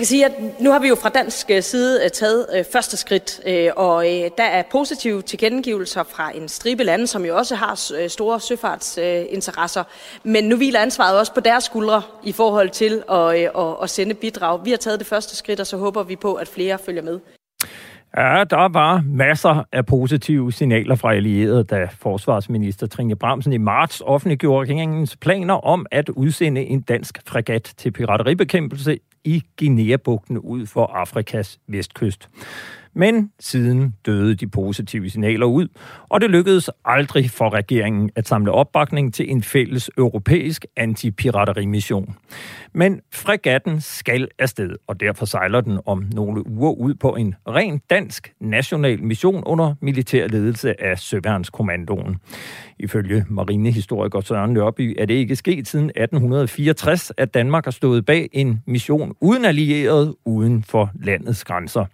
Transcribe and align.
Jeg 0.00 0.06
kan 0.06 0.08
sige, 0.08 0.26
at 0.26 0.60
nu 0.60 0.70
har 0.70 0.78
vi 0.78 0.88
jo 0.88 0.94
fra 0.94 1.08
dansk 1.08 1.50
øh, 1.50 1.62
side 1.62 2.04
øh, 2.04 2.10
taget 2.10 2.46
øh, 2.56 2.64
første 2.72 2.96
skridt, 2.96 3.40
og 3.76 4.04
der 4.38 4.44
er 4.44 4.62
positive 4.70 5.22
tilkendegivelser 5.22 6.02
fra 6.02 6.36
en 6.36 6.48
stribe 6.48 6.84
lande, 6.84 7.06
som 7.06 7.24
jo 7.24 7.36
også 7.36 7.54
har 7.54 8.08
store 8.08 8.40
søfartsinteresser. 8.40 9.84
Men 10.24 10.44
nu 10.44 10.56
hviler 10.56 10.80
ansvaret 10.80 11.18
også 11.18 11.34
på 11.34 11.40
deres 11.40 11.64
skuldre 11.64 12.02
i 12.24 12.32
forhold 12.32 12.70
til 12.70 13.02
at, 13.10 13.34
at, 13.34 13.76
at 13.82 13.90
sende 13.90 14.14
bidrag. 14.14 14.64
Vi 14.64 14.70
har 14.70 14.76
taget 14.76 14.98
det 14.98 15.06
første 15.06 15.36
skridt, 15.36 15.60
og 15.60 15.66
så 15.66 15.76
håber 15.76 16.02
vi 16.02 16.16
på, 16.16 16.34
at 16.34 16.48
flere 16.48 16.78
følger 16.86 17.02
med. 17.02 17.20
Ja, 18.16 18.44
der 18.50 18.68
var 18.72 19.02
masser 19.06 19.64
af 19.72 19.86
positive 19.86 20.52
signaler 20.52 20.94
fra 20.94 21.14
allierede, 21.14 21.64
da 21.64 21.88
forsvarsminister 21.98 22.86
Trine 22.86 23.16
Bramsen 23.16 23.52
i 23.52 23.58
marts 23.58 24.02
offentliggjorde 24.04 24.62
regeringens 24.62 25.16
planer 25.16 25.54
om 25.54 25.86
at 25.90 26.08
udsende 26.08 26.60
en 26.64 26.80
dansk 26.80 27.22
fregat 27.26 27.72
til 27.76 27.92
pirateribekæmpelse 27.92 28.98
i 29.24 29.42
Guinea-bugten 29.56 30.38
ud 30.38 30.66
for 30.66 30.86
Afrikas 30.86 31.60
vestkyst. 31.66 32.28
Men 32.94 33.32
siden 33.40 33.94
døde 34.06 34.34
de 34.34 34.46
positive 34.46 35.10
signaler 35.10 35.46
ud, 35.46 35.68
og 36.08 36.20
det 36.20 36.30
lykkedes 36.30 36.70
aldrig 36.84 37.30
for 37.30 37.54
regeringen 37.54 38.10
at 38.16 38.28
samle 38.28 38.52
opbakning 38.52 39.14
til 39.14 39.30
en 39.30 39.42
fælles 39.42 39.90
europæisk 39.98 40.66
antipiraterimission. 40.76 42.14
Men 42.72 43.00
fregatten 43.12 43.80
skal 43.80 44.28
afsted, 44.38 44.76
og 44.86 45.00
derfor 45.00 45.26
sejler 45.26 45.60
den 45.60 45.78
om 45.86 46.04
nogle 46.14 46.46
uger 46.46 46.72
ud 46.72 46.94
på 46.94 47.14
en 47.14 47.34
ren 47.48 47.80
dansk 47.90 48.32
national 48.40 49.02
mission 49.02 49.42
under 49.46 49.74
militær 49.80 50.26
ledelse 50.26 50.82
af 50.82 50.98
Søværnskommandoen. 50.98 52.16
Ifølge 52.78 53.24
marinehistoriker 53.28 54.20
Søren 54.20 54.52
Nørby 54.52 54.96
er 54.98 55.06
det 55.06 55.14
ikke 55.14 55.36
sket 55.36 55.68
siden 55.68 55.86
1864, 55.86 57.12
at 57.16 57.34
Danmark 57.34 57.64
har 57.64 57.70
stået 57.70 58.06
bag 58.06 58.28
en 58.32 58.62
mission 58.66 59.14
uden 59.20 59.44
allieret 59.44 60.14
uden 60.24 60.64
for 60.64 60.90
landets 61.02 61.44
grænser. 61.44 61.84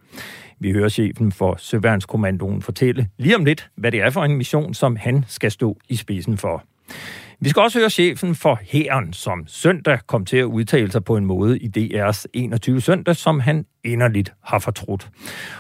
Vi 0.60 0.72
hører 0.72 0.88
chefen 0.88 1.32
for 1.32 1.56
Søværnskommandoen 1.58 2.62
fortælle 2.62 3.08
lige 3.18 3.36
om 3.36 3.44
lidt, 3.44 3.70
hvad 3.76 3.92
det 3.92 4.00
er 4.00 4.10
for 4.10 4.24
en 4.24 4.36
mission, 4.36 4.74
som 4.74 4.96
han 4.96 5.24
skal 5.28 5.50
stå 5.50 5.78
i 5.88 5.96
spidsen 5.96 6.38
for. 6.38 6.64
Vi 7.41 7.48
skal 7.48 7.62
også 7.62 7.79
høre 7.79 7.91
chefen 7.91 8.34
for 8.34 8.59
Hæren, 8.62 9.12
som 9.12 9.45
søndag 9.47 9.98
kom 10.06 10.25
til 10.25 10.37
at 10.37 10.45
udtale 10.45 10.92
sig 10.92 11.05
på 11.05 11.17
en 11.17 11.27
måde 11.27 11.59
i 11.59 11.69
DR's 11.79 12.25
21 12.34 12.81
søndag, 12.81 13.17
som 13.17 13.41
han 13.41 13.67
inderligt 13.84 14.33
har 14.45 14.59
fortrudt. 14.59 15.11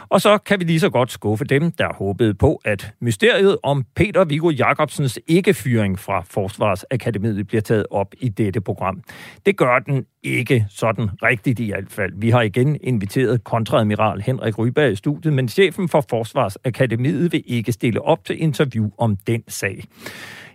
Og 0.08 0.20
så 0.20 0.38
kan 0.38 0.60
vi 0.60 0.64
lige 0.64 0.80
så 0.80 0.90
godt 0.90 1.12
skuffe 1.12 1.44
dem, 1.44 1.70
der 1.70 1.92
håbede 1.94 2.34
på, 2.34 2.60
at 2.64 2.92
mysteriet 3.00 3.58
om 3.62 3.84
Peter 3.96 4.24
Viggo 4.24 4.50
Jacobsens 4.50 5.18
ikke-fyring 5.26 5.98
fra 5.98 6.24
Forsvarsakademiet 6.30 7.46
bliver 7.46 7.60
taget 7.60 7.86
op 7.90 8.14
i 8.20 8.28
dette 8.28 8.60
program. 8.60 9.02
Det 9.46 9.56
gør 9.56 9.78
den 9.78 10.04
ikke 10.22 10.66
sådan 10.70 11.08
rigtigt 11.22 11.60
i 11.60 11.66
hvert 11.66 11.90
fald. 11.90 12.12
Vi 12.16 12.30
har 12.30 12.42
igen 12.42 12.78
inviteret 12.80 13.44
kontradmiral 13.44 14.20
Henrik 14.20 14.58
Ryberg 14.58 14.92
i 14.92 14.96
studiet, 14.96 15.34
men 15.34 15.48
chefen 15.48 15.88
for 15.88 16.04
Forsvarsakademiet 16.10 17.32
vil 17.32 17.42
ikke 17.46 17.72
stille 17.72 18.02
op 18.02 18.24
til 18.24 18.42
interview 18.42 18.90
om 18.98 19.16
den 19.26 19.42
sag. 19.48 19.84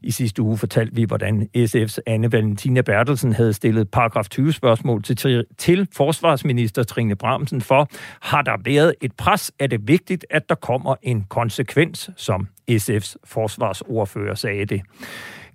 I 0.03 0.11
sidste 0.11 0.41
uge 0.41 0.57
fortalte 0.57 0.95
vi, 0.95 1.03
hvordan 1.03 1.49
SF's 1.57 1.97
Anne 2.05 2.31
Valentina 2.31 2.81
Bertelsen 2.81 3.33
havde 3.33 3.53
stillet 3.53 3.91
paragraf 3.91 4.29
20 4.29 4.53
spørgsmål 4.53 5.03
til, 5.03 5.45
til 5.57 5.87
forsvarsminister 5.95 6.83
Trine 6.83 7.15
Bramsen 7.15 7.61
for, 7.61 7.87
har 8.21 8.41
der 8.41 8.57
været 8.65 8.95
et 9.01 9.13
pres? 9.13 9.51
Er 9.59 9.67
det 9.67 9.87
vigtigt, 9.87 10.25
at 10.29 10.49
der 10.49 10.55
kommer 10.55 10.95
en 11.01 11.25
konsekvens, 11.29 12.09
som 12.17 12.47
SF's 12.71 13.15
forsvarsordfører 13.23 14.35
sagde 14.35 14.65
det? 14.65 14.81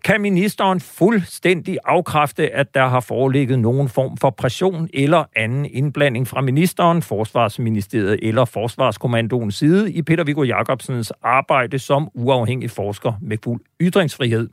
Kan 0.07 0.21
ministeren 0.21 0.81
fuldstændig 0.81 1.79
afkræfte, 1.85 2.51
at 2.51 2.75
der 2.75 2.87
har 2.87 3.01
foreligget 3.01 3.59
nogen 3.59 3.89
form 3.89 4.17
for 4.17 4.31
pression 4.31 4.89
eller 4.95 5.25
anden 5.37 5.65
indblanding 5.65 6.29
fra 6.29 6.41
ministeren, 6.41 7.03
Forsvarsministeriet 7.03 8.19
eller 8.23 8.45
Forsvarskommandoens 8.45 9.55
side 9.55 9.93
i 9.93 10.03
Peter 10.03 10.25
Viggo 10.25 10.43
Jacobsens 10.43 11.13
arbejde 11.23 11.79
som 11.79 12.09
uafhængig 12.15 12.71
forsker 12.71 13.13
med 13.21 13.39
fuld 13.45 13.61
ytringsfrihed, 13.81 14.49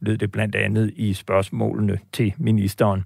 lød 0.00 0.18
det 0.18 0.32
blandt 0.32 0.54
andet 0.54 0.92
i 0.96 1.14
spørgsmålene 1.14 1.98
til 2.12 2.34
ministeren. 2.38 3.04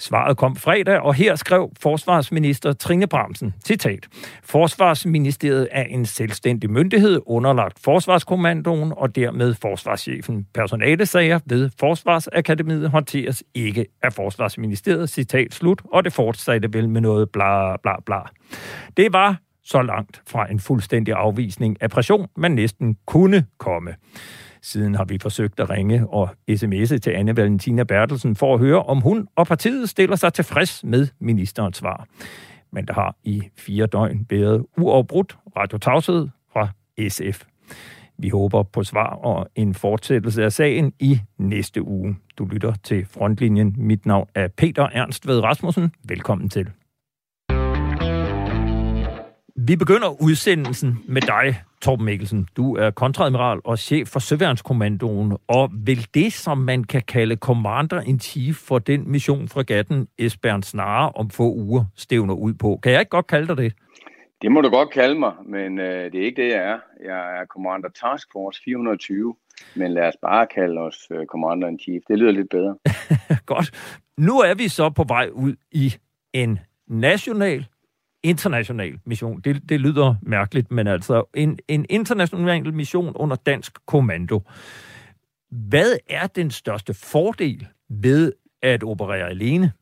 Svaret 0.00 0.36
kom 0.36 0.56
fredag, 0.56 1.00
og 1.00 1.14
her 1.14 1.34
skrev 1.34 1.70
forsvarsminister 1.80 2.72
Trine 2.72 3.06
Bramsen, 3.06 3.54
citat, 3.66 4.08
Forsvarsministeriet 4.42 5.68
er 5.70 5.82
en 5.82 6.06
selvstændig 6.06 6.70
myndighed 6.70 7.20
underlagt 7.26 7.78
Forsvarskommandoen 7.84 8.92
og 8.96 9.16
dermed 9.16 9.54
forsvarschefen. 9.54 10.46
Personalesager 10.54 11.40
ved 11.46 11.70
Forsvarsakademiet 11.80 12.90
håndteres 12.90 13.42
ikke 13.54 13.86
af 14.02 14.12
Forsvarsministeriet, 14.12 15.10
citat 15.10 15.54
slut, 15.54 15.82
og 15.92 16.04
det 16.04 16.12
fortsatte 16.12 16.72
vel 16.72 16.88
med 16.88 17.00
noget 17.00 17.30
bla 17.30 17.76
bla 17.76 17.92
bla. 18.06 18.18
Det 18.96 19.12
var 19.12 19.36
så 19.64 19.82
langt 19.82 20.22
fra 20.28 20.50
en 20.50 20.60
fuldstændig 20.60 21.14
afvisning 21.14 21.76
af 21.82 21.90
pression, 21.90 22.28
man 22.36 22.50
næsten 22.50 22.96
kunne 23.06 23.46
komme. 23.58 23.94
Siden 24.62 24.94
har 24.94 25.04
vi 25.04 25.18
forsøgt 25.22 25.60
at 25.60 25.70
ringe 25.70 26.08
og 26.08 26.30
sms'e 26.50 26.98
til 26.98 27.10
Anne 27.10 27.36
Valentina 27.36 27.82
Bertelsen 27.82 28.36
for 28.36 28.54
at 28.54 28.60
høre, 28.60 28.82
om 28.82 29.00
hun 29.00 29.28
og 29.36 29.46
partiet 29.46 29.88
stiller 29.88 30.16
sig 30.16 30.32
tilfreds 30.32 30.84
med 30.84 31.08
ministerens 31.20 31.76
svar. 31.76 32.06
Men 32.72 32.86
der 32.86 32.94
har 32.94 33.16
i 33.24 33.42
fire 33.58 33.86
døgn 33.86 34.26
været 34.30 34.66
uafbrudt 34.78 35.38
radiotavshed 35.56 36.28
fra 36.52 36.68
SF. 37.08 37.44
Vi 38.18 38.28
håber 38.28 38.62
på 38.62 38.84
svar 38.84 39.14
og 39.14 39.48
en 39.54 39.74
fortsættelse 39.74 40.44
af 40.44 40.52
sagen 40.52 40.92
i 41.00 41.20
næste 41.38 41.82
uge. 41.82 42.16
Du 42.38 42.44
lytter 42.44 42.74
til 42.82 43.06
Frontlinjen. 43.06 43.74
Mit 43.78 44.06
navn 44.06 44.28
er 44.34 44.48
Peter 44.48 44.88
Ernst 44.92 45.26
Ved 45.26 45.40
Rasmussen. 45.40 45.92
Velkommen 46.04 46.48
til. 46.48 46.70
Vi 49.66 49.76
begynder 49.76 50.22
udsendelsen 50.22 50.98
med 51.08 51.22
dig, 51.22 51.62
Torben 51.82 52.04
Mikkelsen. 52.04 52.48
Du 52.56 52.76
er 52.76 52.90
kontradmiral 52.90 53.60
og 53.64 53.78
chef 53.78 54.08
for 54.08 54.20
Søværnskommandoen, 54.20 55.36
og 55.48 55.70
vil 55.72 56.08
det, 56.14 56.32
som 56.32 56.58
man 56.58 56.84
kan 56.84 57.02
kalde 57.02 57.36
commander-in-chief 57.36 58.56
for 58.56 58.78
den 58.78 59.10
mission 59.10 59.48
fra 59.48 59.62
gatten 59.62 60.08
Esbern 60.18 60.62
Snare 60.62 61.12
om 61.14 61.30
få 61.30 61.52
uger 61.54 61.84
stævner 61.96 62.34
ud 62.34 62.54
på. 62.54 62.78
Kan 62.82 62.92
jeg 62.92 63.00
ikke 63.00 63.10
godt 63.10 63.26
kalde 63.26 63.48
dig 63.48 63.56
det? 63.56 63.72
Det 64.42 64.52
må 64.52 64.60
du 64.60 64.68
godt 64.68 64.90
kalde 64.90 65.18
mig, 65.18 65.32
men 65.46 65.78
øh, 65.78 66.12
det 66.12 66.20
er 66.20 66.24
ikke 66.24 66.42
det, 66.42 66.48
jeg 66.48 66.62
er. 66.62 66.78
Jeg 67.04 67.40
er 67.40 67.46
Commander 67.46 67.88
Task 67.88 68.28
Force 68.32 68.60
420, 68.64 69.34
men 69.76 69.92
lad 69.92 70.08
os 70.08 70.16
bare 70.22 70.46
kalde 70.46 70.80
os 70.80 70.96
øh, 71.10 71.26
Commander-in-Chief. 71.26 72.02
Det 72.08 72.18
lyder 72.18 72.32
lidt 72.32 72.50
bedre. 72.50 72.76
godt. 73.54 73.70
Nu 74.18 74.38
er 74.38 74.54
vi 74.54 74.68
så 74.68 74.90
på 74.90 75.04
vej 75.08 75.28
ud 75.32 75.54
i 75.72 75.94
en 76.32 76.58
national 76.86 77.66
international 78.22 78.98
mission. 79.04 79.40
Det, 79.40 79.68
det 79.68 79.80
lyder 79.80 80.14
mærkeligt, 80.22 80.70
men 80.70 80.86
altså 80.86 81.24
en, 81.34 81.58
en 81.68 81.86
international 81.90 82.74
mission 82.74 83.16
under 83.16 83.36
dansk 83.36 83.86
kommando. 83.86 84.40
Hvad 85.50 85.96
er 86.08 86.26
den 86.26 86.50
største 86.50 86.94
fordel 86.94 87.66
ved 87.88 88.32
at 88.62 88.82
operere 88.82 89.28
alene? 89.28 89.72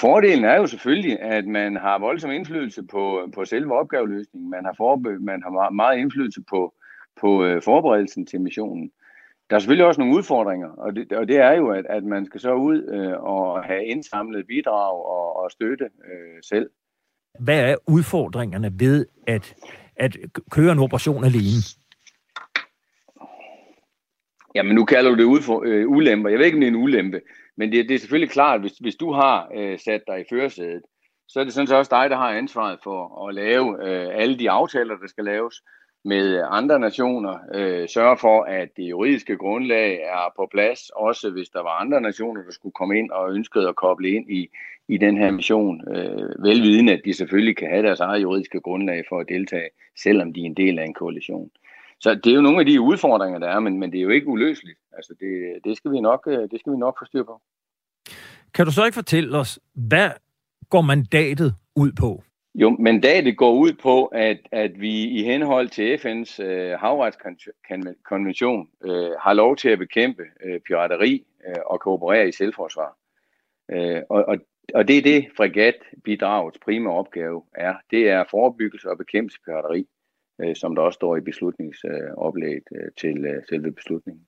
Fordelen 0.00 0.44
er 0.44 0.56
jo 0.56 0.66
selvfølgelig, 0.66 1.20
at 1.20 1.46
man 1.46 1.76
har 1.76 1.98
voldsom 1.98 2.30
indflydelse 2.30 2.82
på, 2.82 3.30
på 3.34 3.44
selve 3.44 3.78
opgaveløsningen. 3.78 4.50
Man 4.50 4.64
har, 4.64 4.74
forbe, 4.76 5.18
man 5.18 5.42
har 5.42 5.70
meget 5.70 5.98
indflydelse 5.98 6.40
på, 6.50 6.74
på 7.20 7.44
øh, 7.44 7.62
forberedelsen 7.62 8.26
til 8.26 8.40
missionen. 8.40 8.90
Der 9.50 9.56
er 9.56 9.60
selvfølgelig 9.60 9.86
også 9.86 10.00
nogle 10.00 10.16
udfordringer, 10.16 10.68
og 10.68 10.96
det, 10.96 11.12
og 11.12 11.28
det 11.28 11.36
er 11.36 11.52
jo, 11.52 11.68
at, 11.68 11.86
at 11.88 12.04
man 12.04 12.26
skal 12.26 12.40
så 12.40 12.54
ud 12.54 12.82
øh, 12.82 13.22
og 13.22 13.64
have 13.64 13.84
indsamlet 13.84 14.46
bidrag 14.46 15.06
og, 15.06 15.36
og 15.36 15.50
støtte 15.50 15.84
øh, 15.84 16.42
selv. 16.42 16.70
Hvad 17.40 17.70
er 17.70 17.76
udfordringerne 17.88 18.70
ved 18.80 19.06
at, 19.26 19.54
at 19.96 20.16
køre 20.50 20.72
en 20.72 20.78
operation 20.78 21.24
alene? 21.24 21.60
Jamen, 24.54 24.74
nu 24.74 24.84
kalder 24.84 25.10
du 25.10 25.16
det 25.16 25.24
udfor, 25.24 25.62
øh, 25.66 25.88
ulemper. 25.88 26.30
Jeg 26.30 26.38
ved 26.38 26.46
ikke, 26.46 26.56
om 26.56 26.60
det 26.60 26.66
er 26.66 26.72
en 26.72 26.82
ulempe, 26.82 27.20
men 27.56 27.72
det, 27.72 27.88
det 27.88 27.94
er 27.94 27.98
selvfølgelig 27.98 28.30
klart, 28.30 28.60
hvis, 28.60 28.72
hvis 28.72 28.96
du 28.96 29.12
har 29.12 29.48
øh, 29.54 29.78
sat 29.78 30.02
dig 30.06 30.20
i 30.20 30.24
førersædet, 30.30 30.82
så 31.28 31.40
er 31.40 31.44
det 31.44 31.52
sådan 31.52 31.66
set 31.66 31.76
også 31.76 31.96
dig, 32.00 32.10
der 32.10 32.16
har 32.16 32.30
ansvaret 32.30 32.78
for 32.84 33.28
at 33.28 33.34
lave 33.34 33.88
øh, 33.88 34.08
alle 34.14 34.38
de 34.38 34.50
aftaler, 34.50 34.96
der 34.96 35.06
skal 35.06 35.24
laves 35.24 35.62
med 36.04 36.42
andre 36.50 36.78
nationer, 36.78 37.38
øh, 37.54 37.88
sørge 37.88 38.18
for, 38.18 38.42
at 38.42 38.68
det 38.76 38.82
juridiske 38.82 39.36
grundlag 39.36 40.02
er 40.02 40.32
på 40.36 40.48
plads, 40.50 40.90
også 40.90 41.30
hvis 41.30 41.48
der 41.48 41.62
var 41.62 41.80
andre 41.80 42.00
nationer, 42.00 42.42
der 42.42 42.50
skulle 42.50 42.72
komme 42.72 42.98
ind 42.98 43.10
og 43.10 43.34
ønskede 43.34 43.68
at 43.68 43.76
koble 43.76 44.08
ind 44.08 44.30
i, 44.30 44.48
i 44.88 44.96
den 44.98 45.16
her 45.16 45.30
mission, 45.30 45.94
øh, 45.94 46.44
velvidende, 46.44 46.92
at 46.92 47.00
de 47.04 47.14
selvfølgelig 47.14 47.56
kan 47.56 47.70
have 47.70 47.82
deres 47.82 48.00
eget 48.00 48.22
juridiske 48.22 48.60
grundlag 48.60 49.04
for 49.08 49.20
at 49.20 49.28
deltage, 49.28 49.68
selvom 49.96 50.32
de 50.32 50.40
er 50.40 50.44
en 50.44 50.54
del 50.54 50.78
af 50.78 50.84
en 50.84 50.94
koalition. 50.94 51.50
Så 52.00 52.14
det 52.14 52.30
er 52.30 52.34
jo 52.34 52.40
nogle 52.40 52.60
af 52.60 52.66
de 52.66 52.80
udfordringer, 52.80 53.38
der 53.38 53.48
er, 53.48 53.60
men, 53.60 53.78
men 53.78 53.92
det 53.92 53.98
er 53.98 54.02
jo 54.02 54.08
ikke 54.08 54.26
uløseligt. 54.28 54.78
Altså 54.92 55.14
det, 55.20 55.64
det, 55.64 55.76
skal 55.76 55.92
vi 55.92 56.00
nok, 56.00 56.28
øh, 56.30 56.50
det 56.50 56.60
skal 56.60 56.72
vi 56.72 56.76
nok 56.76 56.98
få 56.98 57.04
styr 57.04 57.22
på. 57.22 57.40
Kan 58.54 58.66
du 58.66 58.72
så 58.72 58.84
ikke 58.84 58.94
fortælle 58.94 59.38
os, 59.38 59.58
hvad 59.74 60.10
går 60.70 60.80
mandatet 60.80 61.54
ud 61.76 61.92
på? 61.92 62.22
Jo, 62.54 62.76
mandatet 62.78 63.36
går 63.36 63.52
ud 63.52 63.72
på, 63.72 64.06
at, 64.06 64.38
at 64.52 64.80
vi 64.80 65.02
i 65.02 65.22
henhold 65.22 65.68
til 65.68 65.96
FN's 65.96 66.42
øh, 66.42 66.78
havretskonvention 66.78 68.68
øh, 68.84 69.10
har 69.20 69.32
lov 69.32 69.56
til 69.56 69.68
at 69.68 69.78
bekæmpe 69.78 70.22
øh, 70.44 70.60
pirateri 70.60 71.24
øh, 71.48 71.54
og 71.66 71.80
kooperere 71.80 72.28
i 72.28 72.32
selvforsvar. 72.32 72.96
Øh, 73.70 74.02
og, 74.10 74.24
og 74.24 74.38
og 74.74 74.88
det 74.88 74.98
er 74.98 75.02
det, 75.02 75.26
fregatbidragets 75.36 76.58
primære 76.64 76.94
opgave 76.94 77.42
er. 77.54 77.74
Det 77.90 78.08
er 78.08 78.24
forebyggelse 78.30 78.90
og 78.90 78.98
bekæmpelse 78.98 79.38
pirateri, 79.44 79.86
øh, 80.40 80.56
som 80.56 80.74
der 80.74 80.82
også 80.82 80.96
står 80.96 81.16
i 81.16 81.20
beslutningsoplægget 81.20 82.68
øh, 82.76 82.90
til 83.00 83.24
øh, 83.24 83.42
selve 83.48 83.72
beslutningen. 83.72 84.26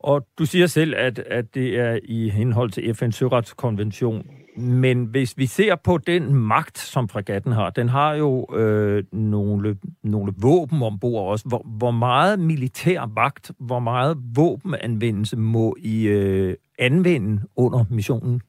Og 0.00 0.26
du 0.38 0.46
siger 0.46 0.66
selv, 0.66 0.94
at, 0.96 1.18
at 1.18 1.54
det 1.54 1.78
er 1.78 1.98
i 2.04 2.28
henhold 2.28 2.70
til 2.70 2.82
FN's 2.82 3.10
søretskonvention. 3.10 4.30
Men 4.56 5.04
hvis 5.04 5.38
vi 5.38 5.46
ser 5.46 5.76
på 5.76 5.98
den 5.98 6.34
magt, 6.34 6.78
som 6.78 7.08
fregatten 7.08 7.52
har, 7.52 7.70
den 7.70 7.88
har 7.88 8.14
jo 8.14 8.56
øh, 8.56 9.04
nogle, 9.12 9.76
nogle 10.02 10.32
våben 10.36 10.82
ombord 10.82 11.30
også. 11.30 11.48
Hvor, 11.48 11.66
hvor 11.78 11.90
meget 11.90 12.38
militær 12.38 13.06
magt, 13.06 13.50
hvor 13.58 13.78
meget 13.78 14.16
våbenanvendelse 14.36 15.36
må 15.36 15.76
I 15.78 16.06
øh, 16.06 16.54
anvende 16.78 17.42
under 17.56 17.84
missionen? 17.90 18.42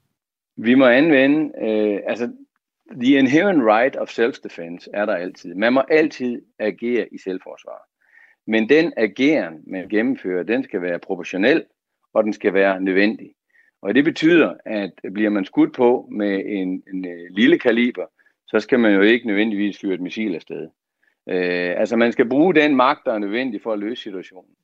Vi 0.57 0.75
må 0.75 0.86
anvende, 0.86 1.51
øh, 1.62 2.00
altså, 2.06 2.31
the 3.01 3.18
inherent 3.18 3.63
right 3.63 3.95
of 3.95 4.09
self-defense 4.09 4.89
er 4.94 5.06
der 5.06 5.15
altid. 5.15 5.56
Man 5.56 5.74
må 5.74 5.81
altid 5.89 6.42
agere 6.59 7.07
i 7.12 7.18
selvforsvar. 7.18 7.88
Men 8.48 8.69
den 8.69 8.94
ageren, 8.98 9.63
man 9.68 9.89
gennemfører, 9.89 10.44
den 10.44 10.63
skal 10.63 10.81
være 10.81 11.00
proportionel, 11.00 11.63
og 12.13 12.24
den 12.24 12.33
skal 12.33 12.53
være 12.53 12.81
nødvendig. 12.81 13.33
Og 13.81 13.95
det 13.95 14.03
betyder, 14.03 14.53
at 14.65 14.92
bliver 15.13 15.30
man 15.30 15.45
skudt 15.45 15.74
på 15.74 16.07
med 16.12 16.42
en, 16.45 16.83
en, 16.94 17.06
øh, 17.06 17.30
lille 17.31 17.59
kaliber, 17.59 18.06
så 18.47 18.59
skal 18.59 18.80
man 18.80 18.94
jo 18.94 19.01
ikke 19.01 19.27
nødvendigvis 19.27 19.80
fyre 19.80 19.94
et 19.94 20.01
missil 20.01 20.36
afsted. 20.36 20.69
Øh, 21.30 21.80
altså 21.80 21.95
man 21.95 22.12
skal 22.12 22.30
bruge 22.30 22.56
den 22.56 22.75
magt, 22.75 23.06
der 23.06 23.13
er 23.13 23.19
nødvendig 23.19 23.62
for 23.62 23.74
at 23.74 23.80
løse 23.80 24.04
situationen. 24.04 24.56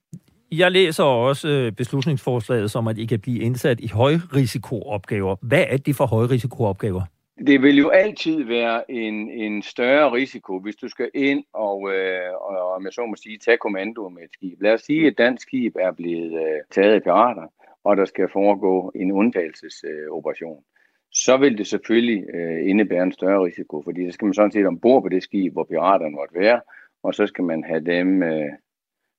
Jeg 0.52 0.72
læser 0.72 1.04
også 1.04 1.48
øh, 1.50 1.72
beslutningsforslaget 1.72 2.72
som, 2.72 2.88
at 2.88 2.98
I 2.98 3.06
kan 3.06 3.20
blive 3.20 3.40
indsat 3.40 3.80
i 3.80 3.88
højrisikoopgaver. 3.88 5.36
Hvad 5.42 5.66
er 5.70 5.78
det 5.78 5.96
for 5.96 6.06
højrisikoopgaver? 6.06 7.02
Det 7.48 7.62
vil 7.62 7.78
jo 7.78 7.90
altid 7.90 8.44
være 8.44 8.92
en, 8.92 9.30
en 9.30 9.62
større 9.62 10.12
risiko, 10.12 10.60
hvis 10.60 10.76
du 10.76 10.90
skal 10.90 11.10
ind 11.14 11.44
og, 11.54 11.94
øh, 11.94 12.32
og, 12.42 12.74
om 12.76 12.86
jeg 12.86 12.94
så 12.94 13.06
må 13.06 13.16
sige, 13.16 13.38
tage 13.38 13.58
kommando 13.58 14.10
med 14.10 14.24
et 14.24 14.30
skib. 14.34 14.62
Lad 14.62 14.74
os 14.74 14.82
sige, 14.82 15.02
at 15.02 15.08
et 15.08 15.18
dansk 15.18 15.44
skib 15.44 15.76
er 15.80 15.92
blevet 15.92 16.34
øh, 16.34 16.60
taget 16.72 16.94
af 16.94 17.04
pirater, 17.04 17.48
og 17.84 17.98
der 17.98 18.06
skal 18.06 18.30
foregå 18.34 18.92
en 18.96 19.12
undtagelsesoperation. 19.12 20.58
Øh, 20.58 20.64
så 21.12 21.38
vil 21.38 21.58
det 21.58 21.68
selvfølgelig 21.68 22.24
øh, 22.34 22.70
indebære 22.70 23.04
en 23.04 23.12
større 23.12 23.46
risiko, 23.46 23.82
fordi 23.84 24.08
så 24.08 24.12
skal 24.14 24.26
man 24.26 24.34
sådan 24.34 24.52
set 24.52 24.68
ombord 24.68 25.02
på 25.04 25.10
det 25.10 25.24
skib, 25.24 25.54
hvor 25.54 25.64
piraterne 25.64 26.16
måtte 26.16 26.40
være, 26.40 26.62
og 27.04 27.14
så 27.14 27.28
skal 27.28 27.44
man 27.44 27.64
have 27.64 27.80
dem, 27.86 28.24
øh, 28.24 28.52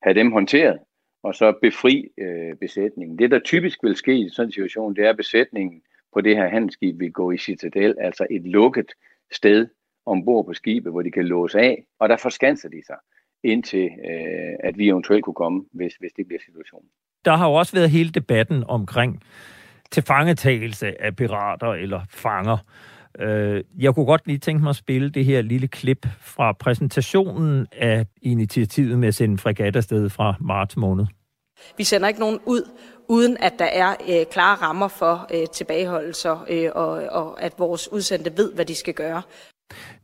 have 0.01 0.13
dem 0.13 0.31
håndteret, 0.31 0.79
og 1.23 1.35
så 1.35 1.53
befri 1.61 2.09
øh, 2.17 2.55
besætningen. 2.55 3.19
Det, 3.19 3.31
der 3.31 3.39
typisk 3.39 3.83
vil 3.83 3.95
ske 3.95 4.17
i 4.17 4.29
sådan 4.29 4.47
en 4.47 4.51
situation, 4.51 4.95
det 4.95 5.05
er, 5.05 5.09
at 5.09 5.17
besætningen 5.17 5.81
på 6.13 6.21
det 6.21 6.35
her 6.35 6.47
handelsskib 6.47 6.99
vil 6.99 7.11
gå 7.11 7.31
i 7.31 7.37
citadel, 7.37 7.95
altså 7.99 8.27
et 8.29 8.41
lukket 8.41 8.91
sted 9.31 9.67
ombord 10.05 10.45
på 10.45 10.53
skibet, 10.53 10.91
hvor 10.91 11.01
de 11.01 11.11
kan 11.11 11.25
låse 11.25 11.59
af, 11.59 11.85
og 11.99 12.09
der 12.09 12.17
forskanser 12.17 12.69
de 12.69 12.81
sig, 12.85 12.97
indtil 13.43 13.85
øh, 13.85 14.55
at 14.59 14.77
vi 14.77 14.87
eventuelt 14.87 15.23
kunne 15.23 15.33
komme, 15.33 15.65
hvis, 15.71 15.93
hvis 15.95 16.11
det 16.17 16.27
bliver 16.27 16.41
situationen. 16.45 16.89
Der 17.25 17.35
har 17.35 17.47
jo 17.47 17.53
også 17.53 17.73
været 17.75 17.89
hele 17.89 18.09
debatten 18.09 18.63
omkring 18.67 19.23
tilfangetagelse 19.91 21.01
af 21.01 21.15
pirater 21.15 21.73
eller 21.73 22.01
fanger. 22.09 22.57
Øh, 23.21 23.63
jeg 23.79 23.95
kunne 23.95 24.05
godt 24.05 24.27
lige 24.27 24.39
tænke 24.39 24.63
mig 24.63 24.69
at 24.69 24.75
spille 24.75 25.09
det 25.09 25.25
her 25.25 25.41
lille 25.41 25.67
klip 25.67 26.07
fra 26.21 26.51
præsentationen 26.51 27.67
af 27.71 28.05
initiativet 28.21 28.99
med 28.99 29.07
at 29.07 29.15
sende 29.15 29.37
fregat 29.37 29.75
afsted 29.75 30.09
fra 30.09 30.35
marts 30.39 30.77
måned. 30.77 31.05
Vi 31.77 31.83
sender 31.83 32.07
ikke 32.07 32.19
nogen 32.19 32.39
ud, 32.45 32.69
uden 33.07 33.37
at 33.39 33.53
der 33.59 33.65
er 33.65 33.89
øh, 34.09 34.25
klare 34.31 34.55
rammer 34.55 34.87
for 34.87 35.27
øh, 35.33 35.47
tilbageholdelser, 35.53 36.45
øh, 36.49 36.69
og, 36.75 36.89
og 37.11 37.43
at 37.43 37.53
vores 37.57 37.91
udsendte 37.91 38.31
ved, 38.37 38.53
hvad 38.53 38.65
de 38.65 38.75
skal 38.75 38.93
gøre. 38.93 39.21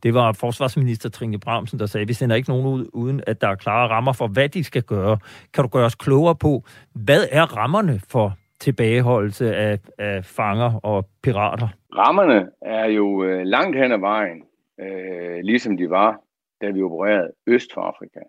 Det 0.02 0.14
var 0.14 0.32
forsvarsminister 0.32 1.08
Trine 1.08 1.38
Bramsen, 1.38 1.78
der 1.78 1.86
sagde, 1.86 2.02
at 2.02 2.08
vi 2.08 2.12
sender 2.12 2.36
ikke 2.36 2.48
nogen 2.48 2.66
ud, 2.66 2.86
uden 2.92 3.20
at 3.26 3.40
der 3.40 3.48
er 3.48 3.54
klare 3.54 3.88
rammer 3.88 4.12
for, 4.12 4.26
hvad 4.26 4.48
de 4.48 4.64
skal 4.64 4.82
gøre. 4.82 5.18
Kan 5.54 5.64
du 5.64 5.68
gøre 5.68 5.84
os 5.84 5.94
klogere 5.94 6.34
på, 6.34 6.64
hvad 6.94 7.26
er 7.30 7.56
rammerne 7.56 8.00
for 8.08 8.36
tilbageholdelse 8.60 9.56
af, 9.56 9.78
af 9.98 10.24
fanger 10.24 10.84
og 10.84 11.08
pirater? 11.22 11.68
Rammerne 11.96 12.50
er 12.60 12.86
jo 12.86 13.24
øh, 13.24 13.42
langt 13.44 13.76
hen 13.76 13.92
ad 13.92 13.98
vejen, 13.98 14.44
øh, 14.80 15.38
ligesom 15.42 15.76
de 15.76 15.90
var, 15.90 16.22
da 16.60 16.70
vi 16.70 16.82
opererede 16.82 17.32
øst 17.46 17.74
for 17.74 17.80
Afrika. 17.80 18.20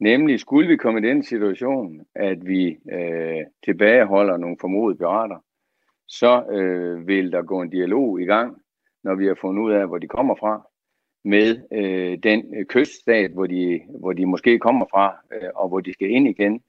Nemlig, 0.00 0.40
skulle 0.40 0.68
vi 0.68 0.76
komme 0.76 1.00
i 1.00 1.08
den 1.08 1.22
situation, 1.22 2.00
at 2.14 2.46
vi 2.46 2.78
øh, 2.92 3.44
tilbageholder 3.64 4.36
nogle 4.36 4.56
formodede 4.60 4.98
pirater, 4.98 5.44
så 6.08 6.44
øh, 6.50 7.06
vil 7.06 7.32
der 7.32 7.42
gå 7.42 7.62
en 7.62 7.70
dialog 7.70 8.20
i 8.20 8.24
gang, 8.24 8.56
når 9.04 9.14
vi 9.14 9.26
har 9.26 9.34
fundet 9.34 9.62
ud 9.62 9.72
af, 9.72 9.86
hvor 9.86 9.98
de 9.98 10.08
kommer 10.08 10.34
fra, 10.34 10.66
med 11.24 11.60
øh, 11.72 12.18
den 12.22 12.54
øh, 12.56 12.64
kyststat, 12.64 13.30
hvor 13.30 13.46
de, 13.46 13.80
hvor 14.00 14.12
de 14.12 14.26
måske 14.26 14.58
kommer 14.58 14.86
fra, 14.90 15.16
øh, 15.32 15.50
og 15.54 15.68
hvor 15.68 15.80
de 15.80 15.92
skal 15.92 16.10
ind 16.10 16.28
igen. 16.28 16.62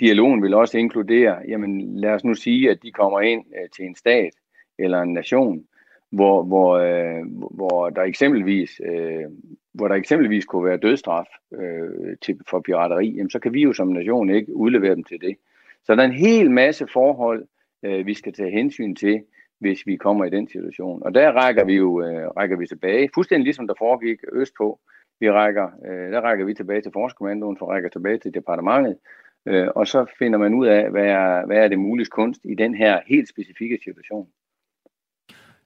Dialogen 0.00 0.42
vil 0.42 0.54
også 0.54 0.78
inkludere, 0.78 1.42
jamen 1.48 1.96
lad 1.96 2.10
os 2.10 2.24
nu 2.24 2.34
sige, 2.34 2.70
at 2.70 2.82
de 2.82 2.92
kommer 2.92 3.20
ind 3.20 3.44
øh, 3.62 3.68
til 3.70 3.84
en 3.84 3.94
stat 3.94 4.32
eller 4.78 5.00
en 5.00 5.12
nation, 5.12 5.64
hvor, 6.10 6.42
hvor, 6.42 6.72
øh, 6.72 7.26
hvor 7.50 7.90
der 7.90 8.02
eksempelvis 8.02 8.80
øh, 8.84 9.24
hvor 9.72 9.88
der 9.88 9.94
eksempelvis 9.94 10.44
kunne 10.44 10.64
være 10.64 10.76
dødstraf 10.76 11.26
øh, 11.52 12.16
til, 12.22 12.40
for 12.50 12.60
pirateri, 12.60 13.08
jamen, 13.08 13.30
så 13.30 13.38
kan 13.38 13.54
vi 13.54 13.62
jo 13.62 13.72
som 13.72 13.88
nation 13.88 14.30
ikke 14.30 14.56
udlevere 14.56 14.94
dem 14.94 15.04
til 15.04 15.20
det. 15.20 15.36
Så 15.84 15.94
der 15.94 16.02
er 16.02 16.06
en 16.06 16.12
hel 16.12 16.50
masse 16.50 16.86
forhold, 16.92 17.46
øh, 17.82 18.06
vi 18.06 18.14
skal 18.14 18.32
tage 18.32 18.50
hensyn 18.50 18.94
til, 18.94 19.22
hvis 19.58 19.86
vi 19.86 19.96
kommer 19.96 20.24
i 20.24 20.30
den 20.30 20.48
situation. 20.48 21.02
Og 21.02 21.14
der 21.14 21.32
rækker 21.32 21.64
vi 21.64 21.74
jo 21.74 22.02
øh, 22.02 22.28
rækker 22.28 22.56
vi 22.56 22.66
tilbage, 22.66 23.10
fuldstændig 23.14 23.44
ligesom 23.44 23.66
der 23.66 23.74
foregik 23.78 24.18
østpå. 24.32 24.80
Vi 25.20 25.30
rækker, 25.30 25.68
øh, 25.86 26.12
der 26.12 26.20
rækker 26.20 26.44
vi 26.44 26.54
tilbage 26.54 26.80
til 26.80 26.92
Forskommandoen, 26.92 27.56
for 27.56 27.66
rækker 27.66 27.88
tilbage 27.88 28.18
til 28.18 28.34
departementet, 28.34 28.96
øh, 29.46 29.68
og 29.74 29.86
så 29.86 30.06
finder 30.18 30.38
man 30.38 30.54
ud 30.54 30.66
af, 30.66 30.90
hvad 30.90 31.06
er, 31.06 31.46
hvad 31.46 31.56
er 31.56 31.68
det 31.68 31.78
muligt 31.78 32.10
kunst 32.10 32.40
i 32.44 32.54
den 32.54 32.74
her 32.74 33.00
helt 33.06 33.28
specifikke 33.28 33.78
situation. 33.84 34.28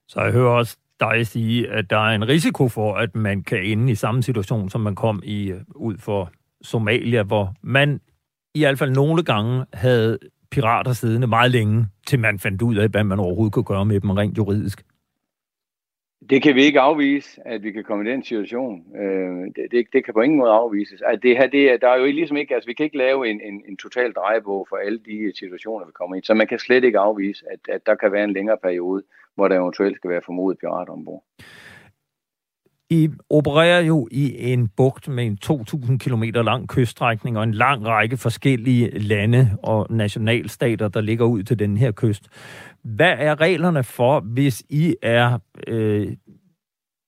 Så 0.07 0.21
jeg 0.21 0.31
hører 0.31 0.49
også 0.49 0.77
dig 0.99 1.27
sige, 1.27 1.71
at 1.71 1.89
der 1.89 1.97
er 1.97 2.15
en 2.15 2.27
risiko 2.27 2.67
for, 2.67 2.95
at 2.95 3.15
man 3.15 3.43
kan 3.43 3.63
ende 3.63 3.91
i 3.91 3.95
samme 3.95 4.23
situation, 4.23 4.69
som 4.69 4.81
man 4.81 4.95
kom 4.95 5.21
i 5.23 5.51
øh, 5.51 5.61
ud 5.75 5.97
for 5.97 6.31
Somalia, 6.61 7.23
hvor 7.23 7.53
man 7.61 8.01
i 8.55 8.59
hvert 8.59 8.79
fald 8.79 8.91
nogle 8.91 9.23
gange 9.23 9.65
havde 9.73 10.17
pirater 10.51 10.93
siddende 10.93 11.27
meget 11.27 11.51
længe, 11.51 11.87
til 12.07 12.19
man 12.19 12.39
fandt 12.39 12.61
ud 12.61 12.75
af, 12.75 12.89
hvad 12.89 13.03
man 13.03 13.19
overhovedet 13.19 13.53
kunne 13.53 13.63
gøre 13.63 13.85
med 13.85 13.99
dem 13.99 14.09
rent 14.09 14.37
juridisk. 14.37 14.83
Det 16.29 16.41
kan 16.41 16.55
vi 16.55 16.63
ikke 16.63 16.79
afvise, 16.79 17.41
at 17.47 17.63
vi 17.63 17.71
kan 17.71 17.83
komme 17.83 18.09
i 18.09 18.11
den 18.11 18.23
situation. 18.23 18.95
Øh, 18.95 19.45
det, 19.55 19.71
det, 19.71 19.87
det 19.93 20.05
kan 20.05 20.13
på 20.13 20.21
ingen 20.21 20.39
måde 20.39 20.51
afvises. 20.51 21.01
At 21.01 21.23
det 21.23 21.37
her, 21.37 21.47
det 21.47 21.71
er, 21.71 21.77
der 21.77 21.89
er 21.89 21.97
jo 21.97 22.05
ligesom 22.05 22.37
ikke, 22.37 22.55
altså 22.55 22.67
vi 22.67 22.73
kan 22.73 22.83
ikke 22.83 22.97
lave 22.97 23.29
en, 23.29 23.41
en, 23.41 23.63
en 23.67 23.77
total 23.77 24.13
drejebog 24.13 24.67
for 24.69 24.77
alle 24.77 24.99
de 24.99 25.31
situationer, 25.35 25.85
vi 25.85 25.91
kommer 25.91 26.15
i. 26.15 26.21
Så 26.23 26.33
man 26.33 26.47
kan 26.47 26.59
slet 26.59 26.83
ikke 26.83 26.99
afvise, 26.99 27.45
at, 27.51 27.59
at 27.69 27.85
der 27.85 27.95
kan 27.95 28.11
være 28.11 28.23
en 28.23 28.33
længere 28.33 28.57
periode, 28.63 29.03
hvor 29.35 29.47
der 29.47 29.55
eventuelt 29.59 29.95
skal 29.95 30.09
være 30.09 30.21
formodet 30.25 30.59
pirater 30.59 30.93
ombord. 30.93 31.23
I 32.89 33.09
opererer 33.29 33.81
jo 33.81 34.07
i 34.11 34.51
en 34.53 34.67
bugt 34.67 35.07
med 35.07 35.25
en 35.25 35.37
2.000 35.45 35.97
km 35.97 36.23
lang 36.23 36.67
kyststrækning 36.67 37.37
og 37.37 37.43
en 37.43 37.53
lang 37.53 37.85
række 37.85 38.17
forskellige 38.17 38.99
lande 38.99 39.57
og 39.63 39.87
nationalstater, 39.89 40.87
der 40.87 41.01
ligger 41.01 41.25
ud 41.25 41.43
til 41.43 41.59
den 41.59 41.77
her 41.77 41.91
kyst. 41.91 42.27
Hvad 42.83 43.15
er 43.17 43.41
reglerne 43.41 43.83
for, 43.83 44.19
hvis 44.19 44.63
I 44.69 44.95
er 45.01 45.39
øh, 45.67 46.07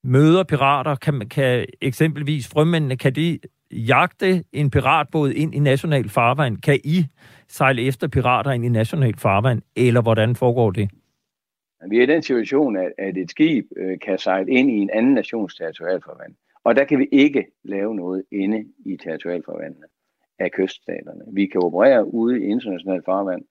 møder 0.04 0.44
pirater? 0.44 0.94
Kan, 0.94 1.28
kan 1.28 1.66
eksempelvis 1.80 2.48
frømændene, 2.48 2.96
kan 2.96 3.14
de 3.14 3.38
jagte 3.72 4.44
en 4.52 4.70
piratbåd 4.70 5.30
ind 5.30 5.54
i 5.54 5.58
national 5.58 6.08
farvand? 6.08 6.56
Kan 6.56 6.80
I 6.84 7.06
sejle 7.48 7.82
efter 7.82 8.08
pirater 8.08 8.50
ind 8.50 8.64
i 8.64 8.68
national 8.68 9.14
farvand, 9.18 9.62
eller 9.76 10.02
hvordan 10.02 10.36
foregår 10.36 10.70
det? 10.70 10.90
Vi 11.88 11.98
er 11.98 12.02
i 12.02 12.06
den 12.06 12.22
situation, 12.22 12.76
at, 12.76 12.92
at 12.98 13.16
et 13.16 13.30
skib 13.30 13.66
øh, 13.76 13.98
kan 13.98 14.18
sejle 14.18 14.50
ind 14.50 14.70
i 14.70 14.74
en 14.74 14.90
anden 14.90 15.14
nations 15.14 15.54
territorialfarvand. 15.54 16.34
Og 16.64 16.76
der 16.76 16.84
kan 16.84 16.98
vi 16.98 17.08
ikke 17.12 17.46
lave 17.64 17.94
noget 17.94 18.24
inde 18.32 18.64
i 18.86 18.96
territorialfarvandene 18.96 19.86
af 20.38 20.50
kyststaterne. 20.50 21.24
Vi 21.32 21.46
kan 21.46 21.62
operere 21.62 22.14
ude 22.14 22.40
i 22.40 22.44
international 22.44 23.02
farvand, 23.04 23.44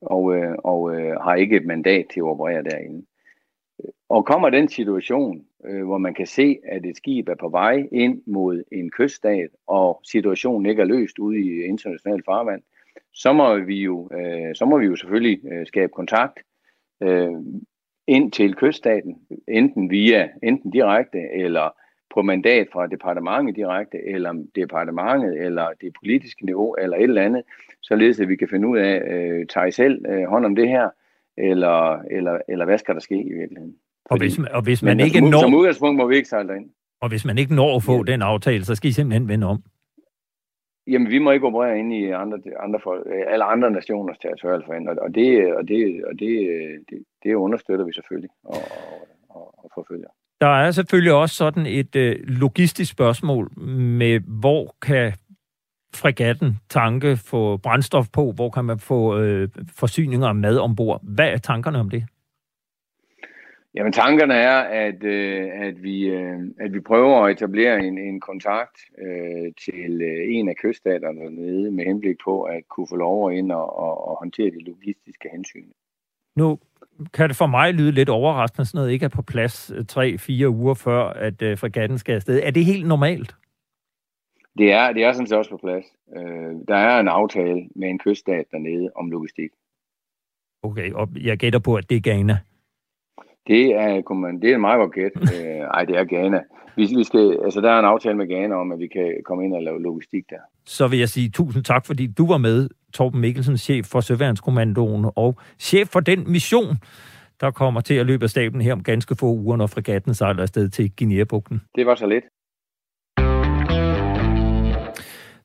og, 0.00 0.36
øh, 0.36 0.54
og 0.58 0.94
øh, 0.94 1.20
har 1.20 1.34
ikke 1.34 1.56
et 1.56 1.66
mandat 1.66 2.06
til 2.12 2.20
at 2.20 2.24
operere 2.24 2.62
derinde. 2.62 3.06
Og 4.08 4.26
kommer 4.26 4.50
den 4.50 4.68
situation, 4.68 5.44
øh, 5.64 5.84
hvor 5.84 5.98
man 5.98 6.14
kan 6.14 6.26
se, 6.26 6.58
at 6.64 6.86
et 6.86 6.96
skib 6.96 7.28
er 7.28 7.34
på 7.34 7.48
vej 7.48 7.88
ind 7.92 8.22
mod 8.26 8.62
en 8.72 8.90
kyststat, 8.90 9.50
og 9.66 10.00
situationen 10.04 10.66
ikke 10.66 10.82
er 10.82 10.86
løst 10.86 11.18
ude 11.18 11.38
i 11.38 11.62
international 11.62 12.22
farvand, 12.24 12.62
så 13.14 13.32
må 13.32 13.58
vi 13.58 13.82
jo, 13.82 14.10
øh, 14.12 14.54
så 14.54 14.64
må 14.64 14.78
vi 14.78 14.86
jo 14.86 14.96
selvfølgelig 14.96 15.52
øh, 15.52 15.66
skabe 15.66 15.92
kontakt 15.92 16.38
øh, 17.02 17.32
ind 18.06 18.32
til 18.32 18.54
kyststaten, 18.54 19.16
enten 19.48 19.90
via 19.90 20.28
enten 20.42 20.70
direkte 20.70 21.18
eller 21.34 21.70
på 22.14 22.22
mandat 22.22 22.66
fra 22.72 22.86
departementet 22.86 23.56
direkte, 23.56 23.98
eller 24.06 24.44
departementet, 24.54 25.44
eller 25.44 25.66
det 25.80 25.92
politiske 26.02 26.44
niveau, 26.44 26.74
eller 26.74 26.96
et 26.96 27.02
eller 27.02 27.22
andet, 27.22 27.42
således 27.82 28.20
at 28.20 28.28
vi 28.28 28.36
kan 28.36 28.48
finde 28.48 28.68
ud 28.68 28.78
af, 28.78 29.02
øh, 29.12 29.46
tager 29.46 29.66
I 29.66 29.70
selv 29.70 30.06
øh, 30.08 30.24
hånd 30.24 30.44
om 30.44 30.56
det 30.56 30.68
her, 30.68 30.88
eller, 31.36 32.02
eller, 32.10 32.38
eller 32.48 32.64
hvad 32.64 32.78
skal 32.78 32.94
der 32.94 33.00
ske 33.00 33.22
i 33.22 33.32
virkeligheden. 33.32 33.74
Fordi, 34.08 34.10
og 34.10 34.18
hvis, 34.18 34.38
og 34.52 34.62
hvis 34.62 34.82
man 34.82 34.96
men 34.96 35.06
ikke 35.06 35.18
som, 35.18 35.28
når... 35.28 35.40
Som 35.40 35.54
udgangspunkt 35.54 35.96
må 35.96 36.06
vi 36.06 36.16
ikke 36.16 36.28
sejle 36.28 36.56
ind. 36.56 36.70
Og 37.00 37.08
hvis 37.08 37.24
man 37.24 37.38
ikke 37.38 37.54
når 37.54 37.76
at 37.76 37.82
få 37.82 37.96
ja. 37.96 38.12
den 38.12 38.22
aftale, 38.22 38.64
så 38.64 38.74
skal 38.74 38.90
I 38.90 38.92
simpelthen 38.92 39.28
vende 39.28 39.46
om. 39.46 39.62
Jamen, 40.86 41.10
vi 41.10 41.18
må 41.18 41.30
ikke 41.30 41.46
operere 41.46 41.78
ind 41.78 41.92
i 41.92 42.10
andre, 42.10 42.38
andre 42.60 42.80
folk, 42.84 43.06
øh, 43.06 43.24
alle 43.32 43.44
andre 43.44 43.70
nationers 43.70 44.18
territorialforhandling, 44.18 45.00
og 45.00 45.14
det, 45.14 45.54
og 45.56 45.68
det, 45.68 46.04
og 46.04 46.18
det, 46.18 46.32
det, 46.90 46.98
det 47.22 47.34
understøtter 47.34 47.84
vi 47.84 47.92
selvfølgelig 47.92 48.30
og, 48.44 48.56
og, 49.28 49.64
og 49.64 49.70
forfølger. 49.74 50.08
Der 50.40 50.46
er 50.46 50.70
selvfølgelig 50.70 51.12
også 51.12 51.34
sådan 51.34 51.66
et 51.66 51.96
øh, 51.96 52.16
logistisk 52.22 52.92
spørgsmål 52.92 53.50
med, 53.98 54.20
hvor 54.40 54.74
kan 54.82 55.12
fregatten 55.94 56.58
tanke 56.70 57.16
få 57.16 57.56
brændstof 57.56 58.06
på? 58.12 58.32
Hvor 58.32 58.50
kan 58.50 58.64
man 58.64 58.78
få 58.78 59.18
øh, 59.18 59.48
forsyninger 59.76 60.28
af 60.28 60.34
mad 60.34 60.58
ombord? 60.58 61.00
Hvad 61.02 61.28
er 61.28 61.38
tankerne 61.38 61.78
om 61.78 61.90
det? 61.90 62.04
Jamen 63.76 63.92
tankerne 63.92 64.34
er, 64.34 64.58
at, 64.58 65.04
øh, 65.04 65.50
at, 65.54 65.82
vi, 65.82 66.06
øh, 66.06 66.40
at 66.60 66.72
vi 66.72 66.80
prøver 66.80 67.24
at 67.24 67.32
etablere 67.32 67.78
en, 67.80 67.98
en 67.98 68.20
kontakt 68.20 68.76
øh, 68.98 69.52
til 69.64 70.02
øh, 70.02 70.34
en 70.34 70.48
af 70.48 70.56
kyststaterne 70.56 71.20
dernede 71.20 71.70
med 71.70 71.84
henblik 71.84 72.16
på 72.24 72.42
at 72.42 72.68
kunne 72.68 72.86
få 72.90 72.96
lov 72.96 73.30
at 73.30 73.36
ind 73.36 73.52
og, 73.52 73.78
og, 73.78 74.08
og 74.08 74.16
håndtere 74.18 74.50
de 74.50 74.64
logistiske 74.64 75.28
hensyn. 75.32 75.66
Nu 76.36 76.58
kan 77.14 77.28
det 77.28 77.36
for 77.36 77.46
mig 77.46 77.74
lyde 77.74 77.92
lidt 77.92 78.08
overraskende, 78.08 78.66
sådan 78.66 78.78
noget 78.78 78.92
ikke 78.92 79.04
er 79.04 79.08
på 79.08 79.22
plads 79.22 79.70
3-4 79.70 80.42
øh, 80.42 80.60
uger 80.60 80.74
før, 80.74 81.02
at 81.08 81.42
øh, 81.42 81.58
fregatten 81.58 81.98
skal 81.98 82.14
afsted. 82.14 82.40
Er 82.42 82.50
det 82.50 82.64
helt 82.64 82.88
normalt? 82.88 83.34
Det 84.58 84.72
er, 84.72 84.92
det 84.92 85.04
er 85.04 85.12
sådan 85.12 85.26
set 85.26 85.38
også 85.38 85.50
på 85.50 85.56
plads. 85.56 85.84
Øh, 86.16 86.54
der 86.68 86.76
er 86.76 87.00
en 87.00 87.08
aftale 87.08 87.68
med 87.74 87.88
en 87.88 87.98
kyststat 87.98 88.44
dernede 88.50 88.90
om 88.94 89.10
logistik. 89.10 89.50
Okay, 90.62 90.92
og 90.92 91.08
jeg 91.20 91.38
gætter 91.38 91.58
på, 91.58 91.74
at 91.74 91.90
det 91.90 91.96
er 91.96 92.00
Ghana. 92.00 92.38
Det 93.46 93.74
er, 93.74 94.14
man, 94.14 94.40
det 94.40 94.50
er 94.50 94.54
en 94.54 94.60
meget 94.60 94.78
godt 94.78 94.94
gæt. 94.94 95.10
øh, 95.22 95.60
ej, 95.74 95.84
det 95.84 95.96
er 95.96 96.04
Ghana. 96.04 96.40
Vi, 96.76 96.82
vi 96.96 97.04
skal, 97.04 97.38
altså, 97.44 97.60
der 97.60 97.70
er 97.70 97.78
en 97.78 97.84
aftale 97.84 98.16
med 98.16 98.26
Ghana 98.26 98.54
om, 98.54 98.72
at 98.72 98.78
vi 98.78 98.86
kan 98.86 99.14
komme 99.24 99.44
ind 99.44 99.54
og 99.54 99.62
lave 99.62 99.82
logistik 99.82 100.24
der. 100.30 100.36
Så 100.64 100.88
vil 100.88 100.98
jeg 100.98 101.08
sige 101.08 101.30
tusind 101.30 101.64
tak, 101.64 101.86
fordi 101.86 102.06
du 102.06 102.26
var 102.26 102.38
med, 102.38 102.68
Torben 102.92 103.20
Mikkelsen, 103.20 103.56
chef 103.56 103.86
for 103.86 104.00
Søværnskommandoen 104.00 105.06
og 105.16 105.38
chef 105.58 105.88
for 105.88 106.00
den 106.00 106.32
mission, 106.32 106.76
der 107.40 107.50
kommer 107.50 107.80
til 107.80 107.94
at 107.94 108.06
løbe 108.06 108.24
af 108.24 108.30
staben 108.30 108.60
her 108.60 108.72
om 108.72 108.82
ganske 108.82 109.16
få 109.16 109.26
uger, 109.26 109.56
når 109.56 109.66
fregatten 109.66 110.14
sejler 110.14 110.42
afsted 110.42 110.68
til 110.68 110.92
Guinea-bugten. 110.98 111.62
Det 111.74 111.86
var 111.86 111.94
så 111.94 112.06
lidt. 112.06 112.24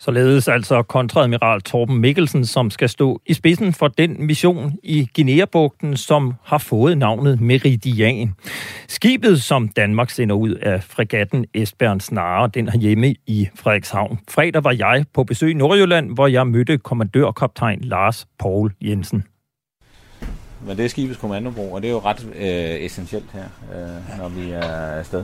Således 0.04 0.48
altså 0.48 0.84
kontradmiral 0.84 1.62
Torben 1.62 1.98
Mikkelsen, 1.98 2.46
som 2.46 2.70
skal 2.70 2.90
stå 2.90 3.22
i 3.26 3.34
spidsen 3.34 3.74
for 3.74 3.88
den 3.88 4.26
mission 4.26 4.74
i 4.84 5.10
Guinea-bugten, 5.16 5.98
som 5.98 6.34
har 6.44 6.58
fået 6.58 6.98
navnet 6.98 7.42
Meridian. 7.42 8.34
Skibet, 8.88 9.42
som 9.42 9.68
Danmark 9.68 10.10
sender 10.10 10.36
ud 10.36 10.50
af 10.52 10.84
fregatten 10.84 11.46
Esbjørn 11.54 12.00
Snare, 12.00 12.50
den 12.54 12.70
har 12.70 12.78
hjemme 12.78 13.16
i 13.28 13.50
Frederikshavn. 13.56 14.20
Fredag 14.30 14.64
var 14.64 14.72
jeg 14.72 15.06
på 15.14 15.24
besøg 15.24 15.52
i 15.52 15.54
Nordjylland, 15.54 16.14
hvor 16.14 16.28
jeg 16.28 16.48
mødte 16.48 16.78
kommandørkaptajn 16.78 17.80
Lars 17.82 18.28
Paul 18.40 18.72
Jensen. 18.82 19.24
Men 20.68 20.78
det 20.78 20.86
er 20.86 20.90
skibets 20.90 21.20
kommandobro, 21.20 21.74
og 21.74 21.82
det 21.82 21.88
er 21.88 21.92
jo 21.92 22.00
ret 22.00 22.28
øh, 22.36 22.86
essentielt 22.86 23.32
her, 23.34 23.46
øh, 23.76 24.18
når 24.18 24.30
vi 24.30 24.52
er 24.52 24.62
afsted. 25.00 25.24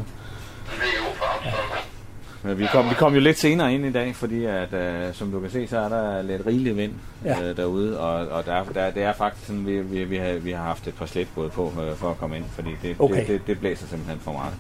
Men 2.48 2.60
vi 2.60 2.68
kom, 2.72 2.90
vi 2.90 2.96
kom 2.96 3.14
jo 3.14 3.20
lidt 3.20 3.38
senere 3.38 3.74
ind 3.74 3.86
i 3.86 3.92
dag, 3.92 4.16
fordi 4.16 4.46
at, 4.46 4.74
øh, 4.74 5.14
som 5.14 5.32
du 5.32 5.40
kan 5.40 5.50
se, 5.50 5.68
så 5.68 5.80
er 5.80 5.90
der 5.90 6.22
lidt 6.22 6.42
rigelig 6.46 6.78
vind 6.78 6.92
ja. 7.26 7.42
øh, 7.42 7.58
derude, 7.58 8.00
og, 8.00 8.28
og 8.28 8.46
der, 8.46 8.64
der, 8.74 8.92
det 8.92 9.04
er 9.04 9.14
faktisk 9.14 9.48
sådan, 9.48 9.66
vi, 9.66 9.80
vi, 9.80 10.04
vi, 10.04 10.18
har, 10.18 10.34
vi 10.34 10.52
har 10.52 10.64
haft 10.64 10.88
et 10.88 10.94
par 10.94 11.06
slætbåde 11.06 11.50
på 11.50 11.74
øh, 11.82 11.96
for 11.96 12.10
at 12.10 12.18
komme 12.18 12.38
ind, 12.38 12.46
fordi 12.50 12.70
det, 12.82 12.96
okay. 13.00 13.20
det, 13.20 13.28
det, 13.28 13.42
det 13.48 13.60
blæser 13.60 13.88
simpelthen 13.88 14.20
for 14.20 14.32
meget. 14.32 14.54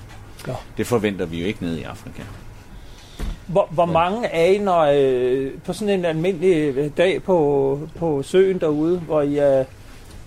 Ja. 0.48 0.54
Det 0.78 0.88
forventer 0.88 1.26
vi 1.26 1.40
jo 1.40 1.48
ikke 1.48 1.64
nede 1.64 1.80
i 1.80 1.84
Afrika. 1.84 2.24
Hvor, 3.48 3.68
hvor 3.72 3.86
mange 3.86 4.28
er 4.28 4.46
I, 4.46 4.58
når, 4.58 4.82
øh, 4.94 5.52
på 5.66 5.74
sådan 5.74 6.00
en 6.00 6.06
almindelig 6.06 6.98
dag 6.98 7.24
på, 7.24 7.80
på 7.96 8.24
søen 8.24 8.60
derude, 8.60 9.00
hvor 9.00 9.22
I 9.22 9.38
er 9.38 9.66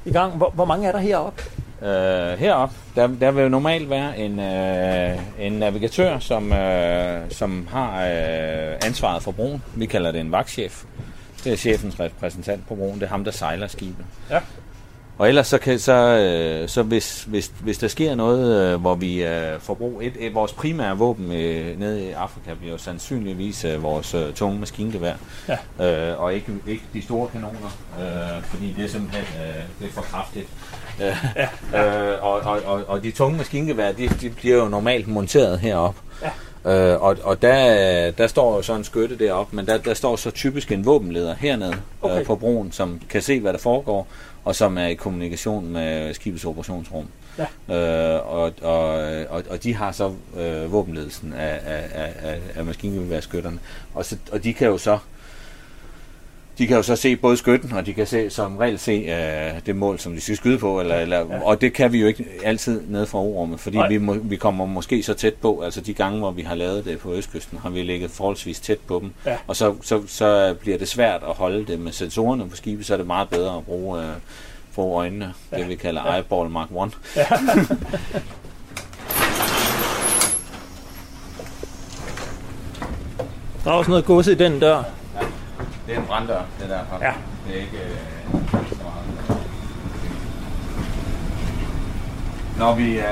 i 0.05 0.13
gang, 0.13 0.37
hvor, 0.37 0.51
hvor 0.51 0.65
mange 0.65 0.89
er 0.89 0.93
der 0.93 0.99
heroppe? 0.99 1.43
Øh, 1.83 2.39
heroppe, 2.39 2.75
der, 2.97 3.07
der 3.07 3.31
vil 3.31 3.43
jo 3.43 3.49
normalt 3.49 3.91
være 3.91 4.19
en, 4.19 4.41
øh, 4.41 5.47
en 5.47 5.53
navigatør, 5.53 6.19
som, 6.19 6.53
øh, 6.53 7.31
som 7.31 7.69
har 7.71 8.05
øh, 8.05 8.77
ansvaret 8.87 9.23
for 9.23 9.33
broen. 9.33 9.63
Vi 9.75 9.87
kalder 9.87 10.13
det 10.13 10.21
en 10.21 10.33
vagtchef. 10.33 10.85
Det 11.45 11.53
er 11.53 11.57
chefens 11.57 12.01
repræsentant 12.01 12.69
på 12.69 12.75
broen. 12.75 12.95
Det 12.95 13.03
er 13.03 13.09
ham, 13.09 13.25
der 13.25 13.31
sejler 13.31 13.67
skibet. 13.67 14.05
Ja. 14.31 14.39
Og 15.21 15.29
ellers 15.29 15.47
så, 15.47 15.59
kan, 15.59 15.79
så, 15.79 15.93
øh, 15.93 16.69
så 16.69 16.83
hvis, 16.83 17.25
hvis, 17.25 17.53
hvis 17.61 17.79
der 17.79 17.89
sker 17.89 18.15
noget, 18.15 18.73
øh, 18.73 18.81
hvor 18.81 18.95
vi 18.95 19.25
øh, 19.25 19.61
får 19.61 19.75
brug, 19.75 20.03
et, 20.03 20.13
et, 20.19 20.35
vores 20.35 20.53
primære 20.53 20.99
våben 20.99 21.33
øh, 21.33 21.79
nede 21.81 22.05
i 22.05 22.11
Afrika 22.11 22.55
bliver 22.55 22.73
jo 22.73 22.79
sandsynligvis 22.79 23.65
øh, 23.65 23.83
vores 23.83 24.15
øh, 24.15 24.33
tunge 24.33 24.61
maskingevær, 24.61 25.15
ja. 25.79 26.11
øh, 26.13 26.23
og 26.23 26.35
ikke, 26.35 26.53
ikke 26.67 26.85
de 26.93 27.03
store 27.03 27.29
kanoner, 27.29 27.77
øh, 28.01 28.43
fordi 28.45 28.75
det 28.77 28.85
er 28.85 28.89
simpelthen 28.89 29.25
øh, 29.43 29.55
det 29.81 29.89
er 29.89 29.93
for 29.93 30.03
kraftigt. 30.03 30.47
Øh, 31.01 31.17
ja, 31.37 31.49
ja. 31.73 32.13
Øh, 32.13 32.25
og, 32.25 32.41
og, 32.41 32.63
og, 32.65 32.85
og 32.89 33.03
de 33.03 33.11
tunge 33.11 33.37
maskingevær, 33.37 33.93
de, 33.93 34.09
de 34.09 34.31
bliver 34.31 34.57
jo 34.57 34.69
normalt 34.69 35.09
monteret 35.09 35.59
heroppe. 35.59 36.01
Ja. 36.23 36.31
Øh, 36.65 37.03
og 37.03 37.17
og 37.23 37.43
der, 37.43 38.11
der 38.11 38.27
står 38.27 38.57
jo 38.57 38.63
så 38.63 38.75
en 38.75 38.85
skytte 38.85 39.19
deroppe, 39.19 39.57
men 39.57 39.67
der, 39.67 39.79
der 39.79 39.95
står 39.95 40.17
så 40.17 40.31
typisk 40.31 40.73
en 40.73 40.87
våbenleder 40.87 41.35
hernede 41.35 41.77
okay. 42.03 42.21
øh, 42.21 42.27
på 42.27 42.37
broen, 42.37 42.73
som 42.73 43.01
kan 43.11 43.23
se, 43.23 43.41
hvad 43.41 43.53
der 43.53 43.59
foregår, 43.59 44.07
og 44.45 44.57
som 44.57 44.79
er 44.79 44.87
i 44.87 44.95
kommunikation 44.95 45.69
med 45.69 46.15
skibets 46.15 46.45
operationsrum. 46.45 47.07
Ja. 47.39 47.75
Øh, 47.75 48.27
og, 48.27 48.53
og, 48.63 48.87
og, 49.29 49.43
og 49.51 49.63
de 49.63 49.75
har 49.75 49.93
så 49.93 50.13
øh, 50.37 50.73
våbenledelsen 50.73 51.33
af, 51.33 51.61
af, 51.65 52.11
af, 52.23 52.41
af 52.55 52.65
maskingeværsskytterne. 52.65 53.59
Og, 53.95 54.05
så, 54.05 54.17
og 54.33 54.45
de 54.45 54.55
kan 54.55 54.69
jo 54.69 54.79
så 54.79 54.99
de 56.61 56.67
kan 56.67 56.77
jo 56.77 56.83
så 56.83 56.97
se 56.97 57.17
både 57.17 57.37
skytten, 57.37 57.73
og 57.73 57.87
de 57.87 57.95
kan 57.95 58.07
se, 58.07 58.31
som 58.31 58.57
regel 58.57 58.79
se 58.79 59.03
uh, 59.03 59.59
det 59.67 59.77
mål, 59.77 59.99
som 59.99 60.15
de 60.15 60.21
skal 60.21 60.37
skyde 60.37 60.59
på, 60.59 60.81
eller, 60.81 60.97
eller, 60.97 61.19
ja. 61.19 61.43
og 61.43 61.61
det 61.61 61.73
kan 61.73 61.93
vi 61.93 62.01
jo 62.01 62.07
ikke 62.07 62.25
altid 62.45 62.81
ned 62.89 63.07
fra 63.07 63.19
orummet, 63.19 63.61
fordi 63.61 63.79
vi, 63.89 63.99
må, 63.99 64.15
vi 64.15 64.37
kommer 64.37 64.67
måske 64.67 65.03
så 65.03 65.15
tæt 65.15 65.35
på, 65.35 65.61
altså 65.61 65.81
de 65.81 65.95
gange, 65.95 66.19
hvor 66.19 66.31
vi 66.31 66.43
har 66.43 66.55
lavet 66.55 66.85
det 66.85 66.99
på 66.99 67.15
Østkysten, 67.15 67.59
har 67.59 67.71
vi 67.71 67.83
ligget 67.83 68.11
forholdsvis 68.11 68.61
tæt 68.61 68.79
på 68.79 68.99
dem, 69.03 69.13
ja. 69.27 69.37
og 69.47 69.57
så, 69.57 69.75
så, 69.83 70.03
så 70.07 70.55
bliver 70.61 70.79
det 70.79 70.89
svært 70.89 71.23
at 71.29 71.35
holde 71.35 71.67
det 71.67 71.81
med 71.81 71.93
sensorerne 71.93 72.49
på 72.49 72.57
skibet, 72.57 72.87
så 72.87 72.93
er 72.93 72.97
det 72.97 73.07
meget 73.07 73.29
bedre 73.29 73.57
at 73.57 73.65
bruge 73.65 73.99
uh, 73.99 74.05
for 74.73 74.99
øjnene, 74.99 75.35
ja. 75.53 75.59
det 75.59 75.69
vi 75.69 75.75
kalder 75.75 76.03
ja. 76.07 76.17
eyeball 76.17 76.51
mark 76.51 76.71
1. 76.71 76.77
Ja. 77.17 77.25
Der 83.65 83.71
er 83.71 83.75
også 83.75 83.91
noget 83.91 84.05
gods 84.05 84.27
i 84.27 84.35
den 84.35 84.61
dør. 84.61 85.00
Det 85.87 85.95
er 85.95 85.99
en 85.99 86.07
branddør, 86.07 86.41
det 86.61 86.69
der. 86.69 86.79
Ja. 87.01 87.13
Det 87.47 87.57
er 87.57 87.61
ikke 87.61 87.77
øh, 87.77 88.41
så 88.53 88.75
meget. 88.85 89.41
Når 92.59 92.75
vi, 92.75 92.99
øh, 92.99 93.05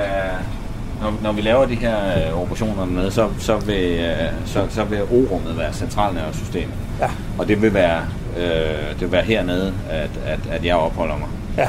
når, 1.03 1.15
når 1.23 1.33
vi 1.33 1.41
laver 1.41 1.67
de 1.67 1.75
her 1.75 2.29
øh, 2.29 2.43
operationer 2.43 2.85
med, 2.85 3.11
så, 3.11 3.29
så, 3.39 3.57
vil, 3.57 4.01
øh, 4.01 4.33
så, 4.47 4.67
så 4.71 4.85
vil 4.85 5.03
O-rummet 5.03 5.59
være 5.59 5.73
centralnervesystem. 5.73 6.71
Ja. 7.01 7.11
Og 7.39 7.49
det 7.49 7.63
vil 7.63 7.75
være, 7.75 8.03
øh, 8.37 8.91
det 8.91 9.01
vil 9.01 9.13
være 9.13 9.23
hernede, 9.23 9.75
at, 9.91 10.11
at, 10.27 10.41
at 10.51 10.65
jeg 10.65 10.77
opholder 10.77 11.17
mig. 11.17 11.29
Ja. 11.57 11.69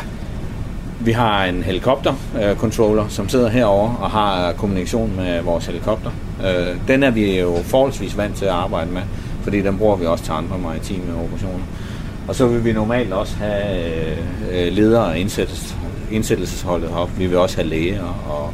Vi 1.00 1.12
har 1.12 1.46
en 1.46 1.64
helikopter-controller, 1.64 3.04
øh, 3.04 3.10
som 3.10 3.30
sidder 3.30 3.50
herover 3.50 3.96
og 3.96 4.12
har 4.12 4.54
kommunikation 4.54 5.16
med 5.16 5.42
vores 5.42 5.66
helikopter. 5.66 6.12
Øh, 6.46 6.76
den 6.88 7.04
er 7.04 7.12
vi 7.12 7.40
jo 7.40 7.58
forholdsvis 7.64 8.18
vant 8.18 8.36
til 8.36 8.46
at 8.46 8.52
arbejde 8.52 8.92
med 8.92 9.02
fordi 9.44 9.62
den 9.62 9.78
bruger 9.78 9.96
vi 9.96 10.06
også 10.06 10.24
til 10.24 10.32
andre 10.32 10.58
maritime 10.58 11.16
operationer. 11.24 11.66
Og 12.28 12.36
så 12.36 12.48
vil 12.48 12.66
vi 12.66 12.74
normalt 12.74 13.14
også 13.14 13.36
have 13.36 14.18
øh, 14.52 14.74
ledere 14.74 15.06
og 15.06 15.18
indsættes, 15.18 15.76
indsættelsesholdet 16.12 16.90
heroppe. 16.90 17.14
Vi 17.18 17.28
vil 17.28 17.38
også 17.38 17.56
have 17.56 17.68
læger, 17.68 18.04
og, 18.30 18.54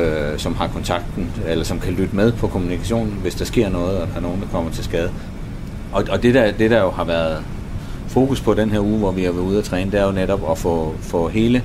øh, 0.00 0.38
som 0.38 0.54
har 0.54 0.68
kontakten, 0.68 1.30
eller 1.46 1.64
som 1.64 1.80
kan 1.80 1.92
lytte 1.92 2.16
med 2.16 2.32
på 2.32 2.46
kommunikationen, 2.46 3.18
hvis 3.22 3.34
der 3.34 3.44
sker 3.44 3.68
noget, 3.68 3.98
og 3.98 4.08
der 4.08 4.16
er 4.16 4.20
nogen, 4.20 4.40
der 4.40 4.46
kommer 4.46 4.70
til 4.70 4.84
skade. 4.84 5.10
Og, 5.92 6.04
og 6.10 6.22
det, 6.22 6.34
der, 6.34 6.52
det 6.52 6.70
der 6.70 6.80
jo 6.82 6.90
har 6.90 7.04
været 7.04 7.44
fokus 8.08 8.40
på 8.40 8.54
den 8.54 8.70
her 8.70 8.80
uge, 8.80 8.98
hvor 8.98 9.12
vi 9.12 9.24
har 9.24 9.32
været 9.32 9.44
ude 9.44 9.58
at 9.58 9.64
træne, 9.64 9.90
det 9.90 10.00
er 10.00 10.04
jo 10.04 10.12
netop 10.12 10.50
at 10.50 10.58
få, 10.58 10.94
få 11.00 11.28
hele, 11.28 11.62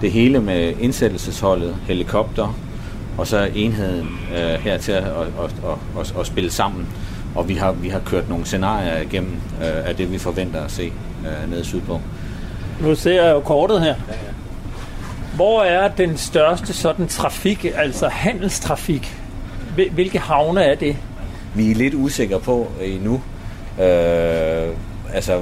det 0.00 0.12
hele 0.12 0.40
med 0.40 0.72
indsættelsesholdet, 0.80 1.76
helikopter, 1.86 2.56
og 3.18 3.26
så 3.26 3.48
enheden 3.54 4.08
øh, 4.36 4.60
her 4.60 4.78
til 4.78 4.92
at, 4.92 5.04
at, 5.04 5.10
at, 5.44 6.00
at, 6.00 6.14
at 6.20 6.26
spille 6.26 6.50
sammen 6.50 6.86
og 7.34 7.48
vi 7.48 7.54
har, 7.54 7.72
vi 7.72 7.88
har 7.88 8.00
kørt 8.06 8.28
nogle 8.28 8.44
scenarier 8.44 9.00
igennem 9.00 9.34
øh, 9.60 9.88
af 9.88 9.96
det, 9.96 10.12
vi 10.12 10.18
forventer 10.18 10.64
at 10.64 10.70
se 10.70 10.92
øh, 11.26 11.50
nede 11.50 11.64
sydpå. 11.64 12.00
Nu 12.80 12.94
ser 12.94 13.22
jeg 13.24 13.32
jo 13.32 13.40
kortet 13.40 13.80
her. 13.80 13.94
Hvor 15.34 15.62
er 15.62 15.88
den 15.88 16.16
største 16.16 16.72
sådan 16.72 17.08
trafik, 17.08 17.66
altså 17.76 18.08
handelstrafik? 18.08 19.16
Hvilke 19.92 20.18
havne 20.18 20.62
er 20.62 20.74
det? 20.74 20.96
Vi 21.54 21.70
er 21.70 21.74
lidt 21.74 21.94
usikre 21.94 22.40
på 22.40 22.68
endnu. 22.82 23.22
Øh, 23.80 24.68
altså, 25.14 25.40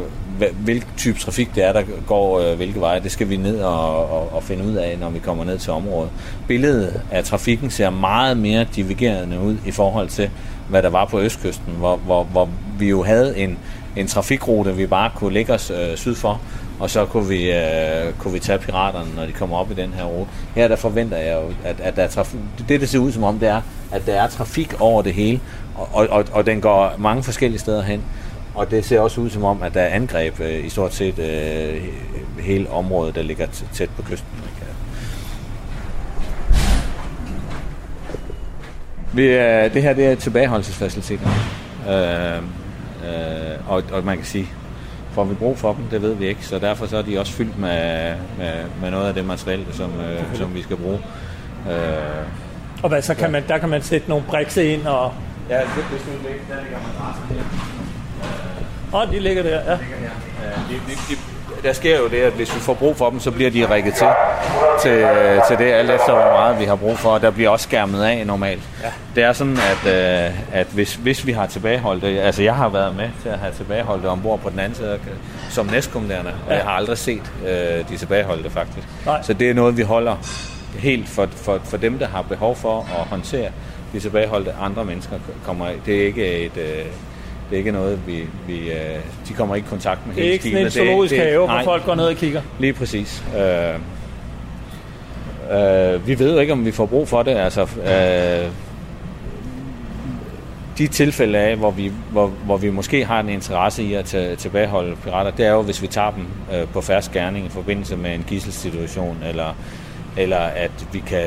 hvilken 0.65 0.91
type 0.97 1.19
trafik 1.19 1.55
det 1.55 1.65
er, 1.65 1.73
der 1.73 1.83
går 2.07 2.41
øh, 2.41 2.57
hvilke 2.57 2.81
veje. 2.81 3.01
Det 3.01 3.13
skal 3.13 3.29
vi 3.29 3.37
ned 3.37 3.61
og, 3.61 4.11
og, 4.11 4.35
og 4.35 4.43
finde 4.43 4.65
ud 4.65 4.75
af, 4.75 4.99
når 4.99 5.11
vi 5.11 5.19
kommer 5.19 5.45
ned 5.45 5.59
til 5.59 5.73
området. 5.73 6.11
Billedet 6.49 7.03
af 7.11 7.25
trafikken 7.25 7.71
ser 7.71 7.91
meget 7.91 8.37
mere 8.37 8.67
divergerende 8.77 9.41
ud 9.41 9.57
i 9.67 9.71
forhold 9.71 10.09
til, 10.09 10.31
hvad 10.71 10.83
der 10.83 10.89
var 10.89 11.05
på 11.05 11.21
Østkysten, 11.21 11.73
hvor, 11.79 11.97
hvor, 11.97 12.25
hvor 12.25 12.49
vi 12.79 12.89
jo 12.89 13.03
havde 13.03 13.39
en, 13.39 13.59
en 13.97 14.07
trafikrute, 14.07 14.77
vi 14.77 14.87
bare 14.87 15.11
kunne 15.17 15.35
lægge 15.35 15.53
os 15.53 15.71
øh, 15.71 15.97
syd 15.97 16.15
for, 16.15 16.41
og 16.81 16.91
så 16.91 17.05
kunne 17.05 17.29
vi, 17.29 17.53
øh, 17.53 18.12
kunne 18.19 18.33
vi 18.33 18.39
tage 18.39 18.59
piraterne, 18.59 19.15
når 19.17 19.27
de 19.27 19.33
kommer 19.33 19.57
op 19.57 19.71
i 19.71 19.75
den 19.75 19.93
her 19.93 20.05
rute. 20.05 20.31
Her 20.55 20.69
der 20.69 20.77
forventer 20.77 21.17
jeg 21.17 21.35
jo, 21.35 21.55
at, 21.65 21.81
at 21.81 21.97
der 21.97 22.03
er 22.03 22.09
trafik, 22.09 22.41
det, 22.69 22.81
det 22.81 22.89
ser 22.89 22.99
ud 22.99 23.12
som 23.12 23.25
om, 23.25 23.39
det 23.39 23.49
er, 23.49 23.61
at 23.93 24.07
der 24.07 24.23
er 24.23 24.29
trafik 24.29 24.81
over 24.81 25.03
det 25.03 25.15
hele, 25.15 25.41
og, 25.93 26.07
og, 26.11 26.25
og 26.33 26.47
den 26.47 26.61
går 26.61 26.95
mange 26.99 27.23
forskellige 27.23 27.61
steder 27.61 27.83
hen. 27.83 28.03
Og 28.55 28.71
det 28.71 28.85
ser 28.85 29.00
også 29.00 29.21
ud 29.21 29.31
som 29.31 29.45
om, 29.45 29.62
at 29.62 29.75
der 29.75 29.81
er 29.81 29.95
angreb 29.95 30.41
øh, 30.41 30.67
i 30.67 30.69
stort 30.69 30.95
set 30.95 31.19
øh, 31.19 31.83
hele 32.41 32.71
området, 32.71 33.15
der 33.15 33.23
ligger 33.23 33.47
tæt 33.73 33.91
på 33.97 34.03
kysten. 34.03 34.29
Vi, 39.12 39.23
øh, 39.23 39.75
det 39.75 39.83
her 39.83 39.93
det 39.93 40.07
er 40.07 40.14
tilbageholdelsesfaciliteter. 40.14 41.29
Øh, 41.88 42.37
øh, 42.37 43.71
og, 43.71 43.83
og 43.93 44.05
man 44.05 44.17
kan 44.17 44.26
sige, 44.26 44.49
får 45.12 45.25
vi 45.25 45.35
brug 45.35 45.59
for 45.59 45.73
dem, 45.73 45.85
det 45.90 46.02
ved 46.02 46.14
vi 46.14 46.26
ikke. 46.26 46.47
Så 46.47 46.59
derfor 46.59 46.87
så 46.87 46.97
er 46.97 47.02
de 47.02 47.21
også 47.21 47.33
fyldt 47.33 47.59
med, 47.59 48.14
med, 48.38 48.55
med 48.83 48.90
noget 48.90 49.09
af 49.09 49.14
det 49.14 49.25
materiale, 49.25 49.67
som, 49.73 49.90
øh, 50.00 50.37
som 50.37 50.55
vi 50.55 50.62
skal 50.62 50.76
bruge. 50.76 50.99
Øh, 51.71 51.75
og 52.83 52.88
hvad, 52.88 53.02
så 53.02 53.14
kan 53.14 53.33
man, 53.33 53.45
der 53.49 53.59
kan 53.59 53.69
man 53.69 53.83
sætte 53.83 54.09
nogle 54.09 54.25
brikse 54.29 54.73
ind 54.73 54.87
og... 54.87 55.12
Ja, 55.50 55.61
hvis 55.64 56.02
du 56.02 56.11
lægger, 56.29 56.40
der 56.49 56.62
ligger 56.62 56.79
madrassen 56.79 57.25
her. 57.31 57.43
Åh, 58.93 59.00
oh, 59.00 59.14
de 59.14 59.21
ligger 59.21 59.43
der, 59.43 59.61
ja. 59.64 59.73
De, 59.73 60.75
de, 60.88 60.93
de, 61.09 61.17
der 61.62 61.73
sker 61.73 61.99
jo 61.99 62.09
det, 62.09 62.17
at 62.17 62.33
hvis 62.33 62.55
vi 62.55 62.61
får 62.61 62.75
brug 62.75 62.97
for 62.97 63.11
dem, 63.11 63.21
så 63.21 63.31
bliver 63.31 63.50
de 63.50 63.75
rigget 63.75 63.95
til, 63.95 64.07
til, 64.83 65.07
til 65.49 65.59
det, 65.59 65.73
alt 65.73 65.90
efter 65.90 66.12
hvor 66.12 66.33
meget 66.33 66.61
vi 66.61 66.64
har 66.64 66.76
brug 66.76 66.99
for. 66.99 67.19
Der 67.19 67.31
bliver 67.31 67.50
også 67.50 67.62
skærmet 67.62 68.02
af 68.05 68.26
normalt. 68.26 68.62
Ja. 68.83 68.88
Det 69.14 69.25
er 69.25 69.33
sådan, 69.33 69.57
at, 69.57 69.93
øh, 70.26 70.31
at 70.52 70.67
hvis, 70.67 70.95
hvis 70.95 71.26
vi 71.26 71.33
har 71.33 71.47
tilbageholdt 71.47 72.02
det, 72.02 72.19
altså 72.19 72.43
jeg 72.43 72.55
har 72.55 72.69
været 72.69 72.97
med 72.97 73.09
til 73.23 73.29
at 73.29 73.38
have 73.38 73.52
tilbageholdt 73.52 74.02
det 74.02 74.11
ombord 74.11 74.40
på 74.40 74.50
den 74.50 74.59
anden 74.59 74.75
side 74.75 74.99
som 75.50 75.67
næstkommanderende, 75.67 76.31
og 76.47 76.50
ja. 76.50 76.57
jeg 76.57 76.64
har 76.64 76.71
aldrig 76.71 76.99
set 76.99 77.33
øh, 77.49 77.88
de 77.88 77.97
tilbageholdte 77.97 78.50
faktisk. 78.50 78.88
Nej. 79.07 79.23
Så 79.23 79.33
det 79.33 79.50
er 79.50 79.55
noget, 79.55 79.76
vi 79.76 79.83
holder 79.83 80.17
helt 80.79 81.09
for, 81.09 81.29
for, 81.37 81.61
for 81.64 81.76
dem, 81.76 81.99
der 81.99 82.07
har 82.07 82.23
behov 82.23 82.57
for 82.57 82.79
at 83.00 83.07
håndtere 83.07 83.50
de 83.93 84.00
tilbageholdte 84.00 84.52
andre 84.61 84.85
mennesker. 84.85 85.17
Kommer, 85.45 85.67
det 85.87 86.02
er 86.02 86.07
ikke 86.07 86.38
et... 86.38 86.57
Øh, 86.57 86.85
det 87.50 87.57
er 87.57 87.59
ikke 87.59 87.73
noget, 87.73 87.99
vi, 88.07 88.25
vi 88.47 88.71
øh, 88.71 88.76
de 89.28 89.35
kommer 89.35 89.54
ikke 89.54 89.66
i 89.66 89.71
kontakt 89.71 90.07
med 90.07 90.14
hele. 90.14 90.25
Det 90.25 90.28
er 90.28 90.33
ikke 90.33 90.50
sådan 90.50 90.64
en 90.64 90.71
zoologisk 90.71 91.14
have, 91.16 91.47
hvor 91.47 91.61
folk 91.64 91.85
går 91.85 91.95
ned 91.95 92.04
og 92.04 92.14
kigger. 92.16 92.42
Lige 92.59 92.73
præcis. 92.73 93.25
Øh, 93.37 93.75
øh, 95.50 96.07
vi 96.07 96.19
ved 96.19 96.33
jo 96.33 96.38
ikke, 96.38 96.52
om 96.52 96.64
vi 96.64 96.71
får 96.71 96.87
brug 96.87 97.09
for 97.09 97.23
det. 97.23 97.37
Altså, 97.37 97.62
øh, 97.62 98.50
de 100.78 100.87
tilfælde 100.87 101.38
af, 101.38 101.57
hvor 101.57 101.71
vi, 101.71 101.92
hvor, 102.11 102.26
hvor 102.26 102.57
vi 102.57 102.71
måske 102.71 103.04
har 103.04 103.21
en 103.21 103.28
interesse 103.28 103.83
i 103.83 103.95
at 103.95 104.04
tage, 104.04 104.37
tilbageholde 104.37 104.97
pirater, 105.04 105.30
det 105.30 105.47
er 105.47 105.50
jo, 105.50 105.62
hvis 105.62 105.83
vi 105.83 105.87
tager 105.87 106.11
dem 106.11 106.26
øh, 106.54 106.69
på 106.69 106.80
færre 106.80 107.02
gerning 107.12 107.47
i 107.47 107.49
forbindelse 107.49 107.97
med 107.97 108.14
en 108.14 108.25
gisselsituation, 108.28 109.16
eller, 109.28 109.57
eller 110.16 110.38
at 110.38 110.71
vi 110.92 111.02
kan, 111.07 111.26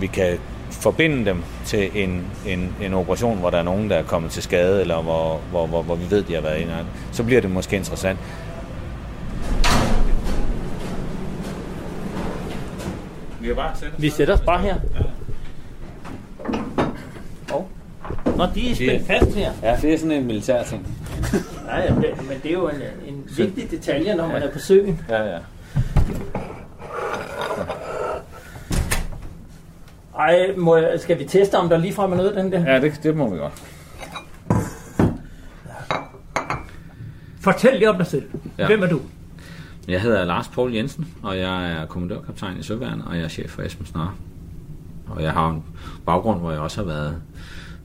vi 0.00 0.06
kan 0.06 0.38
forbinde 0.82 1.24
dem 1.24 1.42
til 1.64 1.90
en, 1.94 2.26
en, 2.46 2.74
en 2.82 2.94
operation, 2.94 3.38
hvor 3.38 3.50
der 3.50 3.58
er 3.58 3.62
nogen, 3.62 3.90
der 3.90 3.96
er 3.96 4.02
kommet 4.02 4.30
til 4.30 4.42
skade, 4.42 4.80
eller 4.80 5.02
hvor, 5.02 5.40
hvor, 5.50 5.66
hvor, 5.66 5.82
hvor 5.82 5.94
vi 5.94 6.10
ved, 6.10 6.22
de 6.22 6.34
har 6.34 6.40
været 6.40 6.60
inde 6.60 6.74
så 7.12 7.22
bliver 7.22 7.40
det 7.40 7.50
måske 7.50 7.76
interessant. 7.76 8.18
Vi, 13.40 13.46
kan 13.46 13.56
bare 13.56 13.76
sætte 13.76 13.94
vi 13.98 14.10
sætter 14.10 14.34
os 14.34 14.40
bare 14.40 14.60
her. 14.60 14.76
Oh. 17.52 17.64
Nå, 18.36 18.46
de 18.54 18.70
er 18.70 18.74
spændt 18.74 19.06
fast 19.06 19.34
her. 19.36 19.52
Ja, 19.62 19.76
det 19.82 19.94
er 19.94 19.98
sådan 19.98 20.12
en 20.12 20.26
militær 20.26 20.62
ting. 20.62 20.86
Nej, 21.66 21.90
men 21.90 22.40
det 22.42 22.48
er 22.48 22.52
jo 22.52 22.68
en, 22.68 22.82
en 23.06 23.24
vigtig 23.36 23.70
detalje, 23.70 24.14
når 24.14 24.28
man 24.28 24.42
er 24.42 24.50
på 24.50 24.58
søen. 24.58 25.00
Ja, 25.08 25.22
ja. 25.22 25.38
Ej, 30.22 30.54
må 30.56 30.76
jeg, 30.76 31.00
skal 31.00 31.18
vi 31.18 31.24
teste, 31.24 31.54
om 31.54 31.68
der 31.68 31.78
lige 31.78 31.92
frem 31.92 32.12
er 32.12 32.16
noget 32.16 32.34
den 32.36 32.52
der? 32.52 32.72
Ja, 32.72 32.80
det, 32.80 33.00
det 33.02 33.16
må 33.16 33.30
vi 33.30 33.38
godt. 33.38 33.62
Fortæl 37.40 37.78
lige 37.78 37.90
om 37.90 37.96
dig 37.96 38.06
selv. 38.06 38.24
Ja. 38.58 38.66
Hvem 38.66 38.82
er 38.82 38.86
du? 38.86 39.00
Jeg 39.88 40.00
hedder 40.00 40.24
Lars 40.24 40.48
Paul 40.48 40.74
Jensen, 40.74 41.08
og 41.22 41.38
jeg 41.38 41.72
er 41.72 41.86
kommandørkaptajn 41.86 42.58
i 42.58 42.62
Søværnet, 42.62 43.04
og 43.06 43.16
jeg 43.16 43.24
er 43.24 43.28
chef 43.28 43.50
for 43.50 43.62
Esben 43.62 43.86
Snare. 43.86 44.10
Og 45.08 45.22
jeg 45.22 45.32
har 45.32 45.50
en 45.50 45.64
baggrund, 46.06 46.40
hvor 46.40 46.50
jeg 46.50 46.60
også 46.60 46.76
har 46.80 46.86
været 46.86 47.16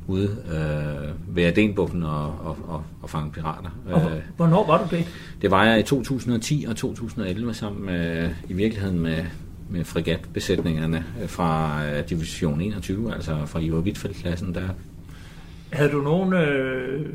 ude 0.08 0.38
øh, 0.47 1.36
ved 1.36 1.43
Adenbukken 1.43 2.04
og, 2.04 2.26
og, 2.26 2.58
og, 2.67 2.84
og 3.02 3.10
fange 3.10 3.32
pirater. 3.32 3.69
Og 3.91 4.02
øh, 4.02 4.21
hvornår 4.36 4.67
var 4.67 4.78
du 4.78 4.95
det? 4.95 5.06
Det 5.41 5.52
var 5.52 5.65
jeg 5.65 5.80
i 5.80 5.84
2010 5.84 6.65
og 6.69 6.76
2011 6.76 7.54
sammen 7.54 7.86
med, 7.86 8.30
i 8.50 8.54
virkeligheden 8.54 9.00
med, 9.00 9.23
med 9.69 9.84
fregatbesætningerne 9.84 11.06
fra 11.27 11.82
øh, 11.86 12.10
Division 12.10 12.62
21, 12.62 13.13
altså 13.13 13.45
fra 13.45 13.60
Ivar 13.60 13.80
Wittfeldt-klassen. 13.80 14.56
Der. 14.56 14.67
Havde 15.73 15.91
du 15.91 16.01
nogen 16.01 16.34
øh, 16.34 17.06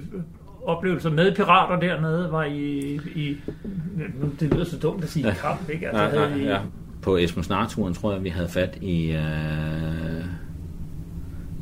oplevelser 0.62 1.10
med 1.10 1.34
pirater 1.34 1.80
dernede? 1.80 2.32
Var 2.32 2.44
I, 2.44 3.00
i 3.14 3.36
det 4.40 4.54
lyder 4.54 4.64
så 4.64 4.78
dumt 4.78 5.04
at 5.04 5.10
sige 5.10 5.28
ja. 5.28 5.34
kamp, 5.34 5.70
ikke? 5.70 5.88
Altså, 5.88 6.18
nej, 6.18 6.28
nej, 6.28 6.38
I... 6.38 6.44
ja. 6.44 6.58
På 7.02 7.16
Esmos 7.16 7.48
Narturen 7.48 7.94
tror 7.94 8.12
jeg, 8.12 8.24
vi 8.24 8.28
havde 8.28 8.48
fat 8.48 8.78
i, 8.80 9.10
øh, 9.10 10.24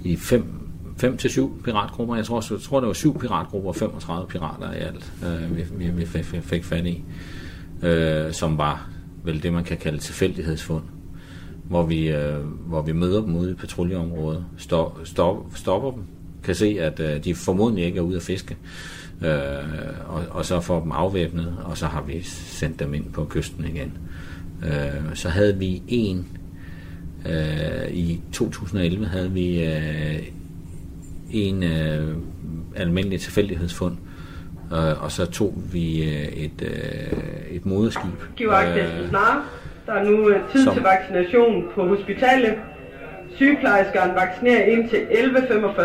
i 0.05 0.17
fem, 0.17 0.45
fem 0.99 1.17
til 1.17 1.31
syv 1.31 1.63
piratgrupper. 1.65 2.17
Jeg 2.17 2.25
tror, 2.25 2.55
jeg 2.55 2.61
tror, 2.61 2.81
det 2.81 2.87
var 2.87 2.93
syv 2.93 3.19
piratgrupper 3.21 3.69
og 3.69 3.77
35 3.77 4.29
pirater 4.29 4.73
i 4.73 4.79
alt, 4.79 5.13
øh, 5.27 5.57
vi, 5.57 5.65
vi, 5.73 5.91
vi 5.91 6.07
fik, 6.07 6.25
fik 6.25 6.65
fat 6.65 6.87
i, 6.87 7.05
øh, 7.83 8.33
som 8.33 8.59
var 8.59 8.89
vel 9.23 9.43
det, 9.43 9.53
man 9.53 9.65
kan 9.65 9.77
kalde 9.77 9.99
tilfældighedsfund, 9.99 10.85
hvor 11.65 11.83
vi, 11.83 12.09
øh, 12.09 12.45
hvor 12.45 12.83
vi 12.83 12.93
møder 12.93 13.21
dem 13.21 13.37
ude 13.37 13.51
i 13.51 13.55
patruljeområdet, 13.55 14.45
stop, 14.57 15.01
stop, 15.05 15.47
stopper 15.55 15.91
dem, 15.91 16.03
kan 16.43 16.55
se, 16.55 16.77
at 16.81 17.01
øh, 17.01 17.25
de 17.25 17.35
formodentlig 17.35 17.85
ikke 17.85 17.99
er 17.99 18.03
ude 18.03 18.17
at 18.17 18.23
fiske, 18.23 18.57
øh, 19.23 19.31
og, 20.09 20.23
og 20.31 20.45
så 20.45 20.61
får 20.61 20.81
dem 20.81 20.93
afvæbnet, 20.93 21.57
og 21.65 21.79
så 21.79 21.87
har 21.87 22.03
vi 22.03 22.23
sendt 22.23 22.81
dem 22.81 22.95
ind 22.95 23.13
på 23.13 23.25
kysten 23.25 23.65
igen. 23.65 23.93
Øh, 24.65 25.15
så 25.15 25.29
havde 25.29 25.59
vi 25.59 25.83
en, 25.89 26.27
øh, 27.27 27.91
i 27.93 28.21
2011 28.33 29.07
havde 29.07 29.33
vi 29.33 29.65
øh, 29.65 30.23
en 31.31 31.63
øh, 31.63 32.17
almindelig 32.77 33.21
tilfældighedsfund, 33.21 33.95
øh, 33.95 34.10
og 35.01 35.13
så 35.13 35.27
tog 35.27 35.55
vi 35.73 36.03
øh, 36.03 36.27
et, 36.27 36.63
øh, 36.63 37.57
et 37.57 37.67
moderskib. 37.67 38.11
Giv 38.37 38.49
øh, 38.49 39.09
snart. 39.09 39.43
Der 39.87 39.93
er 39.93 40.05
nu 40.05 40.29
øh, 40.29 40.53
tid 40.53 40.65
som, 40.65 40.75
til 40.75 40.83
vaccination 40.83 41.65
på 41.75 41.89
hospitalet. 41.89 42.55
Sygeplejerskeren 43.37 44.11
vaccinerer 44.15 44.65
indtil 44.65 44.97
11.45. 44.97 45.83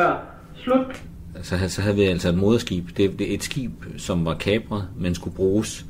Slut. 0.56 1.04
Så, 1.42 1.70
så 1.70 1.82
havde 1.82 1.96
vi 1.96 2.04
altså 2.04 2.30
et 2.30 2.38
moderskib. 2.38 2.86
Det, 2.98 3.20
det 3.20 3.30
er 3.30 3.34
et 3.34 3.44
skib, 3.44 3.72
som 3.98 4.26
var 4.26 4.34
kapret, 4.34 4.88
men 4.98 5.16
skulle 5.16 5.36
bruges 5.36 5.86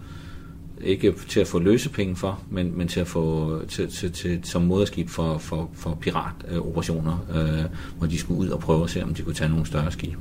ikke 0.82 1.14
til 1.30 1.40
at 1.40 1.48
få 1.48 1.60
løsepenge 1.60 2.16
for, 2.16 2.40
men, 2.50 2.78
men 2.78 2.88
til 2.88 3.00
at 3.00 3.08
få 3.08 3.60
til, 3.68 3.92
til, 3.92 4.12
til, 4.12 4.40
som 4.44 4.62
moderskib 4.62 5.10
for, 5.10 5.38
for, 5.38 5.70
for 5.74 5.98
piratoperationer, 6.02 7.26
øh, 7.36 7.66
hvor 7.98 8.08
de 8.08 8.20
skulle 8.20 8.40
ud 8.40 8.50
og 8.50 8.60
prøve 8.60 8.84
at 8.84 8.90
se, 8.90 9.04
om 9.04 9.14
de 9.14 9.22
kunne 9.22 9.36
tage 9.36 9.50
nogle 9.50 9.66
større 9.66 9.92
skib. 9.92 10.18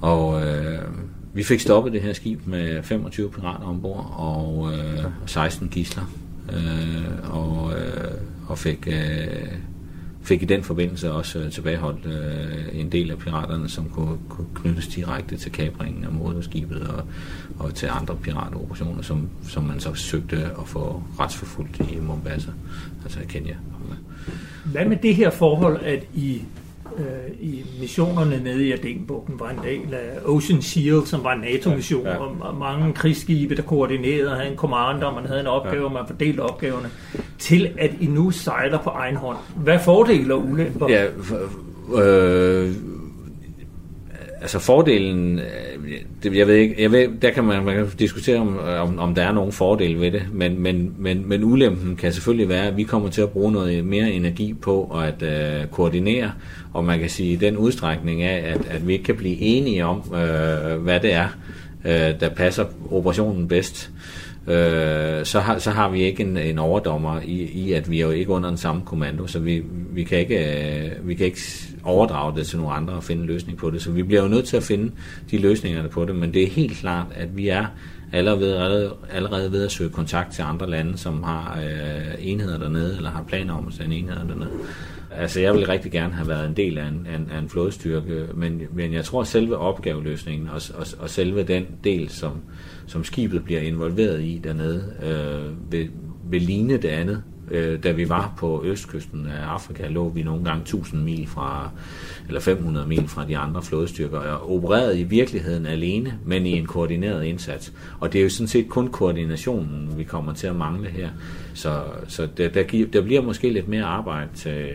Og 0.00 0.46
øh, 0.46 0.78
vi 1.34 1.42
fik 1.42 1.60
stoppet 1.60 1.92
det 1.92 2.02
her 2.02 2.12
skib 2.12 2.46
med 2.46 2.82
25 2.82 3.30
pirater 3.30 3.66
ombord 3.66 4.14
og 4.18 4.72
øh, 4.72 5.04
16 5.26 5.68
gisler, 5.68 6.02
øh, 6.52 7.36
og, 7.36 7.72
øh, 7.72 8.10
og 8.48 8.58
fik, 8.58 8.88
øh, 8.88 9.52
fik 10.22 10.42
i 10.42 10.44
den 10.44 10.62
forbindelse 10.62 11.12
også 11.12 11.38
øh, 11.38 11.52
tilbageholdt 11.52 12.06
øh, 12.06 12.80
en 12.80 12.92
del 12.92 13.10
af 13.10 13.18
piraterne, 13.18 13.68
som 13.68 13.88
kunne, 13.88 14.18
kunne 14.28 14.46
knyttes 14.54 14.86
direkte 14.86 15.36
til 15.36 15.52
kabringen 15.52 16.04
af 16.04 16.12
moderskibet 16.12 16.82
og, 16.88 17.04
og 17.58 17.74
til 17.74 17.88
andre 17.92 18.16
piratoperationer, 18.16 19.02
som, 19.02 19.28
som 19.48 19.64
man 19.64 19.80
så 19.80 19.94
søgte 19.94 20.36
at 20.36 20.66
få 20.66 21.02
retsforfulgt 21.20 21.80
i 21.92 21.98
Mombasa, 22.00 22.50
altså 23.04 23.20
i 23.20 23.24
Kenya. 23.28 23.54
Hvad 24.64 24.84
med 24.84 24.96
det 24.96 25.16
her 25.16 25.30
forhold, 25.30 25.80
at 25.84 26.04
I 26.14 26.42
øh, 26.98 27.30
i 27.40 27.64
missionerne 27.80 28.40
nede 28.44 28.66
i 28.66 28.72
Adenbugten 28.72 29.40
var 29.40 29.50
en 29.50 29.58
del 29.64 29.94
af 29.94 30.18
Ocean 30.24 30.62
Shield, 30.62 31.06
som 31.06 31.24
var 31.24 31.32
en 31.32 31.40
NATO-mission, 31.40 32.06
ja, 32.06 32.12
ja. 32.12 32.18
og 32.18 32.56
mange 32.56 32.92
krigsskibe, 32.92 33.56
der 33.56 33.62
koordinerede, 33.62 34.30
havde 34.30 34.50
en 34.50 34.56
commander, 34.56 35.14
man 35.14 35.26
havde 35.26 35.40
en 35.40 35.46
opgave, 35.46 35.82
ja. 35.82 35.88
man 35.88 36.06
fordelte 36.06 36.40
opgaverne, 36.40 36.90
til 37.38 37.70
at 37.78 37.90
I 38.00 38.06
nu 38.06 38.30
sejler 38.30 38.78
på 38.78 38.90
egen 38.90 39.16
hånd. 39.16 39.36
Hvad 39.56 39.78
fordele 39.78 40.34
og 40.34 40.44
ulemper? 40.44 40.88
Ja, 40.88 41.06
øh, 42.02 42.72
altså 44.42 44.58
fordelen, 44.58 45.38
øh, 45.38 45.44
det, 46.22 46.36
jeg 46.36 46.46
ved 46.46 46.54
ikke, 46.54 46.74
jeg 46.78 46.92
ved, 46.92 47.08
der 47.22 47.30
kan 47.30 47.44
man, 47.44 47.64
man 47.64 47.74
kan 47.74 47.86
diskutere, 47.98 48.38
om, 48.38 48.58
øh, 48.58 48.82
om, 48.82 48.98
om 48.98 49.14
der 49.14 49.22
er 49.22 49.32
nogen 49.32 49.52
fordele 49.52 50.00
ved 50.00 50.10
det, 50.10 50.22
men, 50.32 50.60
men, 50.60 50.94
men, 50.98 51.28
men 51.28 51.44
ulempen 51.44 51.96
kan 51.96 52.12
selvfølgelig 52.12 52.48
være, 52.48 52.66
at 52.66 52.76
vi 52.76 52.82
kommer 52.82 53.08
til 53.08 53.22
at 53.22 53.30
bruge 53.30 53.52
noget 53.52 53.84
mere 53.84 54.10
energi 54.10 54.54
på 54.54 55.00
at 55.04 55.22
øh, 55.22 55.66
koordinere, 55.66 56.32
og 56.72 56.84
man 56.84 56.98
kan 56.98 57.10
sige 57.10 57.36
den 57.36 57.56
udstrækning 57.56 58.22
af, 58.22 58.52
at, 58.54 58.66
at 58.70 58.86
vi 58.86 58.92
ikke 58.92 59.04
kan 59.04 59.16
blive 59.16 59.38
enige 59.40 59.84
om, 59.84 60.14
øh, 60.14 60.82
hvad 60.82 61.00
det 61.00 61.14
er, 61.14 61.28
øh, 61.84 62.20
der 62.20 62.28
passer 62.36 62.64
operationen 62.90 63.48
bedst. 63.48 63.90
øh, 63.90 64.21
øh, 64.46 65.24
så, 65.24 65.40
har, 65.40 65.58
så 65.58 65.70
har 65.70 65.88
vi 65.88 66.02
ikke 66.02 66.22
en, 66.22 66.36
en 66.36 66.58
overdommer 66.58 67.20
i, 67.20 67.42
i, 67.42 67.72
at 67.72 67.90
vi 67.90 68.00
er 68.00 68.06
jo 68.06 68.10
ikke 68.10 68.30
under 68.30 68.48
den 68.48 68.58
samme 68.58 68.82
kommando, 68.84 69.26
så 69.26 69.38
vi, 69.38 69.62
vi, 69.90 70.04
kan 70.04 70.18
ikke, 70.18 70.38
øh, 70.84 71.08
vi 71.08 71.14
kan 71.14 71.26
ikke 71.26 71.40
overdrage 71.84 72.36
det 72.36 72.46
til 72.46 72.58
nogle 72.58 72.74
andre 72.74 72.94
og 72.94 73.04
finde 73.04 73.22
en 73.22 73.28
løsning 73.28 73.58
på 73.58 73.70
det. 73.70 73.82
Så 73.82 73.90
vi 73.90 74.02
bliver 74.02 74.22
jo 74.22 74.28
nødt 74.28 74.44
til 74.44 74.56
at 74.56 74.62
finde 74.62 74.92
de 75.30 75.38
løsninger 75.38 75.88
på 75.88 76.04
det, 76.04 76.16
men 76.16 76.34
det 76.34 76.42
er 76.42 76.48
helt 76.48 76.76
klart, 76.76 77.06
at 77.14 77.36
vi 77.36 77.48
er 77.48 77.66
allerede, 78.12 78.92
allerede 79.10 79.52
ved 79.52 79.64
at 79.64 79.72
søge 79.72 79.90
kontakt 79.90 80.32
til 80.32 80.42
andre 80.42 80.70
lande, 80.70 80.98
som 80.98 81.22
har 81.22 81.60
øh, 81.64 82.14
enheder 82.18 82.58
dernede, 82.58 82.96
eller 82.96 83.10
har 83.10 83.22
planer 83.22 83.54
om 83.54 83.68
at 83.68 83.74
sende 83.74 83.96
enheder 83.96 84.24
dernede. 84.24 84.50
Altså, 85.10 85.40
jeg 85.40 85.54
vil 85.54 85.66
rigtig 85.66 85.92
gerne 85.92 86.12
have 86.12 86.28
været 86.28 86.48
en 86.48 86.56
del 86.56 86.78
af 86.78 86.86
en, 86.86 86.94
en, 86.94 87.30
af 87.34 87.38
en 87.38 87.48
flådestyrke, 87.48 88.26
men, 88.34 88.62
men 88.72 88.92
jeg 88.92 89.04
tror, 89.04 89.20
at 89.20 89.26
selve 89.26 89.56
opgaveløsningen 89.56 90.48
og, 90.48 90.62
og, 90.74 90.86
og 90.98 91.10
selve 91.10 91.42
den 91.42 91.66
del, 91.84 92.08
som, 92.08 92.32
som 92.86 93.04
skibet 93.04 93.44
bliver 93.44 93.60
involveret 93.60 94.22
i 94.22 94.40
dernede, 94.44 94.84
øh, 95.02 95.72
vil, 95.72 95.90
vil 96.30 96.42
ligne 96.42 96.76
det 96.76 96.88
andet. 96.88 97.22
Øh, 97.50 97.82
da 97.82 97.92
vi 97.92 98.08
var 98.08 98.34
på 98.36 98.62
østkysten 98.64 99.26
af 99.26 99.46
Afrika, 99.46 99.88
lå 99.88 100.08
vi 100.08 100.22
nogle 100.22 100.44
gange 100.44 100.62
1000 100.62 101.02
mil 101.02 101.26
fra, 101.26 101.70
eller 102.26 102.40
500 102.40 102.86
mil 102.86 103.08
fra 103.08 103.26
de 103.28 103.38
andre 103.38 103.62
flådestyrker, 103.62 104.18
og 104.18 104.54
opererede 104.54 105.00
i 105.00 105.02
virkeligheden 105.02 105.66
alene, 105.66 106.18
men 106.24 106.46
i 106.46 106.50
en 106.50 106.66
koordineret 106.66 107.24
indsats. 107.24 107.72
Og 108.00 108.12
det 108.12 108.18
er 108.18 108.22
jo 108.22 108.30
sådan 108.30 108.48
set 108.48 108.68
kun 108.68 108.88
koordinationen, 108.88 109.94
vi 109.96 110.04
kommer 110.04 110.32
til 110.32 110.46
at 110.46 110.56
mangle 110.56 110.88
her. 110.88 111.08
Så, 111.54 111.82
så 112.08 112.28
der, 112.36 112.48
der, 112.48 112.64
der 112.92 113.02
bliver 113.02 113.22
måske 113.22 113.50
lidt 113.50 113.68
mere 113.68 113.84
arbejde 113.84 114.28
til, 114.34 114.68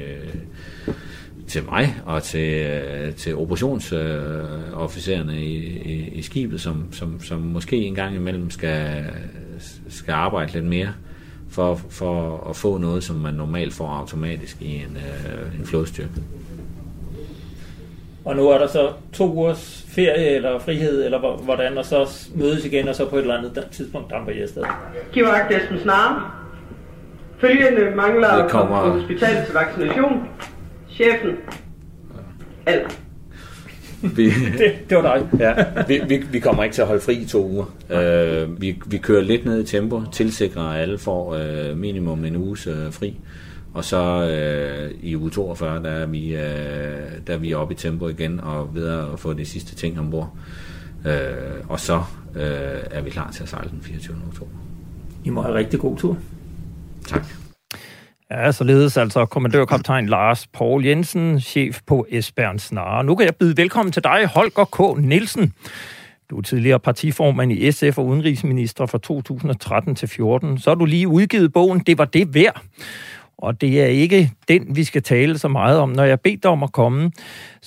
til 1.47 1.65
mig 1.65 1.95
og 2.05 2.23
til, 2.23 2.67
til 3.17 3.35
operationsofficererne 3.35 5.43
i, 5.43 5.55
i, 5.67 6.09
i 6.13 6.21
skibet, 6.21 6.61
som, 6.61 6.83
som, 6.91 7.21
som 7.21 7.39
måske 7.39 7.77
en 7.77 7.95
gang 7.95 8.15
imellem 8.15 8.49
skal, 8.49 9.05
skal 9.89 10.11
arbejde 10.11 10.53
lidt 10.53 10.65
mere 10.65 10.93
for, 11.57 11.79
for 11.89 12.49
at 12.49 12.55
få 12.55 12.77
noget, 12.77 13.03
som 13.03 13.15
man 13.15 13.33
normalt 13.33 13.73
får 13.73 13.87
automatisk 13.87 14.61
i 14.61 14.75
en, 14.75 14.97
øh, 14.97 15.59
en 15.59 15.65
flådestyrke. 15.65 16.09
Og 18.25 18.35
nu 18.35 18.49
er 18.49 18.57
der 18.57 18.67
så 18.67 18.91
to 19.13 19.33
ugers 19.33 19.85
ferie 19.87 20.29
eller 20.35 20.59
frihed, 20.59 21.05
eller 21.05 21.37
hvordan, 21.43 21.77
og 21.77 21.85
så 21.85 22.27
mødes 22.35 22.65
igen, 22.65 22.87
og 22.87 22.95
så 22.95 23.09
på 23.09 23.15
et 23.15 23.21
eller 23.21 23.37
andet 23.37 23.67
tidspunkt 23.71 24.11
damper 24.11 24.31
I 24.31 24.41
afsted. 24.41 24.63
Giv 25.11 25.23
agt 25.23 25.53
Esben 25.53 25.79
Snare. 25.79 26.21
Følgende 27.37 27.95
mangler 27.95 28.41
det 28.41 28.51
kommer... 28.51 28.83
på 28.83 28.99
hospitalets 28.99 29.53
vaccination. 29.53 30.27
Chefen. 30.89 31.35
Alt. 32.65 32.99
Vi, 34.01 34.25
det, 34.59 34.89
det 34.89 34.97
var 34.97 35.01
dig. 35.01 35.39
ja, 35.39 35.53
vi, 35.87 36.01
vi, 36.07 36.23
vi 36.31 36.39
kommer 36.39 36.63
ikke 36.63 36.73
til 36.73 36.81
at 36.81 36.87
holde 36.87 37.01
fri 37.01 37.13
i 37.13 37.25
to 37.25 37.47
uger. 37.47 37.65
Uh, 37.89 38.61
vi, 38.61 38.81
vi 38.85 38.97
kører 38.97 39.21
lidt 39.21 39.45
ned 39.45 39.63
i 39.63 39.65
tempo, 39.65 40.01
tilsikrer 40.11 40.61
at 40.61 40.81
alle 40.81 40.97
får 40.97 41.35
uh, 41.35 41.77
minimum 41.77 42.25
en 42.25 42.35
uges 42.35 42.67
uh, 42.67 42.93
fri. 42.93 43.15
Og 43.73 43.85
så 43.85 44.21
uh, 44.93 45.03
i 45.03 45.15
uge 45.15 45.29
42, 45.29 45.83
der 45.83 45.89
er, 45.89 46.05
vi, 46.05 46.33
uh, 46.33 46.41
der 47.27 47.33
er 47.33 47.37
vi 47.37 47.53
oppe 47.53 47.73
i 47.73 47.77
tempo 47.77 48.07
igen 48.07 48.39
og 48.39 48.75
ved 48.75 48.87
at 48.87 49.19
få 49.19 49.33
de 49.33 49.45
sidste 49.45 49.75
ting 49.75 49.99
ombord. 49.99 50.37
Uh, 51.05 51.11
og 51.69 51.79
så 51.79 51.95
uh, 52.35 52.41
er 52.91 53.01
vi 53.01 53.09
klar 53.09 53.31
til 53.31 53.43
at 53.43 53.49
sejle 53.49 53.69
den 53.69 53.81
24. 53.81 54.17
oktober. 54.27 54.51
I 55.23 55.29
må 55.29 55.41
have 55.41 55.55
rigtig 55.55 55.79
god 55.79 55.97
tur. 55.97 56.17
Tak. 57.07 57.46
Ja, 58.31 58.51
således 58.51 58.97
altså 58.97 59.25
kommandørkaptajn 59.25 60.07
Lars 60.07 60.47
Paul 60.47 60.85
Jensen, 60.85 61.41
chef 61.41 61.79
på 61.85 62.05
Esbern 62.09 62.59
Snare. 62.59 63.03
Nu 63.03 63.15
kan 63.15 63.25
jeg 63.25 63.35
byde 63.35 63.57
velkommen 63.57 63.91
til 63.91 64.03
dig, 64.03 64.25
Holger 64.25 64.65
K. 64.65 65.01
Nielsen. 65.01 65.53
Du 66.29 66.37
er 66.37 66.41
tidligere 66.41 66.79
partiformand 66.79 67.51
i 67.51 67.71
SF 67.71 67.97
og 67.97 68.05
udenrigsminister 68.05 68.85
fra 68.85 68.97
2013 68.97 69.95
til 69.95 70.07
14. 70.07 70.57
Så 70.57 70.69
har 70.69 70.75
du 70.75 70.85
lige 70.85 71.07
udgivet 71.07 71.53
bogen 71.53 71.79
Det 71.79 71.97
var 71.97 72.05
det 72.05 72.33
værd. 72.33 72.61
Og 73.37 73.61
det 73.61 73.81
er 73.81 73.85
ikke 73.85 74.31
den, 74.47 74.75
vi 74.75 74.83
skal 74.83 75.03
tale 75.03 75.37
så 75.37 75.47
meget 75.47 75.79
om. 75.79 75.89
Når 75.89 76.03
jeg 76.03 76.21
beder 76.21 76.37
dig 76.43 76.51
om 76.51 76.63
at 76.63 76.71
komme, 76.71 77.11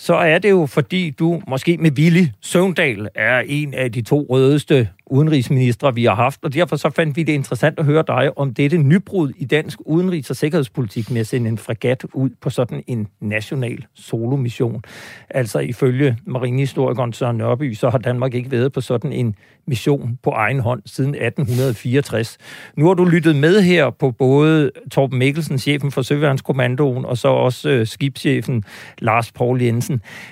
så 0.00 0.14
er 0.14 0.38
det 0.38 0.50
jo 0.50 0.66
fordi, 0.66 1.10
du 1.10 1.42
måske 1.48 1.76
med 1.76 1.90
Willy 1.98 2.26
Søvndal 2.40 3.08
er 3.14 3.42
en 3.46 3.74
af 3.74 3.92
de 3.92 4.02
to 4.02 4.26
rødeste 4.30 4.88
udenrigsministre, 5.06 5.94
vi 5.94 6.04
har 6.04 6.14
haft, 6.14 6.40
og 6.42 6.54
derfor 6.54 6.76
så 6.76 6.90
fandt 6.90 7.16
vi 7.16 7.22
det 7.22 7.32
interessant 7.32 7.78
at 7.78 7.84
høre 7.84 8.04
dig 8.06 8.38
om 8.38 8.54
dette 8.54 8.78
nybrud 8.78 9.32
i 9.36 9.44
dansk 9.44 9.78
udenrigs- 9.86 10.30
og 10.30 10.36
sikkerhedspolitik 10.36 11.10
med 11.10 11.20
at 11.20 11.26
sende 11.26 11.48
en 11.48 11.58
fregat 11.58 12.04
ud 12.14 12.30
på 12.40 12.50
sådan 12.50 12.82
en 12.86 13.08
national 13.20 13.84
solomission. 13.94 14.82
Altså 15.30 15.58
ifølge 15.58 16.16
marinehistorikeren 16.26 17.12
Søren 17.12 17.36
Nørby, 17.36 17.74
så 17.74 17.90
har 17.90 17.98
Danmark 17.98 18.34
ikke 18.34 18.50
været 18.50 18.72
på 18.72 18.80
sådan 18.80 19.12
en 19.12 19.34
mission 19.66 20.18
på 20.22 20.30
egen 20.30 20.60
hånd 20.60 20.82
siden 20.86 21.14
1864. 21.14 22.38
Nu 22.76 22.86
har 22.86 22.94
du 22.94 23.04
lyttet 23.04 23.36
med 23.36 23.62
her 23.62 23.90
på 23.90 24.10
både 24.10 24.70
Torben 24.90 25.18
Mikkelsen, 25.18 25.58
chefen 25.58 25.90
for 25.90 26.02
Søværnskommandoen, 26.02 27.04
og 27.04 27.18
så 27.18 27.28
også 27.28 27.68
øh, 27.68 27.86
skibschefen 27.86 28.64
Lars 28.98 29.32
Paul 29.32 29.62
Jensen. 29.62 29.89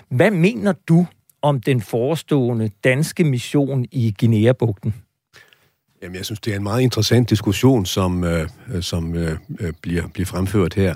Hvad 0.08 0.30
mener 0.30 0.72
du 0.88 1.06
om 1.42 1.60
den 1.60 1.80
forestående 1.80 2.70
danske 2.84 3.24
mission 3.24 3.86
i 3.92 4.14
Guinea-bugten? 4.20 4.94
Jamen, 6.02 6.16
jeg 6.16 6.24
synes, 6.24 6.40
det 6.40 6.52
er 6.52 6.56
en 6.56 6.62
meget 6.62 6.82
interessant 6.82 7.30
diskussion, 7.30 7.86
som, 7.86 8.24
øh, 8.24 8.48
øh, 8.74 8.82
som 8.82 9.14
øh, 9.14 9.38
øh 9.60 9.72
bliver, 9.82 10.08
bliver 10.08 10.26
fremført 10.26 10.74
her. 10.74 10.94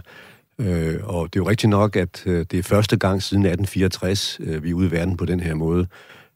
Øh, 0.59 1.01
og 1.03 1.27
det 1.33 1.38
er 1.38 1.42
jo 1.42 1.48
rigtigt 1.48 1.70
nok, 1.70 1.96
at 1.96 2.22
øh, 2.27 2.46
det 2.51 2.59
er 2.59 2.62
første 2.62 2.96
gang 2.96 3.22
siden 3.22 3.44
1864, 3.44 4.38
øh, 4.40 4.64
vi 4.64 4.70
er 4.70 4.75
ude 4.75 4.87
i 4.87 4.90
verden 4.90 5.16
på 5.16 5.25
den 5.25 5.40
her 5.40 5.55
måde. 5.55 5.87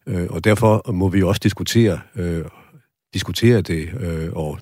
Øh, 0.06 0.26
og 0.30 0.44
derfor 0.44 0.92
må 0.92 1.08
vi 1.08 1.22
også 1.22 1.40
diskutere, 1.44 2.00
øh, 2.16 2.44
diskutere 3.14 3.60
det, 3.60 3.88
øh, 4.00 4.32
og 4.32 4.58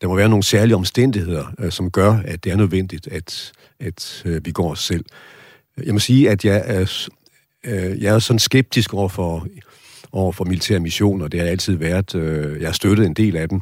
der 0.00 0.08
må 0.08 0.16
være 0.16 0.28
nogle 0.28 0.42
særlige 0.42 0.76
omstændigheder, 0.76 1.44
øh, 1.58 1.72
som 1.72 1.90
gør, 1.90 2.12
at 2.24 2.44
det 2.44 2.52
er 2.52 2.56
nødvendigt, 2.56 3.08
at, 3.08 3.52
at 3.80 4.22
øh, 4.24 4.46
vi 4.46 4.52
går 4.52 4.70
os 4.70 4.84
selv. 4.84 5.04
Jeg 5.84 5.92
må 5.92 5.98
sige, 5.98 6.30
at 6.30 6.44
jeg 6.44 6.62
er 6.64 7.08
øh, 7.66 8.02
jeg 8.02 8.14
er 8.14 8.18
sådan 8.18 8.38
skeptisk 8.38 8.94
over 8.94 9.08
for, 9.08 9.46
over 10.12 10.32
for 10.32 10.44
militære 10.44 10.80
missioner. 10.80 11.28
Det 11.28 11.40
har 11.40 11.46
altid 11.46 11.76
været. 11.76 12.14
Øh, 12.14 12.60
jeg 12.60 12.68
har 12.68 12.72
støttet 12.72 13.06
en 13.06 13.14
del 13.14 13.36
af 13.36 13.48
dem 13.48 13.60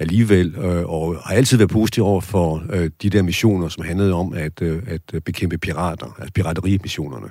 alligevel, 0.00 0.54
øh, 0.56 0.84
og 0.84 1.16
har 1.24 1.34
altid 1.34 1.56
været 1.56 1.70
positiv 1.70 2.04
over 2.04 2.20
for 2.20 2.62
øh, 2.70 2.90
de 3.02 3.10
der 3.10 3.22
missioner, 3.22 3.68
som 3.68 3.84
handlede 3.84 4.12
om 4.12 4.32
at, 4.32 4.62
øh, 4.62 4.82
at 4.86 5.24
bekæmpe 5.24 5.58
pirater, 5.58 6.16
altså 6.18 6.32
piraterimissionerne. 6.32 7.26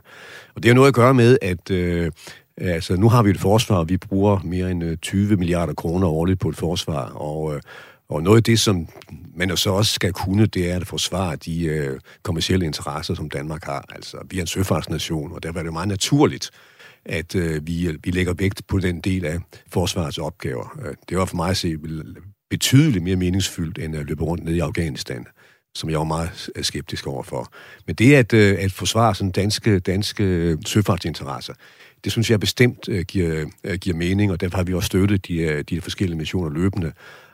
Og 0.56 0.63
det 0.63 0.69
har 0.69 0.76
noget 0.76 0.88
at 0.88 0.93
gøre 0.93 1.13
med, 1.13 1.38
at 1.41 1.72
øh, 1.72 2.12
altså, 2.58 2.96
nu 2.96 3.10
har 3.10 3.24
vi 3.24 3.30
et 3.30 3.39
forsvar, 3.39 3.84
vi 3.84 3.98
bruger 3.98 4.39
mere 4.43 4.72
end 4.72 4.84
øh, 4.84 4.98
20 4.98 5.36
milliarder 5.38 5.74
kroner 5.74 6.08
årligt 6.08 6.39
på 6.39 6.50
et 6.50 6.56
forsvar, 6.56 7.10
og 7.10 7.56
øh, 7.56 7.62
og 8.13 8.23
noget 8.23 8.38
af 8.38 8.43
det, 8.43 8.60
som 8.60 8.88
man 9.36 9.49
jo 9.49 9.56
så 9.56 9.69
også 9.69 9.93
skal 9.93 10.13
kunne, 10.13 10.45
det 10.45 10.71
er 10.71 10.76
at 10.76 10.88
forsvare 10.88 11.36
de 11.36 11.65
øh, 11.65 11.99
kommersielle 12.23 12.65
interesser, 12.65 13.13
som 13.13 13.30
Danmark 13.30 13.63
har. 13.63 13.86
Altså, 13.95 14.17
vi 14.30 14.38
er 14.38 14.41
en 14.41 14.47
søfartsnation, 14.47 15.32
og 15.32 15.43
derfor 15.43 15.60
er 15.60 15.63
det 15.63 15.73
meget 15.73 15.88
naturligt, 15.88 16.52
at 17.06 17.36
øh, 17.36 17.67
vi, 17.67 17.88
øh, 17.88 17.95
vi 18.04 18.12
lægger 18.12 18.34
vægt 18.34 18.67
på 18.67 18.80
den 18.80 19.02
del 19.02 19.26
af 19.26 19.39
forsvarets 19.67 20.17
opgaver. 20.17 20.80
Øh, 20.86 20.95
det 21.10 21.17
var 21.17 21.26
for 21.26 21.36
mig 21.36 21.49
at 21.49 21.58
se 21.58 21.76
betydeligt 22.49 23.04
mere 23.04 23.15
meningsfyldt, 23.15 23.78
end 23.78 23.95
at 23.95 24.06
løbe 24.06 24.23
rundt 24.23 24.43
ned 24.43 24.54
i 24.54 24.60
Afghanistan 24.60 25.26
som 25.76 25.89
jeg 25.89 25.99
var 25.99 26.06
meget 26.06 26.49
øh, 26.56 26.63
skeptisk 26.63 27.08
overfor. 27.08 27.54
Men 27.88 27.95
det 27.95 28.15
at, 28.15 28.34
at 28.34 28.71
forsvare 28.71 29.15
sådan 29.15 29.32
danske, 29.32 29.80
danske 29.80 30.58
søfartsinteresser, 30.65 31.54
det 32.04 32.12
synes 32.12 32.32
jeg 32.32 32.39
bestemt 32.39 32.89
giver, 33.08 33.45
giver 33.78 33.95
mening, 33.95 34.32
og 34.32 34.41
derfor 34.41 34.58
har 34.58 34.63
vi 34.63 34.73
også 34.73 34.88
støttet 34.88 35.28
de, 35.28 35.63
de 35.63 35.82
forskellige 35.82 36.17
missioner 36.17 36.49
løbende 36.49 36.91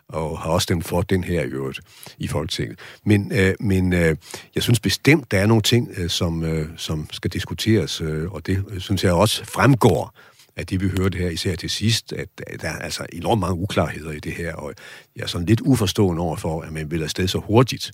og 0.10 0.40
har 0.40 0.52
også 0.52 0.64
stemt 0.64 0.86
for 0.86 1.02
den 1.02 1.24
her 1.24 1.42
i 1.42 1.48
øvrigt 1.48 1.80
i 2.18 2.28
Folketinget. 2.28 2.80
Men, 3.04 3.32
øh, 3.36 3.54
men 3.60 3.94
øh, 3.94 4.16
jeg 4.56 4.64
synes 4.64 4.80
bestemt, 4.80 5.32
der 5.32 5.40
er 5.40 5.46
nogle 5.46 5.62
ting, 5.62 5.90
øh, 5.98 6.10
som, 6.10 6.44
øh, 6.44 6.68
som 6.78 7.08
skal 7.12 7.32
diskuteres, 7.32 8.02
øh, 8.02 8.32
og 8.32 8.46
det 8.46 8.64
øh, 8.70 8.80
synes 8.80 9.04
jeg 9.04 9.14
også 9.14 9.46
fremgår 9.46 10.14
af 10.56 10.68
det, 10.68 10.82
vi 10.82 10.88
hørte 10.88 11.18
her, 11.18 11.30
især 11.30 11.56
til 11.56 11.70
sidst, 11.70 12.14
at, 12.14 12.30
at 12.48 12.62
der 12.62 12.68
er 12.68 12.80
altså 12.80 13.06
enormt 13.14 13.40
mange 13.40 13.56
uklarheder 13.56 14.12
i 14.12 14.20
det 14.20 14.32
her, 14.32 14.54
og 14.54 14.74
jeg 15.16 15.24
er 15.24 15.28
sådan 15.28 15.48
lidt 15.48 15.62
uforstående 15.62 16.22
over 16.22 16.36
for, 16.36 16.62
at 16.62 16.74
man 16.74 16.92
vil 16.92 17.04
afsted 17.04 17.28
så 17.28 17.40
hurtigt, 17.40 17.92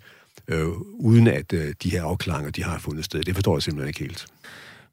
øh, 0.48 0.68
uden 0.94 1.28
at 1.28 1.54
øh, 1.54 1.74
de 1.84 1.90
her 1.90 2.04
afklaringer, 2.04 2.52
de 2.52 2.64
har 2.64 2.80
fundet 2.80 3.06
sted. 3.06 3.24
Det 3.24 3.36
forstår 3.36 3.56
jeg 3.56 3.64
simpelthen 3.64 3.88
ikke 3.88 4.00
helt. 4.00 4.26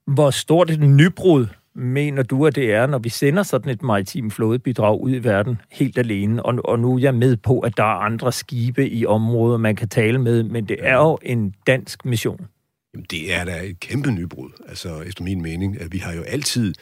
Hvor 0.06 0.30
stort 0.30 0.70
et 0.70 0.80
nybrud 0.80 1.46
mener 1.74 2.22
du, 2.22 2.46
at 2.46 2.54
det 2.54 2.72
er, 2.72 2.87
når 2.87 2.98
vi 2.98 3.08
sender 3.08 3.42
sådan 3.42 3.72
et 3.72 3.82
maritimt 3.82 4.32
flådebidrag 4.32 5.00
ud 5.00 5.14
i 5.14 5.18
verden 5.18 5.61
helt 5.70 5.98
alene? 5.98 6.42
Og, 6.42 6.58
og 6.64 6.78
nu 6.78 6.94
er 6.94 6.98
jeg 6.98 7.14
med 7.14 7.37
på, 7.37 7.61
at 7.61 7.76
der 7.76 7.82
er 7.82 7.98
andre 7.98 8.32
skibe 8.32 8.88
i 8.88 9.06
områder, 9.06 9.58
man 9.58 9.76
kan 9.76 9.88
tale 9.88 10.18
med, 10.18 10.42
men 10.42 10.64
det 10.64 10.76
er 10.80 10.94
jo 10.96 11.18
en 11.22 11.54
dansk 11.66 12.04
mission. 12.04 12.46
Jamen, 12.94 13.06
det 13.11 13.35
er 13.35 13.44
da 13.44 13.62
et 13.62 13.80
kæmpe 13.80 14.11
nybrud, 14.11 14.50
altså 14.68 15.00
efter 15.00 15.24
min 15.24 15.42
mening. 15.42 15.80
At 15.80 15.92
vi 15.92 15.98
har 15.98 16.12
jo 16.12 16.22
altid 16.22 16.74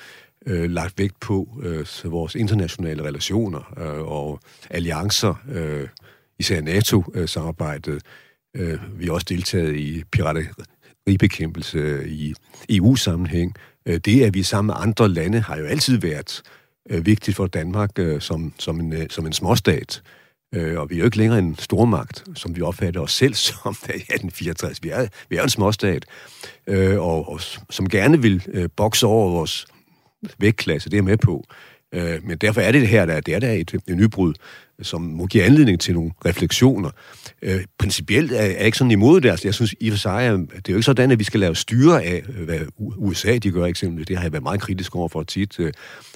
øh, 0.47 0.71
lagt 0.71 0.99
vægt 0.99 1.21
på 1.21 1.49
øh, 1.63 1.87
vores 2.05 2.35
internationale 2.35 3.05
relationer 3.05 3.75
øh, 3.79 4.13
og 4.13 4.41
alliancer, 4.71 5.35
øh, 5.49 5.89
især 6.39 6.61
NATO-samarbejdet. 6.61 8.03
Øh, 8.57 8.79
vi 8.99 9.05
har 9.05 9.13
også 9.13 9.27
deltaget 9.29 9.77
i 9.77 10.03
pirateribekæmpelse 10.13 12.09
i 12.09 12.35
EU-sammenhæng. 12.69 13.55
Øh, 13.87 14.01
det, 14.05 14.23
at 14.23 14.35
vi 14.35 14.43
sammen 14.43 14.67
med 14.67 14.75
andre 14.79 15.09
lande, 15.09 15.41
har 15.41 15.57
jo 15.57 15.65
altid 15.65 15.99
været 15.99 16.43
øh, 16.91 17.07
vigtigt 17.07 17.37
for 17.37 17.47
Danmark 17.47 17.91
øh, 17.99 18.21
som, 18.21 18.53
som, 18.59 18.81
en, 18.81 19.11
som 19.11 19.27
en 19.27 19.33
småstat. 19.33 20.03
Og 20.53 20.91
vi 20.91 20.95
er 20.95 20.99
jo 20.99 21.05
ikke 21.05 21.17
længere 21.17 21.39
en 21.39 21.57
stormagt, 21.59 22.25
som 22.35 22.57
vi 22.57 22.63
opfatter 22.63 23.01
os 23.01 23.13
selv 23.13 23.35
som 23.49 23.77
i 23.89 23.93
1864. 23.93 24.83
Vi 24.83 24.89
er, 24.89 25.07
vi 25.29 25.37
er 25.37 25.43
en 25.43 25.49
småstat, 25.49 26.05
og, 26.99 27.29
og 27.29 27.41
som 27.71 27.89
gerne 27.89 28.23
vil 28.23 28.69
bokse 28.77 29.07
over 29.07 29.31
vores 29.31 29.67
vægtklasse, 30.39 30.91
det 30.91 30.99
er 30.99 31.03
med 31.03 31.17
på. 31.17 31.45
Men 32.23 32.39
derfor 32.39 32.61
er 32.61 32.73
det, 32.73 32.81
det 32.81 32.89
her, 32.89 33.07
der, 33.07 33.21
det 33.21 33.35
er 33.35 33.39
der 33.39 33.53
et, 33.53 33.75
et 33.75 33.97
nybrud, 33.97 34.35
som 34.83 35.03
må 35.03 35.27
give 35.27 35.45
anledning 35.45 35.81
til 35.81 35.95
nogle 35.95 36.11
refleksioner. 36.27 36.91
Øh, 37.43 37.65
principielt 37.79 38.33
er 38.33 38.45
jeg 38.45 38.61
ikke 38.61 38.79
sådan 38.79 38.91
imod 38.91 39.21
det. 39.21 39.31
Altså, 39.31 39.49
jeg 39.49 39.55
synes 39.55 39.75
i 39.81 39.89
og 39.89 39.93
for 39.93 39.99
sig, 39.99 40.23
at 40.23 40.39
det 40.39 40.69
er 40.69 40.73
jo 40.73 40.77
ikke 40.77 40.83
sådan, 40.83 41.11
at 41.11 41.19
vi 41.19 41.25
skal 41.25 41.41
lave 41.41 41.57
styre 41.57 42.03
af, 42.05 42.23
hvad 42.23 42.61
USA 42.79 43.39
de 43.39 43.51
gør 43.51 43.65
eksempelvis. 43.65 44.07
Det 44.07 44.17
har 44.17 44.25
jeg 44.25 44.33
været 44.33 44.43
meget 44.43 44.61
kritisk 44.61 44.97
over 44.97 45.09
for 45.09 45.23
tit. 45.23 45.61
Øh, 45.61 45.73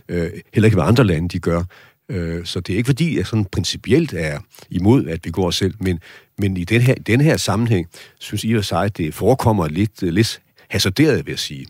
øh, 0.08 0.30
heller 0.54 0.66
ikke, 0.66 0.76
hvad 0.76 0.84
andre 0.84 1.04
lande 1.04 1.28
de 1.28 1.38
gør. 1.38 1.62
Øh, 2.08 2.44
så 2.44 2.60
det 2.60 2.72
er 2.72 2.76
ikke 2.76 2.88
fordi, 2.88 3.16
jeg 3.16 3.26
sådan 3.26 3.44
principielt 3.44 4.12
er 4.16 4.40
imod, 4.70 5.06
at 5.06 5.20
vi 5.24 5.30
går 5.30 5.46
os 5.46 5.56
selv, 5.56 5.74
men, 5.80 6.00
men 6.38 6.56
i 6.56 6.64
den 6.64 6.80
her, 6.80 6.94
den 6.94 7.20
her 7.20 7.36
sammenhæng, 7.36 7.86
synes 8.18 8.44
I 8.44 8.52
og 8.52 8.64
sig, 8.64 8.84
at 8.84 8.96
det 8.96 9.14
forekommer 9.14 9.68
lidt, 9.68 10.02
lidt 10.02 10.40
hasarderet, 10.70 11.26
vil 11.26 11.32
jeg 11.32 11.38
sige. 11.38 11.66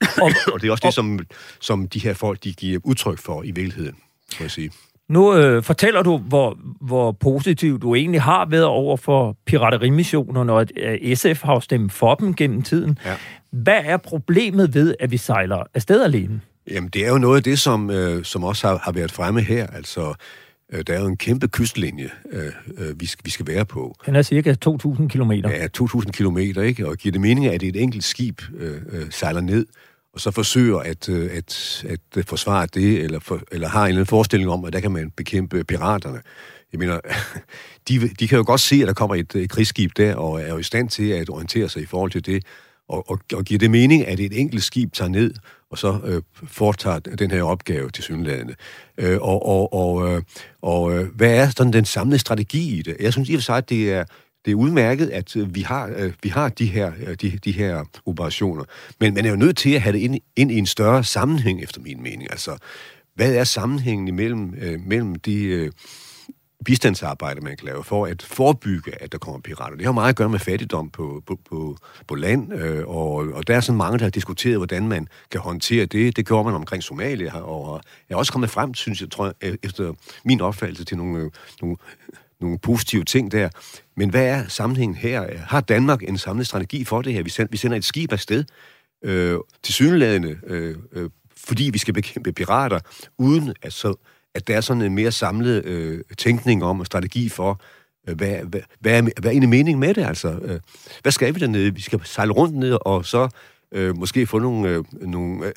Og, 0.00 0.32
og 0.52 0.60
det 0.60 0.68
er 0.68 0.70
også 0.70 0.86
det, 0.86 0.94
som, 0.94 1.18
som 1.60 1.88
de 1.88 1.98
her 1.98 2.14
folk, 2.14 2.44
de 2.44 2.52
giver 2.52 2.80
udtryk 2.84 3.18
for 3.18 3.42
i 3.42 3.50
virkeligheden, 3.50 3.96
må 4.38 4.44
jeg 4.44 4.50
sige. 4.50 4.70
Nu 5.08 5.36
øh, 5.36 5.62
fortæller 5.62 6.02
du, 6.02 6.16
hvor, 6.16 6.58
hvor 6.80 7.12
positiv 7.12 7.78
du 7.80 7.94
egentlig 7.94 8.22
har 8.22 8.46
været 8.50 8.64
over 8.64 8.96
for 8.96 9.36
piraterimissionerne, 9.46 10.52
og 10.52 10.66
at 10.76 11.18
SF 11.18 11.42
har 11.42 11.60
stemt 11.60 11.92
for 11.92 12.14
dem 12.14 12.34
gennem 12.34 12.62
tiden. 12.62 12.98
Ja. 13.04 13.14
Hvad 13.50 13.80
er 13.84 13.96
problemet 13.96 14.74
ved, 14.74 14.94
at 15.00 15.10
vi 15.10 15.16
sejler 15.16 15.62
afsted 15.74 16.04
alene? 16.04 16.40
Jamen, 16.70 16.90
det 16.90 17.06
er 17.06 17.10
jo 17.10 17.18
noget 17.18 17.36
af 17.36 17.42
det, 17.42 17.58
som, 17.58 17.90
øh, 17.90 18.24
som 18.24 18.44
også 18.44 18.68
har, 18.68 18.78
har 18.82 18.92
været 18.92 19.12
fremme 19.12 19.40
her. 19.40 19.66
Altså, 19.66 20.14
øh, 20.72 20.84
der 20.86 20.94
er 20.94 21.00
jo 21.00 21.06
en 21.06 21.16
kæmpe 21.16 21.48
kystlinje, 21.48 22.10
øh, 22.32 22.46
øh 22.78 23.00
vi, 23.00 23.06
skal, 23.06 23.24
vi 23.24 23.30
skal 23.30 23.46
være 23.46 23.64
på. 23.64 23.94
Den 24.06 24.16
er 24.16 24.22
cirka 24.22 24.54
2.000 24.68 25.08
kilometer. 25.08 25.50
Ja, 25.50 25.66
2.000 25.80 26.10
kilometer, 26.10 26.62
ikke? 26.62 26.88
Og 26.88 26.96
giver 26.96 27.12
det 27.12 27.20
mening, 27.20 27.46
at 27.46 27.62
et 27.62 27.82
enkelt 27.82 28.04
skib 28.04 28.40
øh, 28.58 28.76
øh, 28.92 29.06
sejler 29.10 29.40
ned, 29.40 29.66
og 30.16 30.20
så 30.20 30.30
forsøger 30.30 30.78
at, 30.78 31.08
øh, 31.08 31.30
at, 31.32 31.84
at 31.88 32.00
øh, 32.16 32.24
forsvare 32.24 32.66
det, 32.74 33.00
eller, 33.00 33.18
for, 33.18 33.40
eller 33.52 33.68
har 33.68 33.82
en 33.82 33.88
eller 33.88 33.98
anden 33.98 34.06
forestilling 34.06 34.50
om, 34.50 34.64
at 34.64 34.72
der 34.72 34.80
kan 34.80 34.90
man 34.90 35.10
bekæmpe 35.10 35.64
piraterne. 35.64 36.20
Jeg 36.72 36.78
mener, 36.78 37.00
de, 37.88 38.08
de 38.08 38.28
kan 38.28 38.38
jo 38.38 38.44
godt 38.46 38.60
se, 38.60 38.76
at 38.76 38.88
der 38.88 38.94
kommer 38.94 39.14
et, 39.16 39.34
et 39.34 39.50
krigsskib 39.50 39.90
der, 39.96 40.14
og 40.14 40.40
er 40.40 40.48
jo 40.48 40.58
i 40.58 40.62
stand 40.62 40.88
til 40.88 41.10
at 41.10 41.30
orientere 41.30 41.68
sig 41.68 41.82
i 41.82 41.86
forhold 41.86 42.10
til 42.10 42.26
det, 42.26 42.44
og, 42.88 43.10
og, 43.10 43.18
og 43.32 43.44
giver 43.44 43.58
det 43.58 43.70
mening, 43.70 44.06
at 44.06 44.20
et 44.20 44.40
enkelt 44.40 44.62
skib 44.62 44.92
tager 44.92 45.08
ned 45.08 45.34
og 45.70 45.78
så 45.78 46.00
øh, 46.04 46.22
foretager 46.44 46.98
den 46.98 47.30
her 47.30 47.42
opgave 47.42 47.90
til 47.90 48.04
synlædende. 48.04 48.54
Øh, 48.98 49.18
og 49.20 49.46
og, 49.46 49.72
og, 49.72 50.08
øh, 50.08 50.22
og 50.62 50.94
øh, 50.94 51.08
hvad 51.14 51.34
er 51.34 51.48
sådan 51.56 51.72
den 51.72 51.84
samlede 51.84 52.18
strategi 52.18 52.78
i 52.78 52.82
det? 52.82 52.96
Jeg 53.00 53.12
synes 53.12 53.28
i 53.28 53.34
og 53.34 53.38
for 53.38 53.42
sig, 53.42 53.56
at 53.56 53.68
det 53.68 53.92
er, 53.92 54.04
det 54.46 54.52
er 54.52 54.54
udmærket, 54.54 55.10
at 55.10 55.36
øh, 55.36 55.54
vi 55.54 55.60
har, 55.60 55.92
øh, 55.96 56.12
vi 56.22 56.28
har 56.28 56.48
de, 56.48 56.66
her, 56.66 56.92
øh, 57.06 57.14
de, 57.14 57.38
de 57.44 57.52
her 57.52 57.84
operationer. 58.06 58.64
Men 59.00 59.14
man 59.14 59.24
er 59.26 59.30
jo 59.30 59.36
nødt 59.36 59.56
til 59.56 59.70
at 59.70 59.80
have 59.80 59.92
det 59.92 59.98
ind, 59.98 60.18
ind 60.36 60.52
i 60.52 60.58
en 60.58 60.66
større 60.66 61.04
sammenhæng, 61.04 61.62
efter 61.62 61.80
min 61.80 62.02
mening. 62.02 62.30
Altså, 62.30 62.56
hvad 63.14 63.34
er 63.34 63.44
sammenhængen 63.44 64.08
imellem 64.08 64.54
øh, 64.60 64.80
mellem 64.80 65.14
de... 65.14 65.44
Øh, 65.44 65.72
bistandsarbejde, 66.64 67.40
man 67.40 67.56
kan 67.56 67.66
lave 67.66 67.84
for 67.84 68.06
at 68.06 68.22
forebygge, 68.22 69.02
at 69.02 69.12
der 69.12 69.18
kommer 69.18 69.40
pirater. 69.40 69.76
Det 69.76 69.86
har 69.86 69.92
meget 69.92 70.08
at 70.08 70.16
gøre 70.16 70.28
med 70.28 70.38
fattigdom 70.38 70.90
på, 70.90 71.22
på, 71.26 71.38
på, 71.50 71.76
på 72.08 72.14
land, 72.14 72.52
øh, 72.54 72.88
og, 72.88 73.14
og 73.14 73.46
der 73.46 73.56
er 73.56 73.60
sådan 73.60 73.76
mange, 73.76 73.98
der 73.98 74.04
har 74.04 74.10
diskuteret, 74.10 74.56
hvordan 74.56 74.88
man 74.88 75.08
kan 75.30 75.40
håndtere 75.40 75.86
det. 75.86 76.16
Det 76.16 76.26
gjorde 76.26 76.44
man 76.44 76.54
omkring 76.54 76.82
Somalia, 76.82 77.40
og 77.40 77.80
jeg 78.08 78.14
er 78.14 78.18
også 78.18 78.32
kommet 78.32 78.50
frem, 78.50 78.74
synes 78.74 79.00
jeg, 79.00 79.10
tror 79.10 79.34
jeg, 79.42 79.58
efter 79.62 79.92
min 80.24 80.40
opfattelse 80.40 80.84
til 80.84 80.96
nogle, 80.96 81.30
nogle, 81.62 81.76
nogle 82.40 82.58
positive 82.58 83.04
ting 83.04 83.32
der. 83.32 83.48
Men 83.96 84.10
hvad 84.10 84.26
er 84.26 84.48
sammenhængen 84.48 84.96
her? 84.96 85.38
Har 85.38 85.60
Danmark 85.60 86.02
en 86.02 86.18
samlet 86.18 86.46
strategi 86.46 86.84
for 86.84 87.02
det 87.02 87.12
her? 87.12 87.22
Vi 87.22 87.30
sender, 87.30 87.50
vi 87.50 87.56
sender 87.56 87.76
et 87.76 87.84
skib 87.84 88.12
afsted 88.12 88.44
øh, 89.04 89.38
til 89.62 89.74
synlædende, 89.74 90.38
øh, 90.46 90.76
øh, 90.92 91.10
fordi 91.36 91.70
vi 91.72 91.78
skal 91.78 91.94
bekæmpe 91.94 92.32
pirater, 92.32 92.80
uden 93.18 93.54
at 93.62 93.72
så 93.72 93.94
at 94.36 94.48
der 94.48 94.56
er 94.56 94.60
sådan 94.60 94.82
en 94.82 94.94
mere 94.94 95.12
samlet 95.12 95.64
øh, 95.64 96.00
tænkning 96.18 96.64
om 96.64 96.80
og 96.80 96.86
strategi 96.86 97.28
for, 97.28 97.60
øh, 98.08 98.16
hvad, 98.16 98.36
hvad, 98.44 98.60
hvad, 98.80 98.98
er, 98.98 99.02
hvad 99.02 99.24
er 99.24 99.30
egentlig 99.30 99.48
meningen 99.48 99.80
med 99.80 99.94
det? 99.94 100.04
Altså, 100.06 100.38
øh, 100.42 100.60
hvad 101.02 101.12
skal 101.12 101.34
vi 101.34 101.40
dernede? 101.40 101.74
Vi 101.74 101.80
skal 101.80 102.00
sejle 102.04 102.32
rundt 102.32 102.54
ned 102.54 102.78
og 102.80 103.04
så 103.04 103.28
øh, 103.72 103.96
måske 103.96 104.26
få 104.26 104.38
nogle, 104.38 104.68
øh, 104.68 104.84
nogle 105.00 105.46
øh, 105.46 105.52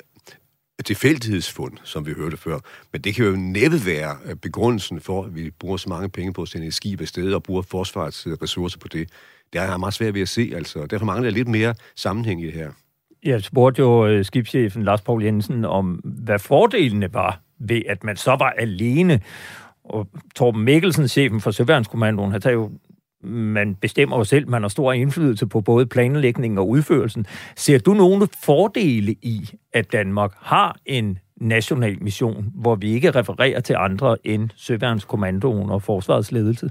tilfældighedsfund, 0.82 1.72
som 1.84 2.06
vi 2.06 2.12
hørte 2.12 2.36
før. 2.36 2.58
Men 2.92 3.00
det 3.00 3.14
kan 3.14 3.24
jo 3.24 3.36
næppe 3.36 3.86
være 3.86 4.16
øh, 4.24 4.36
begrundelsen 4.36 5.00
for, 5.00 5.24
at 5.24 5.34
vi 5.34 5.50
bruger 5.50 5.76
så 5.76 5.88
mange 5.88 6.08
penge 6.08 6.32
på 6.32 6.42
at 6.42 6.48
sende 6.48 6.66
et 6.66 6.74
skib 6.74 7.00
afsted 7.00 7.32
og 7.32 7.42
bruger 7.42 7.62
forsvarets 7.62 8.26
øh, 8.26 8.32
ressourcer 8.42 8.78
på 8.78 8.88
det. 8.88 9.08
Det 9.52 9.60
er 9.60 9.76
meget 9.76 9.94
svært 9.94 10.14
ved 10.14 10.22
at 10.22 10.28
se, 10.28 10.52
altså. 10.56 10.86
Derfor 10.86 11.06
mangler 11.06 11.26
jeg 11.26 11.32
lidt 11.32 11.48
mere 11.48 11.74
sammenhæng 11.96 12.42
i 12.42 12.46
det 12.46 12.54
her. 12.54 12.70
Jeg 13.24 13.42
spurgte 13.42 13.80
jo 13.82 14.06
øh, 14.06 14.24
skibschefen 14.24 14.82
Lars 14.82 15.00
Paul 15.00 15.24
Jensen 15.24 15.64
om, 15.64 16.00
hvad 16.04 16.38
fordelene 16.38 17.14
var 17.14 17.40
ved, 17.58 17.82
at 17.88 18.04
man 18.04 18.16
så 18.16 18.30
var 18.30 18.50
alene. 18.50 19.20
Og 19.84 20.08
Torben 20.34 20.64
Mikkelsen, 20.64 21.08
chefen 21.08 21.40
for 21.40 21.50
Søværnskommandoen, 21.50 22.32
han 22.32 22.40
tager 22.40 22.54
jo 22.54 22.70
man 23.24 23.74
bestemmer 23.74 24.16
jo 24.16 24.24
selv, 24.24 24.48
man 24.48 24.62
har 24.62 24.68
stor 24.68 24.92
indflydelse 24.92 25.46
på 25.46 25.60
både 25.60 25.86
planlægningen 25.86 26.58
og 26.58 26.68
udførelsen. 26.68 27.26
Ser 27.56 27.78
du 27.78 27.94
nogle 27.94 28.28
fordele 28.44 29.12
i, 29.12 29.50
at 29.72 29.92
Danmark 29.92 30.32
har 30.36 30.76
en 30.86 31.18
national 31.40 32.02
mission, 32.02 32.52
hvor 32.54 32.74
vi 32.74 32.92
ikke 32.92 33.10
refererer 33.10 33.60
til 33.60 33.76
andre 33.78 34.16
end 34.24 34.50
Søværnskommandoen 34.56 35.70
og 35.70 35.82
Forsvarets 35.82 36.32
ledelse? 36.32 36.70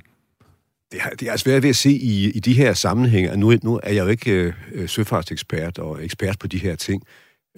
Det 0.91 0.99
er, 1.05 1.09
det 1.09 1.29
er 1.29 1.37
svært 1.37 1.63
ved 1.63 1.69
at 1.69 1.75
se 1.75 1.91
i, 1.91 2.31
i 2.31 2.39
de 2.39 2.53
her 2.53 2.73
sammenhænge. 2.73 3.37
Nu, 3.37 3.53
nu 3.63 3.79
er 3.83 3.91
jeg 3.91 4.03
jo 4.03 4.07
ikke 4.07 4.53
øh, 4.71 4.89
søfartsekspert 4.89 5.79
og 5.79 6.03
ekspert 6.03 6.39
på 6.39 6.47
de 6.47 6.57
her 6.57 6.75
ting. 6.75 7.03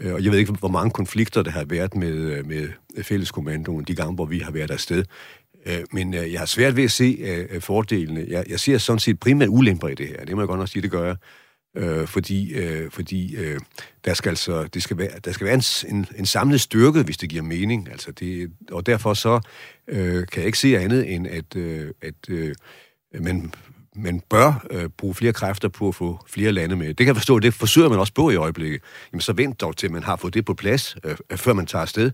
Øh, 0.02 0.14
og 0.14 0.24
jeg 0.24 0.32
ved 0.32 0.40
ikke, 0.40 0.52
hvor 0.52 0.68
mange 0.68 0.92
konflikter 0.92 1.44
der 1.44 1.52
har 1.52 1.66
været 1.66 1.96
med, 1.96 2.14
øh, 2.14 2.48
med 2.48 2.68
fælleskommandoen 3.04 3.84
de 3.84 3.96
gange, 3.96 4.16
hvor 4.16 4.26
vi 4.26 4.40
har 4.40 4.52
været 4.52 4.72
afsted. 4.72 5.04
Øh, 5.66 5.84
men 5.92 6.14
øh, 6.14 6.32
jeg 6.32 6.40
har 6.40 6.46
svært 6.46 6.76
ved 6.76 6.84
at 6.84 6.92
se 6.92 7.18
øh, 7.20 7.48
øh, 7.50 7.62
fordelene. 7.62 8.26
Jeg, 8.28 8.46
jeg 8.50 8.60
ser 8.60 8.78
sådan 8.78 9.00
set 9.00 9.20
primært 9.20 9.50
ulemper 9.50 9.88
i 9.88 9.96
det 9.96 10.08
her. 10.08 10.26
Det 10.26 10.36
må 10.36 10.42
jeg 10.42 10.48
godt 10.48 10.60
nok 10.60 10.68
sige, 10.68 10.82
det 10.82 10.92
gør 10.92 11.06
jeg. 11.06 11.16
Øh, 11.78 12.08
fordi 12.08 12.54
øh, 12.54 12.92
fordi 12.92 13.36
øh, 13.36 13.60
der 14.06 14.14
skal 14.14 14.30
altså 14.30 14.64
det 14.64 14.84
skal 14.84 14.98
være 14.98 15.20
der 15.26 15.32
skal 15.32 15.46
være 15.46 15.54
en, 15.54 15.96
en, 15.96 16.06
en 16.18 16.26
samlet 16.26 16.62
styrke 16.62 17.04
hvis 17.04 17.18
det 17.18 17.30
giver 17.30 17.44
mening 17.44 17.90
altså 17.92 18.12
det 18.12 18.52
og 18.72 18.86
derfor 18.86 19.14
så 19.14 19.40
øh, 19.88 20.28
kan 20.28 20.40
jeg 20.40 20.46
ikke 20.46 20.58
se 20.58 20.78
andet 20.78 21.14
end 21.14 21.28
at 21.28 21.56
øh, 21.56 21.92
at 22.02 22.30
øh, 22.30 22.56
man 23.20 23.54
man 23.96 24.22
bør 24.30 24.66
øh, 24.72 24.90
bruge 24.90 25.16
flere 25.16 25.34
kræfter 25.34 25.68
på 25.68 25.88
at 25.88 25.96
få 25.96 26.20
flere 26.28 26.52
lande 26.52 26.76
med. 26.76 26.88
Det 26.88 26.98
kan 26.98 27.08
jeg 27.08 27.16
forstå, 27.16 27.40
det 27.40 27.54
forsøger 27.54 27.90
man 27.90 28.00
også 28.00 28.14
på 28.14 28.30
i 28.30 28.36
øjeblikket. 28.36 28.82
Jamen 29.14 29.22
så 29.22 29.34
vent 29.34 29.62
dog 29.62 29.78
til, 29.78 29.92
man 29.92 30.04
har 30.04 30.16
fået 30.16 30.34
det 30.34 30.46
på 30.46 30.54
plads, 30.54 30.96
øh, 31.04 31.16
øh, 31.30 31.38
før 31.38 31.54
man 31.54 31.66
tager 31.66 31.82
afsted. 31.82 32.12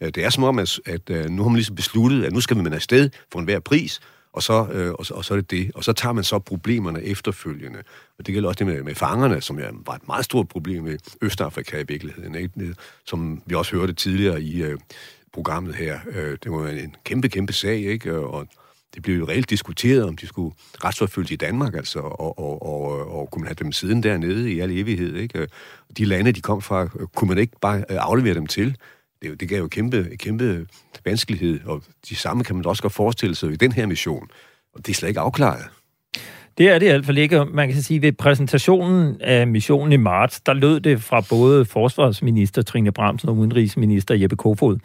Øh, 0.00 0.08
det 0.08 0.24
er 0.24 0.30
som 0.30 0.44
om, 0.44 0.58
at, 0.58 0.80
at 0.86 1.10
øh, 1.10 1.30
nu 1.30 1.42
har 1.42 1.48
man 1.48 1.56
ligesom 1.56 1.76
besluttet, 1.76 2.24
at 2.24 2.32
nu 2.32 2.40
skal 2.40 2.56
man 2.56 2.72
afsted 2.72 3.10
for 3.32 3.38
enhver 3.38 3.60
pris, 3.60 4.00
og 4.32 4.42
så, 4.42 4.66
øh, 4.72 4.90
og, 4.90 5.06
og 5.10 5.24
så 5.24 5.34
er 5.34 5.36
det 5.36 5.50
det. 5.50 5.70
Og 5.74 5.84
så 5.84 5.92
tager 5.92 6.12
man 6.12 6.24
så 6.24 6.38
problemerne 6.38 7.02
efterfølgende. 7.02 7.78
Og 8.18 8.26
det 8.26 8.34
gælder 8.34 8.48
også 8.48 8.58
det 8.58 8.66
med, 8.66 8.82
med 8.82 8.94
fangerne, 8.94 9.40
som 9.40 9.58
jo 9.58 9.64
var 9.86 9.94
et 9.94 10.06
meget 10.06 10.24
stort 10.24 10.48
problem 10.48 10.84
med 10.84 10.98
Østafrika 11.22 11.80
i 11.80 11.84
virkeligheden, 11.88 12.34
ikke? 12.34 12.74
som 13.04 13.42
vi 13.46 13.54
også 13.54 13.76
hørte 13.76 13.92
tidligere 13.92 14.42
i 14.42 14.62
øh, 14.62 14.78
programmet 15.32 15.74
her. 15.74 15.98
Øh, 16.10 16.38
det 16.44 16.52
var 16.52 16.68
en 16.68 16.96
kæmpe, 17.04 17.28
kæmpe 17.28 17.52
sag, 17.52 17.78
ikke? 17.78 18.18
Og 18.18 18.46
det 18.94 19.02
blev 19.02 19.18
jo 19.18 19.28
reelt 19.28 19.50
diskuteret, 19.50 20.04
om 20.04 20.16
de 20.16 20.26
skulle 20.26 20.54
retsforfølges 20.84 21.30
i 21.30 21.36
Danmark, 21.36 21.74
altså, 21.74 21.98
og, 21.98 22.38
og, 22.38 22.62
og, 22.62 23.12
og 23.20 23.30
kunne 23.30 23.40
man 23.40 23.48
have 23.48 23.54
dem 23.54 23.72
siden 23.72 24.02
dernede 24.02 24.52
i 24.52 24.60
al 24.60 24.70
evighed, 24.70 25.16
ikke? 25.16 25.48
De 25.98 26.04
lande, 26.04 26.32
de 26.32 26.40
kom 26.40 26.62
fra, 26.62 26.86
kunne 26.86 27.28
man 27.28 27.38
ikke 27.38 27.52
bare 27.60 27.78
øh, 27.78 27.96
aflevere 28.00 28.34
dem 28.34 28.46
til? 28.46 28.76
Det, 29.22 29.40
det 29.40 29.48
gav 29.48 29.58
jo 29.58 29.68
kæmpe, 29.68 30.16
kæmpe 30.16 30.66
vanskelighed, 31.04 31.60
og 31.64 31.82
de 32.08 32.16
samme 32.16 32.44
kan 32.44 32.56
man 32.56 32.66
også 32.66 32.82
godt 32.82 32.92
forestille 32.92 33.34
sig 33.34 33.52
i 33.52 33.56
den 33.56 33.72
her 33.72 33.86
mission. 33.86 34.28
Og 34.74 34.86
det 34.86 34.92
er 34.92 34.94
slet 34.94 35.08
ikke 35.08 35.20
afklaret. 35.20 35.64
Det 36.58 36.68
er 36.68 36.78
det 36.78 36.86
i 36.86 36.90
hvert 36.90 37.06
fald 37.06 37.18
ikke. 37.18 37.44
Man 37.44 37.72
kan 37.72 37.82
sige, 37.82 38.02
ved 38.02 38.12
præsentationen 38.12 39.20
af 39.20 39.46
missionen 39.46 39.92
i 39.92 39.96
marts, 39.96 40.40
der 40.40 40.52
lød 40.52 40.80
det 40.80 41.02
fra 41.02 41.20
både 41.30 41.64
forsvarsminister 41.64 42.62
Trine 42.62 42.92
Bramsen 42.92 43.28
og 43.28 43.36
udenrigsminister 43.36 44.14
Jeppe 44.14 44.36
Kofod, 44.36 44.78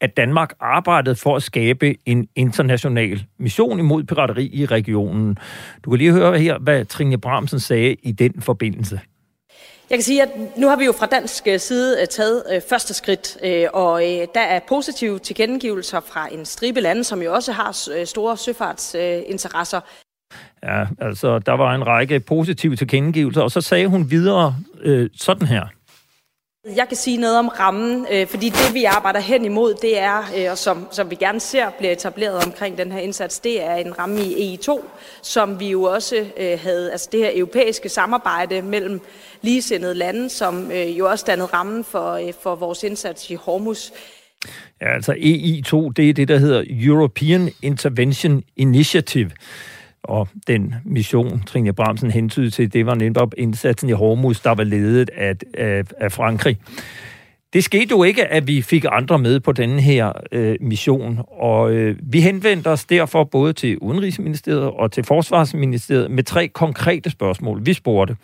at 0.00 0.16
Danmark 0.16 0.52
arbejdede 0.60 1.16
for 1.16 1.36
at 1.36 1.42
skabe 1.42 1.94
en 2.06 2.28
international 2.36 3.24
mission 3.38 3.78
imod 3.78 4.04
pirateri 4.04 4.50
i 4.52 4.66
regionen. 4.66 5.38
Du 5.84 5.90
kan 5.90 5.98
lige 5.98 6.12
høre 6.12 6.38
her, 6.38 6.58
hvad 6.58 6.84
Trine 6.84 7.18
Bramsen 7.18 7.60
sagde 7.60 7.96
i 8.02 8.12
den 8.12 8.42
forbindelse. 8.42 9.00
Jeg 9.90 9.98
kan 9.98 10.02
sige, 10.02 10.22
at 10.22 10.28
nu 10.56 10.68
har 10.68 10.76
vi 10.76 10.84
jo 10.84 10.92
fra 10.92 11.06
dansk 11.06 11.46
øh, 11.46 11.58
side 11.58 12.00
øh, 12.00 12.06
taget 12.06 12.42
øh, 12.52 12.60
første 12.68 12.94
skridt, 12.94 13.36
og 13.72 14.02
der 14.34 14.40
er 14.40 14.60
positive 14.68 15.18
tilkendegivelser 15.18 16.00
fra 16.00 16.28
en 16.32 16.44
stribe 16.44 16.80
lande, 16.80 17.04
som 17.04 17.22
jo 17.22 17.34
også 17.34 17.52
har 17.52 18.04
store 18.04 18.36
søfartsinteresser. 18.36 19.80
Ja, 20.62 20.86
altså 21.00 21.38
der 21.38 21.52
var 21.52 21.74
en 21.74 21.86
række 21.86 22.20
positive 22.20 22.76
tilkendegivelser, 22.76 23.42
og 23.42 23.50
så 23.50 23.60
sagde 23.60 23.86
hun 23.86 24.10
videre 24.10 24.56
øh, 24.82 25.10
sådan 25.16 25.48
her. 25.48 25.66
Jeg 26.76 26.88
kan 26.88 26.96
sige 26.96 27.16
noget 27.16 27.38
om 27.38 27.48
rammen, 27.48 28.06
øh, 28.12 28.26
fordi 28.26 28.48
det 28.48 28.74
vi 28.74 28.84
arbejder 28.84 29.20
hen 29.20 29.44
imod, 29.44 29.74
det 29.82 29.98
er, 29.98 30.18
øh, 30.38 30.50
og 30.50 30.58
som, 30.58 30.86
som 30.90 31.10
vi 31.10 31.14
gerne 31.14 31.40
ser 31.40 31.70
bliver 31.78 31.92
etableret 31.92 32.44
omkring 32.44 32.78
den 32.78 32.92
her 32.92 32.98
indsats, 32.98 33.40
det 33.40 33.64
er 33.64 33.74
en 33.74 33.98
ramme 33.98 34.20
i 34.20 34.54
EI2, 34.54 34.80
som 35.22 35.60
vi 35.60 35.70
jo 35.70 35.82
også 35.82 36.26
øh, 36.36 36.58
havde, 36.62 36.92
altså 36.92 37.08
det 37.12 37.20
her 37.20 37.30
europæiske 37.34 37.88
samarbejde 37.88 38.62
mellem 38.62 39.00
ligesindede 39.42 39.94
lande, 39.94 40.28
som 40.28 40.70
øh, 40.72 40.98
jo 40.98 41.10
også 41.10 41.24
dannede 41.28 41.48
rammen 41.48 41.84
for, 41.84 42.12
øh, 42.12 42.32
for 42.42 42.54
vores 42.54 42.82
indsats 42.82 43.30
i 43.30 43.34
Hormuz. 43.34 43.90
Ja, 44.80 44.94
altså 44.94 45.12
EI2, 45.12 45.92
det 45.96 46.08
er 46.10 46.14
det, 46.14 46.28
der 46.28 46.38
hedder 46.38 46.64
European 46.70 47.50
Intervention 47.62 48.42
Initiative. 48.56 49.30
Og 50.04 50.28
den 50.46 50.74
mission, 50.84 51.42
Trine 51.46 51.72
Bramsen 51.72 52.10
hentydede 52.10 52.50
til, 52.50 52.72
det 52.72 52.86
var 52.86 52.94
netop 52.94 53.34
indsatsen 53.38 53.88
i 53.88 53.92
Hormuz, 53.92 54.40
der 54.40 54.54
var 54.54 54.64
ledet 54.64 55.10
af, 55.16 55.34
af, 55.54 55.84
af 56.00 56.12
Frankrig. 56.12 56.58
Det 57.52 57.64
skete 57.64 57.86
jo 57.90 58.02
ikke, 58.02 58.26
at 58.26 58.46
vi 58.46 58.62
fik 58.62 58.84
andre 58.90 59.18
med 59.18 59.40
på 59.40 59.52
denne 59.52 59.80
her 59.80 60.12
øh, 60.32 60.56
mission, 60.60 61.20
og 61.28 61.72
øh, 61.72 61.96
vi 62.02 62.20
henvendte 62.20 62.68
os 62.68 62.84
derfor 62.84 63.24
både 63.24 63.52
til 63.52 63.78
Udenrigsministeriet 63.78 64.62
og 64.62 64.92
til 64.92 65.04
Forsvarsministeriet 65.04 66.10
med 66.10 66.22
tre 66.22 66.48
konkrete 66.48 67.10
spørgsmål. 67.10 67.66
Vi 67.66 67.72
spurgte, 67.72 68.16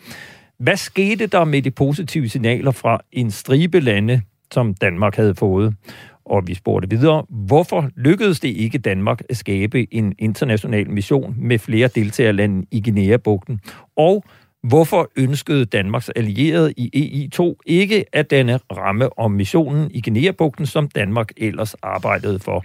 hvad 0.59 0.77
skete 0.77 1.27
der 1.27 1.45
med 1.45 1.61
de 1.61 1.71
positive 1.71 2.29
signaler 2.29 2.71
fra 2.71 3.01
en 3.11 3.31
stribe 3.31 3.79
lande, 3.79 4.21
som 4.53 4.73
Danmark 4.73 5.15
havde 5.15 5.35
fået? 5.35 5.75
Og 6.25 6.47
vi 6.47 6.53
spurgte 6.53 6.89
videre, 6.89 7.25
hvorfor 7.29 7.89
lykkedes 7.95 8.39
det 8.39 8.49
ikke 8.49 8.77
Danmark 8.77 9.21
at 9.29 9.37
skabe 9.37 9.93
en 9.93 10.13
international 10.19 10.89
mission 10.89 11.35
med 11.37 11.59
flere 11.59 11.87
deltagerlande 11.87 12.67
i 12.71 12.81
Guinea-bugten? 12.81 13.59
Og 13.97 14.23
hvorfor 14.63 15.11
ønskede 15.15 15.65
Danmarks 15.65 16.09
allierede 16.09 16.73
i 16.77 17.29
EI2 17.35 17.55
ikke 17.65 18.05
at 18.13 18.31
denne 18.31 18.59
ramme 18.71 19.19
om 19.19 19.31
missionen 19.31 19.91
i 19.91 20.01
Guinea-bugten, 20.01 20.65
som 20.65 20.87
Danmark 20.87 21.31
ellers 21.37 21.73
arbejdede 21.73 22.39
for? 22.39 22.63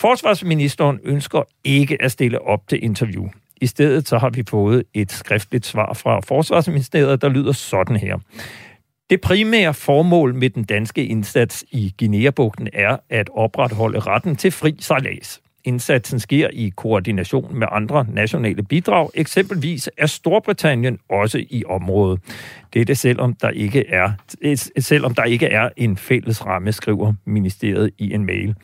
Forsvarsministeren 0.00 0.98
ønsker 1.04 1.42
ikke 1.64 2.02
at 2.02 2.12
stille 2.12 2.42
op 2.42 2.68
til 2.68 2.84
interview. 2.84 3.28
I 3.60 3.66
stedet 3.66 4.08
så 4.08 4.18
har 4.18 4.30
vi 4.30 4.42
fået 4.48 4.82
et 4.94 5.12
skriftligt 5.12 5.66
svar 5.66 5.94
fra 5.94 6.20
Forsvarsministeriet, 6.20 7.22
der 7.22 7.28
lyder 7.28 7.52
sådan 7.52 7.96
her. 7.96 8.18
Det 9.12 9.20
primære 9.20 9.74
formål 9.74 10.34
med 10.34 10.50
den 10.50 10.64
danske 10.64 11.06
indsats 11.06 11.64
i 11.70 11.94
Guinea-bugten 11.98 12.68
er 12.72 12.96
at 13.10 13.30
opretholde 13.34 14.00
retten 14.00 14.36
til 14.36 14.50
fri 14.50 14.76
sejlads. 14.80 15.40
Indsatsen 15.64 16.20
sker 16.20 16.48
i 16.52 16.72
koordination 16.76 17.58
med 17.58 17.66
andre 17.70 18.06
nationale 18.08 18.62
bidrag, 18.62 19.10
eksempelvis 19.14 19.90
er 19.98 20.06
Storbritannien 20.06 20.98
også 21.08 21.38
i 21.50 21.64
området. 21.64 22.20
Dette 22.74 22.94
selvom 22.94 23.34
der 23.34 23.50
ikke 23.50 23.88
er, 23.88 24.10
selvom 24.78 25.14
der 25.14 25.24
ikke 25.24 25.46
er 25.46 25.68
en 25.76 25.96
fælles 25.96 26.46
ramme, 26.46 26.72
skriver 26.72 27.14
ministeriet 27.24 27.90
i 27.98 28.12
en 28.12 28.26
mail. 28.26 28.54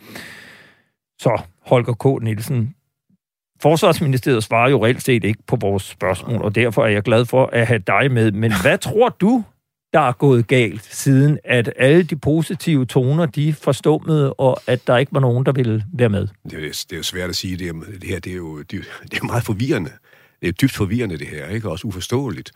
Så 1.19 1.43
Holger 1.67 1.95
K. 1.95 2.23
Nielsen, 2.23 2.75
Forsvarsministeriet 3.63 4.45
svarer 4.45 4.71
jo 4.71 4.85
reelt 4.85 5.03
set 5.03 5.25
ikke 5.25 5.43
på 5.47 5.57
vores 5.57 5.83
spørgsmål, 5.83 6.43
og 6.43 6.55
derfor 6.55 6.85
er 6.85 6.89
jeg 6.89 7.03
glad 7.03 7.25
for 7.25 7.47
at 7.53 7.67
have 7.67 7.83
dig 7.87 8.13
med. 8.13 8.33
Men 8.33 8.53
hvad 8.63 8.79
tror 8.79 9.09
du, 9.09 9.45
der 9.93 10.01
er 10.01 10.13
gået 10.13 10.47
galt, 10.47 10.85
siden 10.85 11.39
at 11.45 11.73
alle 11.77 12.03
de 12.03 12.17
positive 12.17 12.87
toner, 12.87 13.27
de 13.27 13.55
forstummede, 13.55 14.33
og 14.33 14.61
at 14.67 14.87
der 14.87 14.97
ikke 14.97 15.13
var 15.13 15.21
nogen, 15.21 15.47
der 15.47 15.53
ville 15.53 15.85
være 15.93 16.09
med? 16.09 16.29
Det 16.51 16.55
er, 16.55 16.59
det 16.59 16.93
er 16.93 16.97
jo 16.97 17.03
svært 17.03 17.31
at 17.31 17.37
sige. 17.37 17.57
Det, 17.57 17.69
er, 17.69 17.73
det 17.73 18.05
her 18.05 18.19
det 18.19 18.33
er, 18.33 18.37
jo, 18.37 18.59
det, 18.59 18.71
det 19.11 19.19
er 19.19 19.25
meget 19.25 19.45
forvirrende. 19.45 19.91
Det 20.41 20.49
er 20.49 20.53
dybt 20.53 20.73
forvirrende, 20.73 21.19
det 21.19 21.27
her, 21.27 21.47
ikke? 21.49 21.71
Også 21.71 21.87
uforståeligt. 21.87 22.53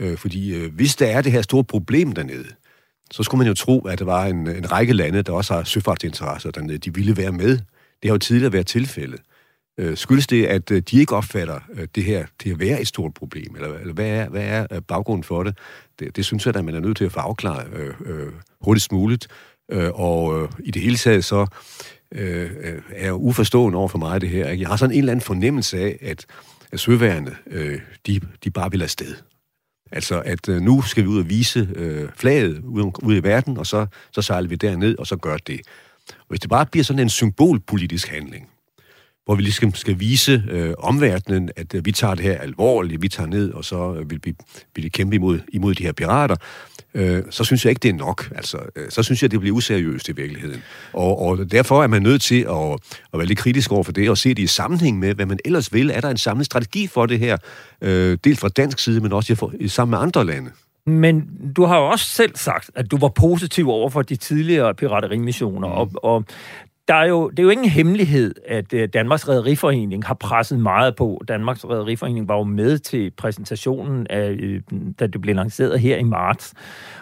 Øh, 0.00 0.18
fordi 0.18 0.54
øh, 0.54 0.74
hvis 0.74 0.96
der 0.96 1.06
er 1.06 1.22
det 1.22 1.32
her 1.32 1.42
store 1.42 1.64
problem 1.64 2.12
dernede, 2.12 2.48
så 3.10 3.22
skulle 3.22 3.38
man 3.38 3.46
jo 3.48 3.54
tro, 3.54 3.80
at 3.80 3.98
der 3.98 4.04
var 4.04 4.26
en, 4.26 4.48
en 4.48 4.72
række 4.72 4.92
lande, 4.92 5.22
der 5.22 5.32
også 5.32 5.54
har 5.54 5.64
søfartsinteresser 5.64 6.50
dernede. 6.50 6.78
De 6.78 6.94
ville 6.94 7.16
være 7.16 7.32
med. 7.32 7.58
Det 8.02 8.08
har 8.08 8.10
jo 8.10 8.18
tidligere 8.18 8.52
været 8.52 8.66
tilfældet. 8.66 9.20
Øh, 9.80 9.96
skyldes 9.96 10.26
det, 10.26 10.46
at 10.46 10.70
øh, 10.70 10.82
de 10.90 11.00
ikke 11.00 11.16
opfatter 11.16 11.60
øh, 11.74 11.88
det 11.94 12.04
her 12.04 12.26
til 12.40 12.50
at 12.50 12.58
være 12.60 12.80
et 12.80 12.88
stort 12.88 13.14
problem? 13.14 13.54
Eller, 13.54 13.78
eller 13.78 13.94
hvad, 13.94 14.06
er, 14.06 14.28
hvad 14.28 14.42
er 14.42 14.66
øh, 14.72 14.82
baggrunden 14.82 15.24
for 15.24 15.42
det? 15.42 15.58
det? 15.98 16.16
Det 16.16 16.24
synes 16.24 16.46
jeg, 16.46 16.56
at 16.56 16.64
man 16.64 16.74
er 16.74 16.80
nødt 16.80 16.96
til 16.96 17.04
at 17.04 17.12
få 17.12 17.20
afklaret 17.20 17.72
øh, 17.72 17.94
øh, 18.04 18.32
hurtigst 18.60 18.92
muligt. 18.92 19.28
Øh, 19.70 19.90
og 19.94 20.42
øh, 20.42 20.48
i 20.64 20.70
det 20.70 20.82
hele 20.82 20.96
taget 20.96 21.24
så 21.24 21.46
øh, 22.12 22.50
er 22.90 23.04
jeg 23.04 23.14
uforstående 23.14 23.78
over 23.78 23.88
for 23.88 23.98
mig 23.98 24.20
det 24.20 24.28
her. 24.28 24.48
Jeg 24.48 24.68
har 24.68 24.76
sådan 24.76 24.92
en 24.92 24.98
eller 24.98 25.12
anden 25.12 25.24
fornemmelse 25.24 25.78
af, 25.78 25.98
at, 26.00 26.26
at 26.72 26.80
søværende, 26.80 27.34
øh, 27.46 27.80
de, 28.06 28.20
de 28.44 28.50
bare 28.50 28.70
vil 28.70 28.82
afsted. 28.82 29.14
Altså, 29.92 30.20
at 30.20 30.48
øh, 30.48 30.60
nu 30.60 30.82
skal 30.82 31.02
vi 31.02 31.08
ud 31.08 31.18
og 31.18 31.28
vise 31.28 31.68
øh, 31.74 32.08
flaget 32.16 32.60
ude, 32.64 32.92
ude 33.02 33.18
i 33.18 33.22
verden, 33.22 33.58
og 33.58 33.66
så, 33.66 33.86
så 34.12 34.22
sejler 34.22 34.48
vi 34.48 34.56
derned, 34.56 34.98
og 34.98 35.06
så 35.06 35.16
gør 35.16 35.36
det. 35.36 35.60
Og 36.08 36.26
hvis 36.28 36.40
det 36.40 36.50
bare 36.50 36.66
bliver 36.66 36.84
sådan 36.84 37.02
en 37.02 37.08
symbolpolitisk 37.08 38.08
handling, 38.08 38.48
hvor 39.30 39.34
vi 39.36 39.42
ligesom 39.42 39.74
skal 39.74 40.00
vise 40.00 40.42
øh, 40.50 40.74
omverdenen, 40.78 41.50
at 41.56 41.74
øh, 41.74 41.86
vi 41.86 41.92
tager 41.92 42.14
det 42.14 42.24
her 42.24 42.38
alvorligt, 42.38 43.02
vi 43.02 43.08
tager 43.08 43.26
ned, 43.26 43.52
og 43.52 43.64
så 43.64 43.94
øh, 43.94 44.10
vil 44.10 44.20
vi, 44.24 44.34
vil 44.74 44.84
vi 44.84 44.88
kæmpe 44.88 45.16
imod, 45.16 45.38
imod 45.52 45.74
de 45.74 45.82
her 45.82 45.92
pirater, 45.92 46.36
øh, 46.94 47.22
så 47.30 47.44
synes 47.44 47.64
jeg 47.64 47.70
ikke, 47.70 47.80
det 47.80 47.88
er 47.88 47.94
nok. 47.94 48.32
Altså, 48.36 48.58
øh, 48.76 48.90
så 48.90 49.02
synes 49.02 49.22
jeg, 49.22 49.30
det 49.30 49.40
bliver 49.40 49.56
useriøst 49.56 50.08
i 50.08 50.12
virkeligheden. 50.12 50.62
Og, 50.92 51.22
og 51.22 51.52
derfor 51.52 51.82
er 51.82 51.86
man 51.86 52.02
nødt 52.02 52.22
til 52.22 52.40
at, 52.40 52.72
at 53.12 53.18
være 53.18 53.26
lidt 53.26 53.38
kritisk 53.38 53.72
over 53.72 53.82
for 53.82 53.92
det, 53.92 54.10
og 54.10 54.18
se 54.18 54.28
det 54.28 54.42
i 54.42 54.46
sammenhæng 54.46 54.98
med, 54.98 55.14
hvad 55.14 55.26
man 55.26 55.38
ellers 55.44 55.72
vil. 55.72 55.90
Er 55.90 56.00
der 56.00 56.10
en 56.10 56.16
samlet 56.16 56.46
strategi 56.46 56.86
for 56.86 57.06
det 57.06 57.18
her, 57.18 57.36
øh, 57.80 58.18
dels 58.24 58.40
fra 58.40 58.48
dansk 58.48 58.78
side, 58.78 59.00
men 59.00 59.12
også 59.12 59.34
for, 59.34 59.52
sammen 59.68 59.90
med 59.90 59.98
andre 59.98 60.26
lande? 60.26 60.50
Men 60.86 61.30
du 61.56 61.64
har 61.64 61.78
jo 61.78 61.86
også 61.86 62.04
selv 62.04 62.36
sagt, 62.36 62.70
at 62.74 62.90
du 62.90 62.96
var 62.96 63.08
positiv 63.08 63.68
over 63.68 63.90
for 63.90 64.02
de 64.02 64.16
tidligere 64.16 64.74
piraterimissioner, 64.74 65.68
mm. 65.68 65.74
og, 65.74 65.90
og 66.02 66.24
der 66.88 66.94
er 66.94 67.04
jo, 67.04 67.30
det 67.30 67.38
er 67.38 67.42
jo 67.42 67.48
ingen 67.50 67.68
hemmelighed, 67.68 68.34
at 68.46 68.72
øh, 68.74 68.88
Danmarks 68.92 69.28
Rederiforening 69.28 70.06
har 70.06 70.14
presset 70.14 70.58
meget 70.58 70.96
på. 70.96 71.22
Danmarks 71.28 71.64
Rederiforening 71.64 72.28
var 72.28 72.36
jo 72.36 72.44
med 72.44 72.78
til 72.78 73.10
præsentationen, 73.10 74.06
af, 74.10 74.30
øh, 74.30 74.60
da 75.00 75.06
det 75.06 75.20
blev 75.20 75.34
lanceret 75.34 75.80
her 75.80 75.96
i 75.96 76.02
marts. 76.02 76.54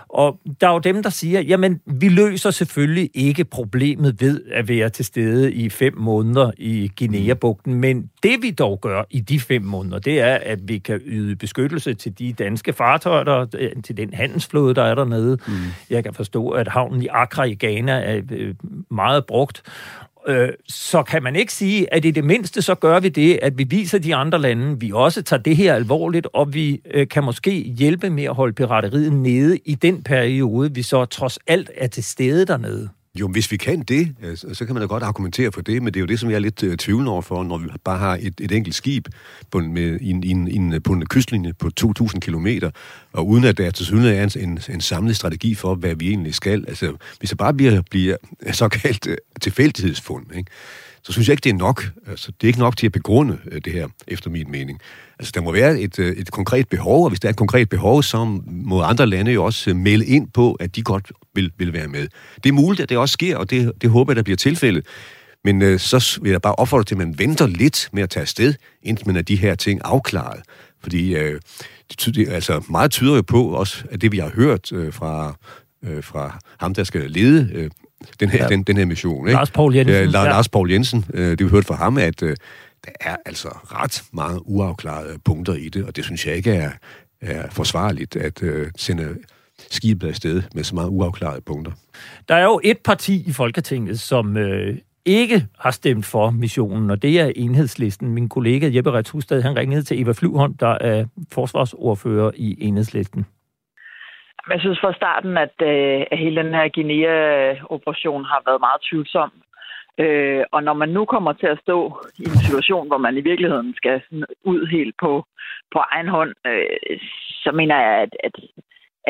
Og 0.08 0.40
der 0.60 0.68
er 0.68 0.72
jo 0.72 0.78
dem, 0.78 1.02
der 1.02 1.10
siger, 1.10 1.40
jamen, 1.40 1.80
vi 1.86 2.08
løser 2.08 2.50
selvfølgelig 2.50 3.10
ikke 3.14 3.44
problemet 3.44 4.20
ved 4.20 4.40
at 4.52 4.68
være 4.68 4.88
til 4.88 5.04
stede 5.04 5.52
i 5.52 5.68
fem 5.68 5.96
måneder 5.96 6.50
i 6.58 6.90
Guinea-bugten, 6.98 7.74
men 7.74 8.10
det 8.22 8.42
vi 8.42 8.50
dog 8.50 8.80
gør 8.80 9.02
i 9.10 9.20
de 9.20 9.40
fem 9.40 9.62
måneder, 9.62 9.98
det 9.98 10.20
er, 10.20 10.38
at 10.42 10.58
vi 10.62 10.78
kan 10.78 11.00
yde 11.04 11.36
beskyttelse 11.36 11.94
til 11.94 12.18
de 12.18 12.32
danske 12.32 12.72
fartøjer, 12.72 13.24
der, 13.24 13.46
til 13.84 13.96
den 13.96 14.14
handelsflåde, 14.14 14.74
der 14.74 14.82
er 14.82 14.94
dernede. 14.94 15.38
Mm. 15.46 15.52
Jeg 15.90 16.04
kan 16.04 16.14
forstå, 16.14 16.48
at 16.48 16.68
havnen 16.68 17.02
i 17.02 17.08
Accra 17.10 17.44
i 17.44 17.54
Ghana 17.54 17.92
er 17.92 18.20
øh, 18.30 18.54
meget 18.90 19.26
brugt, 19.26 19.62
øh, 20.26 20.48
så 20.68 21.02
kan 21.02 21.22
man 21.22 21.36
ikke 21.36 21.52
sige, 21.52 21.94
at 21.94 22.04
i 22.04 22.10
det 22.10 22.24
mindste 22.24 22.62
så 22.62 22.74
gør 22.74 23.00
vi 23.00 23.08
det, 23.08 23.38
at 23.42 23.58
vi 23.58 23.64
viser 23.64 23.98
de 23.98 24.14
andre 24.14 24.38
lande, 24.38 24.80
vi 24.80 24.92
også 24.92 25.22
tager 25.22 25.42
det 25.42 25.56
her 25.56 25.74
alvorligt, 25.74 26.28
og 26.32 26.54
vi 26.54 26.80
øh, 26.90 27.08
kan 27.08 27.24
måske 27.24 27.50
hjælpe 27.52 28.10
med 28.10 28.24
at 28.24 28.34
holde 28.34 28.52
pirateriet 28.52 29.12
nede 29.12 29.58
i 29.64 29.74
den 29.74 30.02
periode, 30.02 30.74
vi 30.74 30.82
så 30.82 31.04
trods 31.04 31.38
alt 31.46 31.70
er 31.76 31.86
til 31.86 32.04
stede 32.04 32.46
dernede. 32.46 32.88
Jo, 33.20 33.28
hvis 33.28 33.52
vi 33.52 33.56
kan 33.56 33.82
det, 33.82 34.14
altså, 34.22 34.54
så 34.54 34.66
kan 34.66 34.74
man 34.74 34.80
da 34.80 34.86
godt 34.86 35.02
argumentere 35.02 35.52
for 35.52 35.60
det, 35.60 35.82
men 35.82 35.94
det 35.94 36.00
er 36.00 36.00
jo 36.00 36.06
det, 36.06 36.20
som 36.20 36.30
jeg 36.30 36.36
er 36.36 36.40
lidt 36.40 36.62
øh, 36.62 36.76
tvivlende 36.76 37.12
over 37.12 37.22
for, 37.22 37.44
når 37.44 37.58
vi 37.58 37.68
bare 37.84 37.98
har 37.98 38.18
et, 38.20 38.34
et 38.40 38.52
enkelt 38.52 38.74
skib 38.74 39.08
på 39.50 39.58
en, 39.58 39.72
med, 39.72 39.98
en, 40.00 40.24
en, 40.24 40.48
en, 40.48 40.82
på 40.82 40.92
en 40.92 41.06
kystlinje 41.06 41.52
på 41.52 41.70
2.000 41.80 42.18
km, 42.18 42.46
og 43.12 43.28
uden 43.28 43.44
at 43.44 43.58
der 43.58 43.70
til 43.70 43.86
synligheden 43.86 44.18
er 44.18 44.40
en, 44.40 44.50
en, 44.50 44.58
en 44.74 44.80
samlet 44.80 45.16
strategi 45.16 45.54
for, 45.54 45.74
hvad 45.74 45.94
vi 45.94 46.08
egentlig 46.08 46.34
skal. 46.34 46.64
Altså, 46.68 46.96
hvis 47.18 47.30
det 47.30 47.38
bare 47.38 47.54
bliver, 47.54 47.82
bliver 47.90 48.16
såkaldt 48.52 49.06
øh, 49.06 49.16
tilfældighedsfund, 49.40 50.26
ikke? 50.36 50.50
så 51.02 51.12
synes 51.12 51.28
jeg 51.28 51.32
ikke, 51.32 51.44
det 51.44 51.50
er 51.50 51.58
nok. 51.58 51.90
Altså, 52.06 52.32
det 52.40 52.46
er 52.46 52.48
ikke 52.48 52.58
nok 52.58 52.76
til 52.76 52.86
at 52.86 52.92
begrunde 52.92 53.38
øh, 53.50 53.60
det 53.64 53.72
her, 53.72 53.88
efter 54.08 54.30
min 54.30 54.50
mening. 54.50 54.80
Altså, 55.18 55.32
der 55.34 55.40
må 55.40 55.52
være 55.52 55.80
et, 55.80 55.98
et 55.98 56.30
konkret 56.30 56.68
behov, 56.68 57.04
og 57.04 57.10
hvis 57.10 57.20
der 57.20 57.28
er 57.28 57.30
et 57.30 57.36
konkret 57.36 57.68
behov, 57.68 58.02
så 58.02 58.24
må 58.46 58.82
andre 58.82 59.06
lande 59.06 59.32
jo 59.32 59.44
også 59.44 59.74
melde 59.74 60.06
ind 60.06 60.28
på, 60.28 60.52
at 60.52 60.76
de 60.76 60.82
godt 60.82 61.12
vil, 61.38 61.52
vil 61.58 61.72
være 61.72 61.88
med. 61.88 62.08
Det 62.44 62.48
er 62.48 62.52
muligt, 62.52 62.80
at 62.80 62.88
det 62.88 62.98
også 62.98 63.12
sker, 63.12 63.36
og 63.36 63.50
det, 63.50 63.72
det 63.82 63.90
håber 63.90 64.12
jeg, 64.12 64.16
der 64.16 64.22
bliver 64.22 64.36
tilfældet. 64.36 64.86
Men 65.44 65.62
øh, 65.62 65.78
så 65.78 66.18
vil 66.22 66.30
jeg 66.30 66.42
bare 66.42 66.54
opfordre 66.54 66.84
til, 66.84 66.94
at 66.94 66.98
man 66.98 67.18
venter 67.18 67.46
lidt 67.46 67.88
med 67.92 68.02
at 68.02 68.10
tage 68.10 68.22
afsted, 68.22 68.54
indtil 68.82 69.06
man 69.06 69.16
er 69.16 69.22
de 69.22 69.36
her 69.36 69.54
ting 69.54 69.80
afklaret. 69.84 70.40
Fordi 70.82 71.14
øh, 71.16 71.40
det, 71.88 71.98
tyder, 71.98 72.34
altså, 72.34 72.64
meget 72.70 72.90
tyder 72.90 73.16
jo 73.16 73.22
på, 73.22 73.48
også 73.48 73.84
at 73.90 74.00
det 74.00 74.12
vi 74.12 74.18
har 74.18 74.30
hørt 74.34 74.72
øh, 74.72 74.92
fra, 74.92 75.34
øh, 75.84 76.04
fra 76.04 76.38
ham, 76.58 76.74
der 76.74 76.84
skal 76.84 77.10
lede 77.10 77.50
øh, 77.54 77.70
den, 78.20 78.28
her, 78.28 78.42
ja. 78.42 78.48
den, 78.48 78.62
den 78.62 78.76
her 78.76 78.84
mission. 78.84 79.28
Ikke? 79.28 79.36
Lars 79.36 79.50
Paul 79.50 79.76
Jensen. 79.76 79.94
Ja, 79.94 80.04
La, 80.04 80.22
ja. 80.22 80.28
Lars 80.28 80.48
Paul 80.48 80.70
Jensen. 80.70 81.04
Øh, 81.14 81.30
det 81.30 81.44
vi 81.44 81.48
hørt 81.48 81.64
fra 81.64 81.74
ham, 81.74 81.98
at 81.98 82.22
øh, 82.22 82.36
der 82.84 82.90
er 83.00 83.16
altså 83.26 83.48
ret 83.48 84.02
mange 84.12 84.48
uafklarede 84.48 85.18
punkter 85.24 85.54
i 85.54 85.68
det, 85.68 85.84
og 85.84 85.96
det 85.96 86.04
synes 86.04 86.26
jeg 86.26 86.36
ikke 86.36 86.54
er, 86.54 86.70
er 87.20 87.50
forsvarligt 87.50 88.16
at 88.16 88.42
øh, 88.42 88.70
sende 88.76 89.16
skibet 89.58 90.08
afsted 90.08 90.42
med 90.54 90.64
så 90.64 90.74
meget 90.74 90.88
uafklarede 90.88 91.40
punkter. 91.46 91.72
Der 92.28 92.34
er 92.34 92.44
jo 92.44 92.60
et 92.64 92.78
parti 92.84 93.28
i 93.28 93.32
Folketinget, 93.32 94.00
som 94.00 94.36
øh, 94.36 94.76
ikke 95.04 95.46
har 95.58 95.70
stemt 95.70 96.06
for 96.06 96.30
missionen, 96.30 96.90
og 96.90 97.02
det 97.02 97.20
er 97.20 97.32
enhedslisten. 97.36 98.14
Min 98.14 98.28
kollega 98.28 98.70
Jeppe 98.74 98.92
Rets 98.92 99.10
Hustad, 99.10 99.42
han 99.42 99.56
ringede 99.56 99.82
til 99.82 100.02
Eva 100.02 100.12
Flyvholm, 100.12 100.54
der 100.54 100.78
er 100.80 101.04
forsvarsordfører 101.32 102.30
i 102.34 102.56
enhedslisten. 102.60 103.26
Jeg 104.50 104.60
synes 104.60 104.80
fra 104.80 104.94
starten, 104.94 105.36
at, 105.36 105.56
øh, 105.62 106.06
at 106.10 106.18
hele 106.18 106.42
den 106.42 106.54
her 106.54 106.68
Guinea-operation 106.68 108.24
har 108.24 108.42
været 108.46 108.60
meget 108.60 108.80
tvivlsom. 108.90 109.30
Øh, 109.98 110.44
og 110.52 110.62
når 110.62 110.72
man 110.72 110.88
nu 110.88 111.04
kommer 111.04 111.32
til 111.32 111.46
at 111.46 111.58
stå 111.62 111.78
i 112.18 112.22
en 112.22 112.38
situation, 112.46 112.86
hvor 112.86 112.98
man 112.98 113.16
i 113.16 113.20
virkeligheden 113.20 113.74
skal 113.74 114.02
ud 114.44 114.66
helt 114.66 114.94
på, 115.00 115.26
på 115.72 115.78
egen 115.78 116.08
hånd, 116.08 116.34
øh, 116.46 116.98
så 117.42 117.50
mener 117.52 117.76
jeg, 117.80 117.94
at, 118.04 118.16
at, 118.24 118.34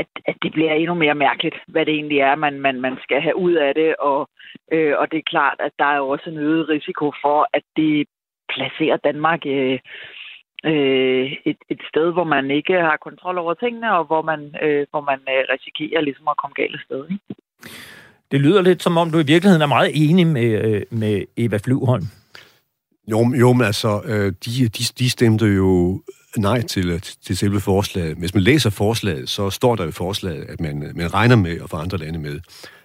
at, 0.01 0.11
at 0.31 0.37
det 0.43 0.53
bliver 0.53 0.73
endnu 0.73 0.95
mere 0.95 1.15
mærkeligt, 1.27 1.59
hvad 1.73 1.87
det 1.87 1.95
egentlig 1.95 2.21
er, 2.31 2.35
man, 2.35 2.55
man, 2.61 2.81
man 2.81 2.97
skal 3.05 3.21
have 3.27 3.37
ud 3.37 3.55
af 3.67 3.75
det. 3.75 3.91
Og, 3.97 4.21
øh, 4.73 4.95
og 5.01 5.11
det 5.11 5.19
er 5.19 5.33
klart, 5.35 5.59
at 5.67 5.73
der 5.79 5.85
er 5.85 5.97
jo 5.97 6.09
også 6.09 6.31
en 6.31 6.39
øget 6.39 6.69
risiko 6.69 7.07
for, 7.23 7.39
at 7.57 7.65
det 7.77 8.07
placerer 8.55 8.97
Danmark 9.09 9.41
øh, 9.47 9.79
øh, 10.71 11.27
et, 11.51 11.61
et 11.73 11.81
sted, 11.91 12.13
hvor 12.13 12.25
man 12.25 12.51
ikke 12.51 12.73
har 12.89 12.97
kontrol 12.97 13.39
over 13.39 13.55
tingene, 13.55 13.97
og 13.99 14.05
hvor 14.05 14.23
man, 14.23 14.41
øh, 14.63 14.87
hvor 14.91 15.01
man 15.11 15.21
øh, 15.35 15.43
risikerer 15.55 16.01
ligesom 16.01 16.29
at 16.29 16.37
komme 16.41 16.55
galt 16.55 16.75
af 16.75 16.83
sted. 16.87 17.05
Ikke? 17.11 17.25
Det 18.31 18.41
lyder 18.41 18.63
lidt 18.63 18.83
som 18.83 18.97
om, 18.97 19.11
du 19.11 19.19
i 19.19 19.31
virkeligheden 19.33 19.63
er 19.63 19.77
meget 19.77 19.91
enig 19.95 20.27
med, 20.27 20.51
øh, 20.65 20.83
med 20.91 21.25
Eva 21.37 21.59
Flyvholm. 21.65 22.07
Jo, 23.11 23.19
jo 23.41 23.53
men 23.53 23.67
altså, 23.67 24.03
øh, 24.05 24.33
de, 24.45 24.69
de, 24.77 24.83
de 24.99 25.11
stemte 25.11 25.47
jo 25.47 26.03
nej 26.37 26.63
til, 26.63 26.91
øh, 26.91 27.01
til 27.27 27.37
selve 27.37 27.61
forslaget. 27.61 28.17
Hvis 28.17 28.35
man 28.35 28.43
læser 28.43 28.71
forslaget, 28.71 29.29
så 29.29 29.51
står 29.51 29.77
der 29.77 29.87
i 29.87 29.91
forslaget, 29.91 30.45
at 30.45 30.61
man, 30.61 30.83
øh, 30.83 30.97
man 30.97 31.15
regner 31.15 31.37
med 31.37 31.61
at 31.65 31.71
få 31.71 31.77
andre 31.77 31.99
lande 31.99 32.19
med. 32.19 32.41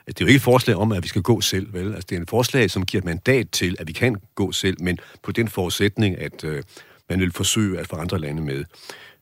Det 0.07 0.21
er 0.21 0.25
jo 0.25 0.27
ikke 0.27 0.35
et 0.35 0.41
forslag 0.41 0.75
om, 0.75 0.91
at 0.91 1.03
vi 1.03 1.07
skal 1.07 1.21
gå 1.21 1.41
selv, 1.41 1.73
vel? 1.73 1.87
Altså, 1.87 2.07
det 2.09 2.17
er 2.17 2.21
et 2.21 2.29
forslag, 2.29 2.71
som 2.71 2.85
giver 2.85 3.01
et 3.01 3.05
mandat 3.05 3.49
til, 3.51 3.75
at 3.79 3.87
vi 3.87 3.93
kan 3.93 4.15
gå 4.35 4.51
selv, 4.51 4.77
men 4.81 4.99
på 5.23 5.31
den 5.31 5.47
forudsætning, 5.47 6.19
at 6.19 6.43
øh, 6.43 6.63
man 7.09 7.19
vil 7.19 7.31
forsøge 7.31 7.79
at 7.79 7.87
få 7.87 7.95
andre 7.95 8.19
lande 8.19 8.41
med. 8.41 8.63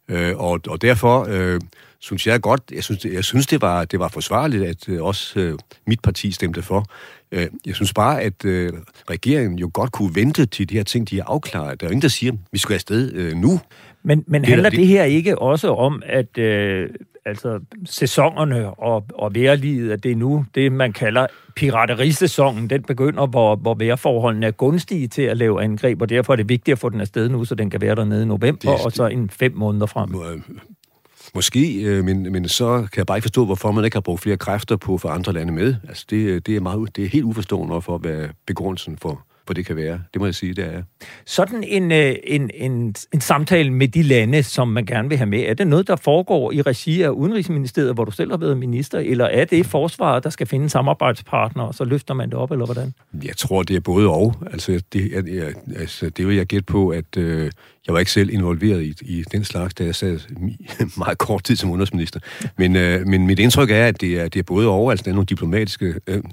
Øh, 0.08 0.38
og, 0.38 0.60
og 0.68 0.82
derfor 0.82 1.26
øh, 1.30 1.62
synes 2.00 2.28
jeg 2.28 2.42
godt, 2.42 2.62
jeg 2.72 2.84
synes, 2.84 3.06
jeg 3.06 3.24
synes 3.24 3.48
det, 3.48 3.62
var, 3.62 3.86
det 3.86 4.00
var 4.00 4.08
forsvarligt, 4.08 4.64
at 4.64 4.90
øh, 4.90 5.04
også 5.04 5.40
øh, 5.40 5.60
mit 5.88 6.02
parti 6.02 6.32
stemte 6.32 6.62
for. 6.62 6.86
Øh, 7.32 7.48
jeg 7.66 7.76
synes 7.76 7.94
bare, 7.94 8.22
at 8.22 8.46
øh, 8.46 8.74
regeringen 9.10 9.60
jo 9.60 9.72
godt 9.74 9.92
kunne 9.92 10.16
vente 10.16 10.46
til 10.46 10.70
de 10.70 10.74
her 10.74 10.84
ting, 10.84 11.10
de 11.10 11.20
er 11.20 11.24
afklaret. 11.28 11.82
Der 11.82 11.86
er 11.86 11.90
jo 11.90 11.92
ingen, 11.92 12.02
der 12.02 12.08
siger, 12.08 12.32
at 12.32 12.38
vi 12.52 12.58
skal 12.58 12.74
afsted 12.74 13.14
øh, 13.14 13.36
nu. 13.36 13.60
Men, 14.04 14.24
men 14.28 14.46
handler 14.46 14.70
det, 14.70 14.80
det 14.80 14.88
her 14.88 15.04
ikke 15.04 15.40
også 15.40 15.74
om, 15.74 16.04
at 16.06 16.38
øh, 16.38 16.90
altså, 17.26 17.60
sæsonerne 17.86 18.70
og, 18.70 19.06
og 19.14 19.36
vejrlivet, 19.36 19.92
at 19.92 20.04
det 20.04 20.12
er 20.12 20.16
nu 20.16 20.46
det, 20.56 20.72
man 20.72 20.94
kalder 20.94 21.28
piraterisæsonen, 21.56 22.70
den 22.70 22.84
begynder, 22.84 23.28
hvor, 23.28 23.56
hvor 23.56 23.74
vejrforholdene 23.74 24.48
er 24.48 24.52
gunstige 24.52 25.08
til 25.08 25.22
at 25.22 25.38
lave 25.38 25.64
angreb, 25.64 26.02
og 26.02 26.10
derfor 26.10 26.34
er 26.34 26.38
det 26.38 26.50
vigtigt 26.50 26.74
at 26.74 26.80
få 26.80 26.90
den 26.90 27.02
afsted 27.02 27.30
nu, 27.30 27.46
så 27.46 27.56
den 27.56 27.70
kan 27.70 27.82
være 27.82 27.96
dernede 27.96 28.24
i 28.24 28.26
november, 28.26 28.76
det, 28.76 28.86
og 28.86 28.92
så 28.92 29.08
en 29.08 29.30
fem 29.30 29.54
måneder 29.56 29.86
frem. 29.86 30.10
Må, 30.10 30.24
Måske, 31.36 31.84
øh, 31.84 32.04
men, 32.04 32.32
men 32.32 32.48
så 32.48 32.78
kan 32.78 32.98
jeg 32.98 33.06
bare 33.06 33.18
ikke 33.18 33.26
forstå, 33.26 33.46
hvorfor 33.46 33.72
man 33.72 33.86
ikke 33.86 33.96
har 33.96 34.02
brugt 34.02 34.22
flere 34.22 34.38
kræfter 34.38 34.78
på 34.78 34.98
for 34.98 35.10
andre 35.10 35.34
lande 35.34 35.54
med. 35.54 35.76
Altså, 35.88 36.06
det, 36.10 36.46
det, 36.48 36.56
er, 36.56 36.60
meget, 36.60 36.96
det 36.96 37.06
er 37.06 37.10
helt 37.10 37.24
uforstående 37.24 37.82
for, 37.82 37.98
hvad 37.98 38.30
begrundelsen 38.46 38.98
for, 38.98 39.26
hvor 39.52 39.56
det 39.56 39.66
kan 39.66 39.76
være. 39.76 40.02
Det 40.14 40.22
må 40.22 40.26
jeg 40.26 40.36
sige, 40.36 40.54
det 40.54 40.66
er. 40.66 40.84
Sådan 41.26 41.64
en, 41.64 41.92
øh, 41.92 42.16
en, 42.24 42.50
en, 42.54 42.96
en 43.14 43.22
samtale 43.22 43.72
med 43.72 43.88
de 43.88 44.04
lande, 44.04 44.44
som 44.44 44.68
man 44.68 44.86
gerne 44.86 45.10
vil 45.10 45.18
have 45.18 45.28
med, 45.28 45.40
er 45.40 45.54
det 45.54 45.68
noget, 45.68 45.88
der 45.88 45.96
foregår 45.96 46.52
i 46.52 46.62
regi 46.62 47.02
af 47.02 47.10
Udenrigsministeriet, 47.10 47.94
hvor 47.94 48.06
du 48.06 48.12
selv 48.12 48.32
har 48.32 48.38
været 48.38 48.58
minister, 48.58 49.00
eller 49.00 49.26
er 49.26 49.46
det 49.46 49.66
forsvaret, 49.66 50.24
der 50.24 50.30
skal 50.30 50.48
finde 50.48 50.70
samarbejdspartnere, 50.70 51.68
og 51.68 51.76
så 51.76 51.84
løfter 51.84 52.14
man 52.14 52.30
det 52.30 52.38
op, 52.38 52.52
eller 52.52 52.66
hvordan? 52.66 52.94
Jeg 53.24 53.38
tror, 53.38 53.64
det 53.64 53.76
er 53.76 53.80
både 53.80 54.10
og. 54.10 54.36
Altså, 54.52 54.82
det, 54.94 55.12
jeg, 55.12 55.28
jeg, 55.28 55.54
altså, 55.76 56.10
det 56.10 56.28
vil 56.28 56.36
jeg 56.36 56.46
gætte 56.46 56.66
på, 56.66 56.90
at 56.90 57.18
øh, 57.18 57.52
jeg 57.88 57.94
var 57.94 58.00
ikke 58.00 58.12
selv 58.12 58.30
involveret 58.30 58.84
i, 58.84 58.94
i 59.02 59.24
den 59.32 59.44
slags, 59.44 59.74
da 59.74 59.84
jeg 59.84 59.96
sad 59.96 60.20
meget 60.98 61.18
kort 61.18 61.44
tid 61.44 61.56
som 61.56 61.70
udenrigsminister. 61.70 62.20
Men, 62.58 62.76
øh, 62.76 63.08
men 63.08 63.28
mit 63.28 63.40
indtryk 63.40 63.72
er, 63.72 63.86
at 63.86 64.02
det 64.02 64.20
er, 64.20 64.28
det 64.28 64.40
er 64.40 64.44
både 64.44 64.68
og. 64.68 64.92
Altså, 64.92 65.04
der 65.04 65.12
er 65.12 65.16
nogle 65.16 65.26
diplomatiske 65.26 65.96
øh, 66.08 66.24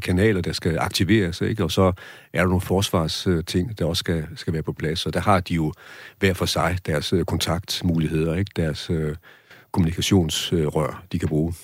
kanaler, 0.00 0.40
der 0.40 0.52
skal 0.52 0.78
aktiveres, 0.78 1.40
ikke? 1.40 1.64
og 1.64 1.70
så 1.70 1.92
er 2.32 2.38
der 2.38 2.46
nogle 2.46 2.60
forsvarsting, 2.60 3.78
der 3.78 3.84
også 3.84 4.00
skal, 4.00 4.26
skal 4.36 4.52
være 4.52 4.62
på 4.62 4.72
plads, 4.72 5.06
og 5.06 5.14
der 5.14 5.20
har 5.20 5.40
de 5.40 5.54
jo 5.54 5.72
hver 6.18 6.34
for 6.34 6.46
sig 6.46 6.78
deres 6.86 7.12
øh, 7.12 7.24
kontaktmuligheder, 7.24 8.34
ikke? 8.34 8.50
deres 8.56 8.90
øh, 8.90 9.16
kommunikationsrør, 9.72 11.04
de 11.12 11.18
kan 11.18 11.28
bruge. 11.28 11.54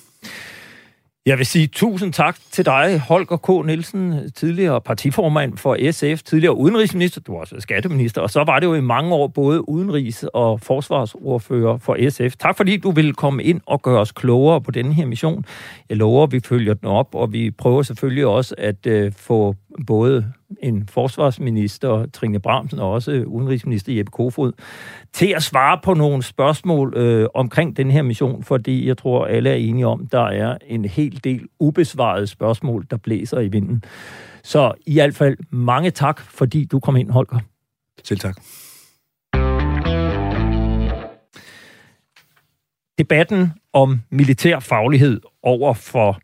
Jeg 1.27 1.37
vil 1.37 1.45
sige 1.45 1.67
tusind 1.67 2.13
tak 2.13 2.37
til 2.51 2.65
dig, 2.65 2.99
Holger 2.99 3.37
K. 3.37 3.65
Nielsen, 3.65 4.31
tidligere 4.31 4.81
partiformand 4.81 5.57
for 5.57 5.91
SF, 5.91 6.23
tidligere 6.23 6.57
udenrigsminister, 6.57 7.21
du 7.21 7.31
var 7.31 7.39
også 7.39 7.55
skatteminister, 7.59 8.21
og 8.21 8.29
så 8.29 8.43
var 8.43 8.59
det 8.59 8.67
jo 8.67 8.73
i 8.73 8.81
mange 8.81 9.13
år 9.15 9.27
både 9.27 9.69
udenrigs- 9.69 10.27
og 10.33 10.61
forsvarsordfører 10.61 11.77
for 11.77 12.09
SF. 12.09 12.35
Tak 12.35 12.57
fordi 12.57 12.77
du 12.77 12.91
ville 12.91 13.13
komme 13.13 13.43
ind 13.43 13.61
og 13.65 13.81
gøre 13.81 13.99
os 13.99 14.11
klogere 14.11 14.61
på 14.61 14.71
denne 14.71 14.93
her 14.93 15.05
mission. 15.05 15.45
Jeg 15.89 15.97
lover, 15.97 16.23
at 16.23 16.31
vi 16.31 16.39
følger 16.39 16.73
den 16.73 16.87
op, 16.87 17.15
og 17.15 17.33
vi 17.33 17.51
prøver 17.51 17.83
selvfølgelig 17.83 18.25
også 18.25 18.55
at 18.57 18.87
øh, 18.87 19.11
få 19.17 19.55
både 19.87 20.33
en 20.63 20.87
forsvarsminister, 20.87 22.05
Trine 22.13 22.39
Bramsen, 22.39 22.79
og 22.79 22.91
også 22.91 23.11
udenrigsminister 23.11 23.93
Jeppe 23.93 24.11
Kofod, 24.11 24.51
til 25.13 25.27
at 25.27 25.43
svare 25.43 25.79
på 25.83 25.93
nogle 25.93 26.23
spørgsmål 26.23 26.93
øh, 26.97 27.27
omkring 27.33 27.77
den 27.77 27.91
her 27.91 28.01
mission, 28.01 28.43
fordi 28.43 28.87
jeg 28.87 28.97
tror, 28.97 29.25
alle 29.25 29.49
er 29.49 29.55
enige 29.55 29.87
om, 29.87 30.07
der 30.07 30.25
er 30.25 30.57
en 30.67 30.85
hel 30.85 31.23
del 31.23 31.47
ubesvarede 31.59 32.27
spørgsmål, 32.27 32.85
der 32.89 32.97
blæser 32.97 33.39
i 33.39 33.47
vinden. 33.47 33.83
Så 34.43 34.73
i 34.85 34.93
hvert 34.93 35.15
fald 35.15 35.37
mange 35.49 35.91
tak, 35.91 36.21
fordi 36.21 36.65
du 36.65 36.79
kom 36.79 36.95
ind, 36.95 37.09
Holger. 37.09 37.39
Selv 38.03 38.19
tak. 38.19 38.35
Debatten 42.97 43.51
om 43.73 44.01
militær 44.09 44.59
faglighed 44.59 45.21
over 45.43 45.73
for 45.73 46.19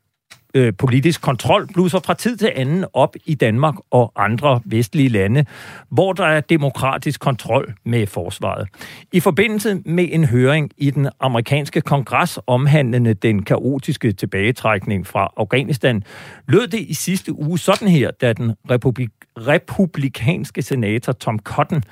øh, 0.53 0.73
politisk 0.77 1.21
kontrol 1.21 1.67
bluser 1.73 1.99
fra 1.99 2.13
tid 2.13 2.37
til 2.37 2.51
anden 2.55 2.85
op 2.93 3.15
i 3.25 3.35
Danmark 3.35 3.75
og 3.91 4.11
andre 4.15 4.61
vestlige 4.65 5.09
lande, 5.09 5.45
hvor 5.89 6.13
der 6.13 6.25
er 6.25 6.41
demokratisk 6.41 7.19
kontrol 7.19 7.73
med 7.85 8.07
forsvaret. 8.07 8.67
I 9.11 9.19
forbindelse 9.19 9.81
med 9.85 10.07
en 10.11 10.25
høring 10.25 10.71
i 10.77 10.89
den 10.89 11.09
amerikanske 11.19 11.81
kongres 11.81 12.39
omhandlende 12.47 13.13
den 13.13 13.43
kaotiske 13.43 14.11
tilbagetrækning 14.11 15.07
fra 15.07 15.33
Afghanistan, 15.37 16.03
lød 16.47 16.67
det 16.67 16.79
i 16.79 16.93
sidste 16.93 17.39
uge 17.39 17.59
sådan 17.59 17.87
her, 17.87 18.11
da 18.11 18.33
den 18.33 18.53
republik 18.69 19.09
republikanske 19.37 20.61
senator 20.61 21.11
Tom 21.13 21.39
Cotton 21.39 21.83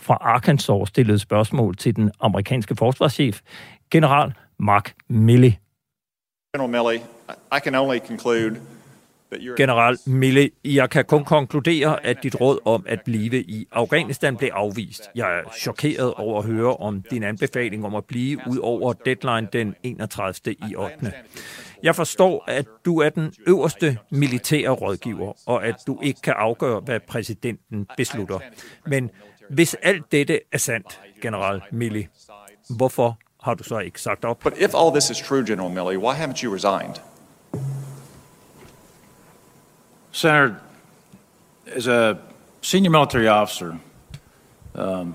fra 0.00 0.18
Arkansas 0.20 0.88
stillede 0.88 1.18
spørgsmål 1.18 1.76
til 1.76 1.96
den 1.96 2.10
amerikanske 2.20 2.76
forsvarschef, 2.76 3.40
general 3.90 4.32
Mark 4.58 4.92
Milley. 5.08 5.52
General 9.56 9.98
Milley, 10.06 10.42
Mille, 10.42 10.50
jeg 10.64 10.90
kan 10.90 11.04
kun 11.04 11.24
konkludere, 11.24 12.06
at 12.06 12.22
dit 12.22 12.40
råd 12.40 12.58
om 12.64 12.84
at 12.88 13.00
blive 13.04 13.42
i 13.42 13.66
Afghanistan 13.72 14.36
blev 14.36 14.50
afvist. 14.52 15.02
Jeg 15.14 15.38
er 15.38 15.50
chokeret 15.58 16.14
over 16.14 16.38
at 16.38 16.44
høre 16.44 16.76
om 16.76 17.02
din 17.10 17.22
anbefaling 17.22 17.84
om 17.84 17.94
at 17.94 18.04
blive 18.04 18.40
ud 18.50 18.58
over 18.58 18.92
deadline 18.92 19.48
den 19.52 19.74
31. 19.82 20.54
i 20.70 20.76
8. 20.76 21.12
Jeg 21.82 21.96
forstår, 21.96 22.44
at 22.46 22.66
du 22.84 23.00
er 23.00 23.08
den 23.08 23.32
øverste 23.46 23.98
militære 24.10 24.70
rådgiver, 24.70 25.32
og 25.46 25.66
at 25.66 25.74
du 25.86 26.00
ikke 26.02 26.20
kan 26.20 26.34
afgøre, 26.36 26.80
hvad 26.80 27.00
præsidenten 27.00 27.86
beslutter. 27.96 28.38
Men 28.86 29.10
hvis 29.50 29.76
alt 29.82 30.12
dette 30.12 30.40
er 30.52 30.58
sandt, 30.58 31.00
general 31.22 31.62
Milley, 31.72 32.04
hvorfor 32.76 33.18
har 33.48 33.54
du 33.54 33.64
så 33.64 33.78
ikke 33.78 34.00
sagt? 34.00 34.24
But 34.42 34.58
if 34.58 34.74
all 34.74 34.90
this 34.90 35.10
is 35.10 35.18
true, 35.18 35.42
General 35.42 35.70
Milley, 35.70 35.96
why 35.96 36.14
haven't 36.14 36.42
you 36.42 36.52
resigned? 36.52 37.00
Senator, 40.12 40.60
as 41.76 41.86
a 41.86 42.18
senior 42.60 42.90
military 42.90 43.28
officer, 43.28 43.78
um, 44.74 45.14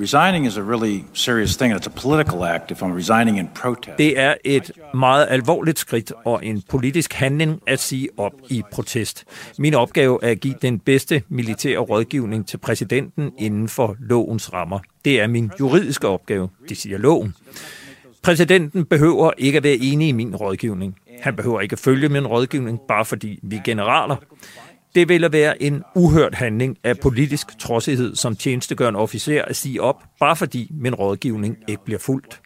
resigning 0.00 0.46
is 0.46 0.56
a 0.56 0.62
really 0.62 1.04
serious 1.12 1.56
thing. 1.56 1.72
It's 1.72 1.86
a 1.86 1.90
political 1.90 2.44
act 2.44 2.70
if 2.70 2.82
I'm 2.82 2.94
resigning 2.96 3.38
in 3.38 3.48
protest. 3.54 3.98
Det 3.98 4.18
er 4.18 4.34
et 4.44 4.72
meget 4.94 5.26
alvorligt 5.30 5.78
skridt 5.78 6.12
og 6.24 6.46
en 6.46 6.62
politisk 6.68 7.12
handling 7.12 7.60
at 7.66 7.80
sige 7.80 8.08
op 8.16 8.32
i 8.50 8.62
protest. 8.72 9.24
Min 9.58 9.74
opgave 9.74 10.18
er 10.22 10.30
at 10.30 10.40
give 10.40 10.54
den 10.62 10.78
bedste 10.78 11.22
militære 11.28 11.78
rådgivning 11.78 12.48
til 12.48 12.58
præsidenten 12.58 13.32
inden 13.38 13.68
for 13.68 13.96
lovens 14.00 14.52
rammer. 14.52 14.78
Det 15.04 15.20
er 15.20 15.26
min 15.26 15.50
juridiske 15.60 16.08
opgave, 16.08 16.48
det 16.68 16.76
siger 16.76 16.98
loven. 16.98 17.34
Præsidenten 18.22 18.84
behøver 18.84 19.32
ikke 19.38 19.56
at 19.56 19.64
være 19.64 19.76
enig 19.76 20.08
i 20.08 20.12
min 20.12 20.36
rådgivning. 20.36 20.96
Han 21.20 21.36
behøver 21.36 21.60
ikke 21.60 21.72
at 21.72 21.78
følge 21.78 22.08
min 22.08 22.26
rådgivning, 22.26 22.80
bare 22.88 23.04
fordi 23.04 23.38
vi 23.42 23.56
er 23.56 23.60
generaler. 23.64 24.16
Det 24.94 25.08
ville 25.08 25.32
være 25.32 25.62
en 25.62 25.82
uhørt 25.94 26.34
handling 26.34 26.76
af 26.84 26.98
politisk 26.98 27.58
trodsighed 27.58 28.16
som 28.16 28.36
tjenestegørende 28.36 29.00
officer 29.00 29.42
at 29.42 29.56
sige 29.56 29.82
op, 29.82 30.02
bare 30.20 30.36
fordi 30.36 30.70
min 30.80 30.94
rådgivning 30.94 31.56
ikke 31.68 31.84
bliver 31.84 31.98
fuldt. 31.98 32.40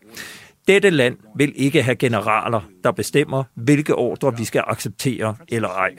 Dette 0.69 0.91
land 0.91 1.17
vil 1.37 1.53
ikke 1.57 1.83
have 1.83 1.95
generaler, 1.95 2.61
der 2.85 2.91
bestemmer, 2.91 3.45
hvilke 3.55 3.95
ordre 3.95 4.37
vi 4.37 4.45
skal 4.45 4.63
acceptere 4.67 5.37
eller 5.49 5.69
ej. 5.69 5.91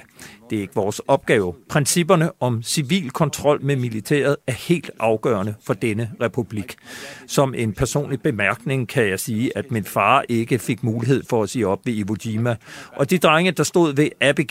Det 0.50 0.58
er 0.58 0.62
ikke 0.62 0.76
vores 0.76 1.00
opgave. 1.00 1.54
Principperne 1.70 2.32
om 2.40 2.64
civil 2.64 3.12
kontrol 3.12 3.64
med 3.64 3.76
militæret 3.76 4.36
er 4.48 4.52
helt 4.52 4.92
afgørende 5.00 5.54
for 5.66 5.74
denne 5.74 6.12
republik. 6.22 6.76
Som 7.28 7.54
en 7.54 7.74
personlig 7.74 8.22
bemærkning 8.22 8.88
kan 8.88 9.08
jeg 9.10 9.20
sige, 9.20 9.58
at 9.58 9.72
min 9.72 9.84
far 9.84 10.24
ikke 10.30 10.60
fik 10.60 10.84
mulighed 10.84 11.24
for 11.30 11.44
at 11.44 11.50
sige 11.50 11.68
op 11.68 11.80
ved 11.86 11.94
Iwo 11.94 12.16
Jima, 12.26 12.56
og 12.96 13.10
de 13.10 13.18
drenge, 13.18 13.52
der 13.52 13.64
stod 13.64 13.96
ved 13.96 14.10
Abbey 14.22 14.44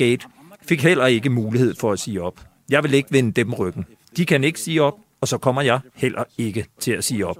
fik 0.68 0.82
heller 0.82 1.06
ikke 1.06 1.30
mulighed 1.30 1.74
for 1.74 1.92
at 1.92 1.98
sige 1.98 2.22
op. 2.22 2.40
Jeg 2.70 2.82
vil 2.82 2.94
ikke 2.94 3.12
vende 3.12 3.32
dem 3.32 3.54
ryggen. 3.54 3.84
De 4.16 4.26
kan 4.26 4.44
ikke 4.44 4.60
sige 4.60 4.82
op, 4.82 4.94
og 5.20 5.28
så 5.28 5.38
kommer 5.38 5.62
jeg 5.62 5.80
heller 5.94 6.24
ikke 6.38 6.66
til 6.80 6.92
at 6.92 7.04
sige 7.04 7.26
op. 7.26 7.36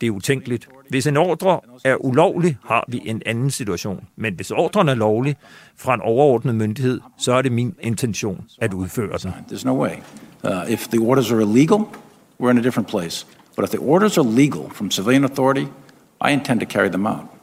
Det 0.00 0.06
er 0.06 0.10
utænkeligt. 0.10 0.68
Hvis 0.88 1.06
en 1.06 1.16
ordre 1.16 1.60
er 1.84 1.96
ulovlig, 2.04 2.56
har 2.64 2.84
vi 2.88 3.02
en 3.04 3.22
anden 3.26 3.50
situation. 3.50 4.04
Men 4.16 4.34
hvis 4.34 4.50
ordren 4.50 4.88
er 4.88 4.94
lovlig 4.94 5.36
fra 5.76 5.94
en 5.94 6.00
overordnet 6.00 6.54
myndighed, 6.54 7.00
så 7.18 7.32
er 7.32 7.42
det 7.42 7.52
min 7.52 7.74
intention 7.80 8.44
at 8.58 8.74
udføre 8.74 9.18
den. 9.22 9.30
There's 9.52 9.64
no 9.64 9.82
way. 9.82 9.90
Uh, 10.44 10.72
if 10.72 10.88
the 10.88 11.00
orders 11.00 11.32
are 11.32 11.40
illegal, 11.40 11.78
we're 12.40 12.50
in 12.50 12.58
a 12.58 12.62
different 12.62 12.88
place. 12.88 13.26
But 13.56 13.64
if 13.64 13.70
the 13.70 13.80
orders 13.80 14.18
are 14.18 14.26
legal 14.26 14.70
from 14.70 14.90
civilian 14.90 15.24
authority, 15.24 15.66
I 16.28 16.32
intend 16.32 16.60
to 16.60 16.66
carry 16.66 16.88
them 16.88 17.06
out. 17.06 17.37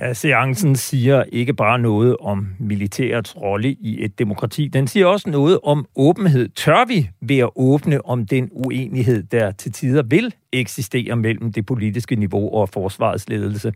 Ja, 0.00 0.12
seancen 0.12 0.76
siger 0.76 1.24
ikke 1.32 1.54
bare 1.54 1.78
noget 1.78 2.16
om 2.20 2.48
militærets 2.58 3.36
rolle 3.36 3.72
i 3.72 4.04
et 4.04 4.18
demokrati, 4.18 4.68
den 4.68 4.86
siger 4.86 5.06
også 5.06 5.30
noget 5.30 5.58
om 5.62 5.86
åbenhed. 5.96 6.48
Tør 6.48 6.84
vi 6.88 7.10
ved 7.20 7.38
at 7.38 7.50
åbne 7.56 8.06
om 8.06 8.26
den 8.26 8.48
uenighed, 8.52 9.22
der 9.22 9.50
til 9.50 9.72
tider 9.72 10.02
vil 10.02 10.34
eksistere 10.52 11.16
mellem 11.16 11.52
det 11.52 11.66
politiske 11.66 12.16
niveau 12.16 12.54
og 12.54 12.68
forsvarets 12.68 13.28
ledelse? 13.28 13.72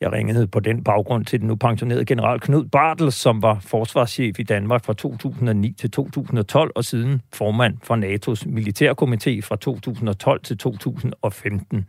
Jeg 0.00 0.12
ringede 0.12 0.46
på 0.46 0.60
den 0.60 0.84
baggrund 0.84 1.24
til 1.24 1.40
den 1.40 1.48
nu 1.48 1.56
pensionerede 1.56 2.04
general 2.04 2.40
Knud 2.40 2.64
Bartel, 2.64 3.12
som 3.12 3.42
var 3.42 3.58
forsvarschef 3.60 4.38
i 4.38 4.42
Danmark 4.42 4.84
fra 4.84 4.92
2009 4.92 5.72
til 5.72 5.90
2012, 5.90 6.70
og 6.74 6.84
siden 6.84 7.22
formand 7.32 7.76
for 7.82 7.96
NATO's 7.96 8.46
militærkomité 8.46 9.40
fra 9.40 9.56
2012 9.56 10.40
til 10.42 10.58
2015. 10.58 11.84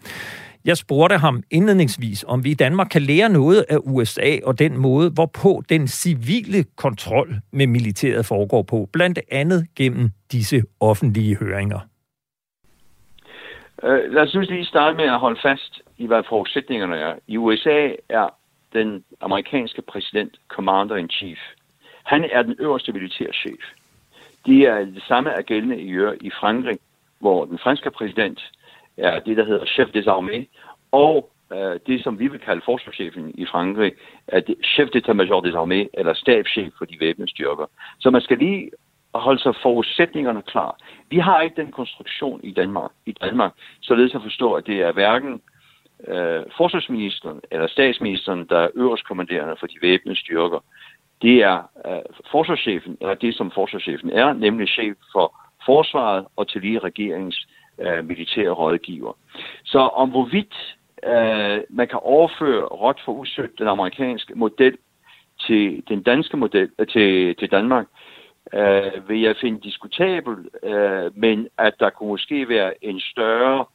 Jeg 0.66 0.78
spurgte 0.78 1.18
ham 1.18 1.43
indledningsvis, 1.51 2.26
om 2.28 2.43
vi 2.43 2.51
i 2.51 2.53
Danmark 2.53 2.88
kan 2.91 3.01
lære 3.01 3.30
noget 3.30 3.66
af 3.70 3.78
USA 3.84 4.38
og 4.43 4.59
den 4.59 4.78
måde, 4.78 5.09
hvorpå 5.09 5.63
den 5.70 5.88
civile 5.88 6.63
kontrol 6.76 7.36
med 7.51 7.68
militæret 7.68 8.26
foregår 8.26 8.63
på, 8.63 8.89
blandt 8.93 9.20
andet 9.32 9.68
gennem 9.76 10.09
disse 10.32 10.63
offentlige 10.80 11.36
høringer. 11.36 11.80
Uh, 13.84 14.13
lad 14.13 14.22
os 14.22 14.49
lige 14.49 14.66
starte 14.66 14.97
med 14.97 15.05
at 15.05 15.20
holde 15.20 15.39
fast 15.41 15.82
i, 15.97 16.05
hvad 16.07 16.24
forudsætningerne 16.30 16.95
er. 16.95 17.16
I 17.28 17.38
USA 17.38 17.89
er 18.09 18.30
den 18.74 19.03
amerikanske 19.22 19.82
præsident 19.82 20.39
commander-in-chief. 20.47 21.39
Han 22.03 22.26
er 22.32 22.41
den 22.41 22.55
øverste 22.59 22.91
militærchef. 22.91 23.61
Det 24.45 24.59
er 24.61 24.78
det 24.86 25.03
samme 25.07 25.30
er 25.30 25.41
gældende 25.41 25.80
i, 25.82 25.91
i 26.22 26.32
Frankrig, 26.39 26.78
hvor 27.20 27.45
den 27.45 27.59
franske 27.59 27.91
præsident 27.91 28.51
er 28.98 29.20
det, 29.20 29.38
der 29.38 29.46
hedder 29.46 29.66
chef 29.66 29.89
des 29.89 30.08
armées, 30.08 30.46
og 30.91 31.30
øh, 31.54 31.80
det, 31.88 32.04
som 32.04 32.20
vi 32.20 32.28
vil 32.28 32.39
kalde 32.39 32.62
forsvarschefen 32.66 33.32
i 33.38 33.46
Frankrig, 33.46 33.93
er 34.28 34.39
det 34.39 34.56
chef 34.64 34.89
d'état-major 34.89 35.41
des 35.41 35.56
armées, 35.56 35.89
eller 35.93 36.14
stabschef 36.14 36.74
for 36.78 36.86
de 36.86 36.98
væbnede 37.00 37.30
styrker. 37.30 37.66
Så 38.00 38.10
man 38.10 38.22
skal 38.22 38.38
lige 38.38 38.72
holde 39.14 39.41
sig 39.41 39.56
forudsætningerne 39.62 40.41
klar. 40.41 40.78
Vi 41.10 41.18
har 41.18 41.41
ikke 41.41 41.62
den 41.62 41.72
konstruktion 41.72 42.39
i 42.43 42.52
Danmark, 42.52 42.91
i 43.06 43.12
Danmark 43.12 43.52
således 43.82 44.16
at 44.16 44.22
forstå, 44.22 44.54
at 44.54 44.68
det 44.68 44.82
er 44.82 44.91
hverken 44.91 45.41
øh, 46.08 46.43
forsvarsministeren 46.58 47.41
eller 47.52 47.68
statsministeren, 47.68 48.46
der 48.50 48.60
er 48.60 48.70
øverstkommanderende 48.76 49.56
for 49.60 49.68
de 49.68 49.78
væbnede 49.82 50.20
styrker. 50.20 50.60
Det 51.22 51.43
er 51.43 51.58
øh, 51.88 52.02
forsvarschefen, 52.32 52.98
eller 53.02 53.14
det 53.14 53.36
som 53.36 53.52
forsvarschefen 53.52 54.10
er, 54.10 54.34
nemlig 54.34 54.68
chef 54.68 54.98
for 55.12 55.36
forsvaret 55.66 56.26
og 56.36 56.48
til 56.48 56.62
lige 56.62 56.80
regeringens 56.80 57.48
øh, 57.80 58.06
militære 58.06 58.50
rådgiver. 58.50 59.14
Så 59.64 59.80
om 59.80 60.10
hvorvidt 60.10 60.78
øh, 61.04 61.60
man 61.70 61.88
kan 61.88 62.00
overføre 62.02 62.66
råt 62.66 63.02
for 63.06 63.12
usødt 63.12 63.60
den 63.60 63.68
amerikanske 63.68 64.36
model 64.36 64.78
til 65.48 65.84
den 65.88 66.04
danske 66.04 66.38
model, 66.38 66.70
øh, 66.80 66.88
til, 66.88 67.36
til 67.36 67.52
Danmark, 67.52 67.86
øh, 68.54 69.10
vil 69.10 69.22
jeg 69.22 69.36
finde 69.42 69.62
diskutabel, 69.62 70.36
øh, 70.64 71.18
men 71.18 71.48
at 71.58 71.74
der 71.80 71.90
kunne 71.90 72.10
måske 72.10 72.50
være 72.50 72.86
en 72.86 73.00
større 73.00 73.66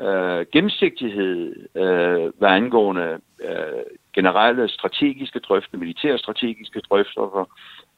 øh, 0.00 0.46
gennemsigtighed, 0.52 1.56
øh, 1.74 2.32
hvad 2.38 2.48
angående 2.48 3.18
øh, 3.44 3.82
generelle 4.14 4.68
strategiske 4.68 5.38
drøftelser, 5.38 5.78
militære 5.78 6.18
strategiske 6.18 6.80
drøftelser, 6.80 7.48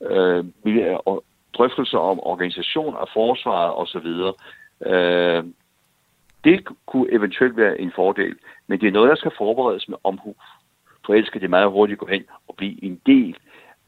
øh, 0.01 0.45
drøftelser 1.55 1.99
om 1.99 2.21
organisation 2.21 2.97
af 2.97 3.09
forsvaret 3.13 3.75
osv., 3.75 4.09
Øh, 4.87 5.45
det 6.45 6.65
kunne 6.87 7.13
eventuelt 7.13 7.57
være 7.57 7.81
en 7.81 7.93
fordel, 7.97 8.35
men 8.67 8.81
det 8.81 8.89
er 8.89 8.93
noget, 8.93 9.11
der 9.11 9.17
skal 9.17 9.33
forberedes 9.39 9.89
med 9.89 9.97
omhu. 10.05 10.35
For 11.07 11.15
ellers 11.15 11.31
kan 11.31 11.41
det 11.41 11.51
meget 11.51 11.71
hurtigt 11.71 11.99
gå 11.99 12.07
hen 12.07 12.23
og 12.49 12.55
blive 12.57 12.85
en 12.85 13.01
del 13.07 13.37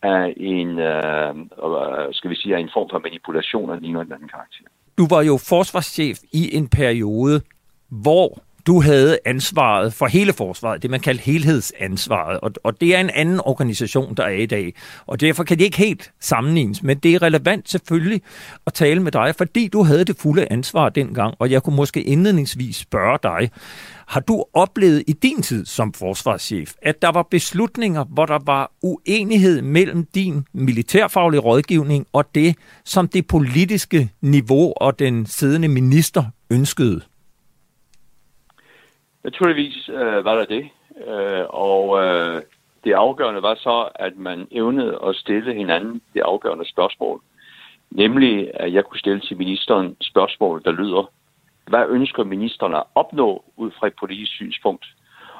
af 0.02 0.34
en, 0.36 0.78
øh, 0.78 1.36
øh 1.38 2.14
skal 2.14 2.30
vi 2.30 2.36
sige, 2.36 2.58
en 2.58 2.70
form 2.72 2.88
for 2.90 2.98
manipulation 2.98 3.70
af 3.70 3.76
en 3.76 3.84
eller 3.84 4.14
anden 4.14 4.28
karakter. 4.28 4.64
Du 4.98 5.06
var 5.10 5.22
jo 5.22 5.38
forsvarschef 5.48 6.18
i 6.32 6.56
en 6.56 6.68
periode, 6.68 7.40
hvor 7.88 8.38
du 8.66 8.80
havde 8.80 9.18
ansvaret 9.24 9.92
for 9.92 10.06
hele 10.06 10.32
forsvaret, 10.32 10.82
det 10.82 10.90
man 10.90 11.00
kaldte 11.00 11.22
helhedsansvaret, 11.22 12.40
og, 12.40 12.52
og 12.64 12.80
det 12.80 12.94
er 12.94 13.00
en 13.00 13.10
anden 13.10 13.40
organisation, 13.44 14.14
der 14.14 14.22
er 14.22 14.28
i 14.28 14.46
dag. 14.46 14.74
Og 15.06 15.20
derfor 15.20 15.44
kan 15.44 15.58
det 15.58 15.64
ikke 15.64 15.78
helt 15.78 16.12
sammenlignes, 16.20 16.82
men 16.82 16.98
det 16.98 17.14
er 17.14 17.22
relevant 17.22 17.70
selvfølgelig 17.70 18.22
at 18.66 18.74
tale 18.74 19.02
med 19.02 19.12
dig, 19.12 19.34
fordi 19.38 19.68
du 19.68 19.82
havde 19.82 20.04
det 20.04 20.16
fulde 20.18 20.46
ansvar 20.50 20.88
dengang, 20.88 21.34
og 21.38 21.50
jeg 21.50 21.62
kunne 21.62 21.76
måske 21.76 22.02
indledningsvis 22.02 22.76
spørge 22.76 23.18
dig, 23.22 23.50
har 24.06 24.20
du 24.20 24.44
oplevet 24.54 25.04
i 25.06 25.12
din 25.12 25.42
tid 25.42 25.66
som 25.66 25.92
forsvarschef, 25.92 26.74
at 26.82 27.02
der 27.02 27.08
var 27.08 27.22
beslutninger, 27.30 28.04
hvor 28.04 28.26
der 28.26 28.38
var 28.46 28.72
uenighed 28.82 29.62
mellem 29.62 30.06
din 30.14 30.44
militærfaglige 30.52 31.40
rådgivning 31.40 32.06
og 32.12 32.24
det, 32.34 32.56
som 32.84 33.08
det 33.08 33.26
politiske 33.26 34.10
niveau 34.20 34.72
og 34.76 34.98
den 34.98 35.26
siddende 35.26 35.68
minister 35.68 36.24
ønskede? 36.50 37.00
Naturligvis 39.26 39.88
øh, 39.88 40.24
var 40.24 40.34
der 40.34 40.44
det, 40.44 40.68
øh, 41.06 41.44
og 41.48 42.04
øh, 42.04 42.42
det 42.84 42.92
afgørende 42.92 43.42
var 43.42 43.54
så, 43.54 43.88
at 43.94 44.16
man 44.16 44.48
evnede 44.50 44.98
at 45.08 45.16
stille 45.16 45.54
hinanden 45.54 46.02
det 46.14 46.20
afgørende 46.20 46.68
spørgsmål. 46.68 47.20
Nemlig, 47.90 48.50
at 48.54 48.72
jeg 48.72 48.84
kunne 48.84 48.98
stille 48.98 49.20
til 49.20 49.36
ministeren 49.36 49.96
spørgsmål, 50.00 50.62
der 50.64 50.72
lyder, 50.72 51.10
hvad 51.66 51.84
ønsker 51.88 52.24
ministeren 52.24 52.74
at 52.74 52.82
opnå 52.94 53.44
ud 53.56 53.70
fra 53.70 53.86
et 53.86 53.94
politisk 54.00 54.32
synspunkt? 54.32 54.86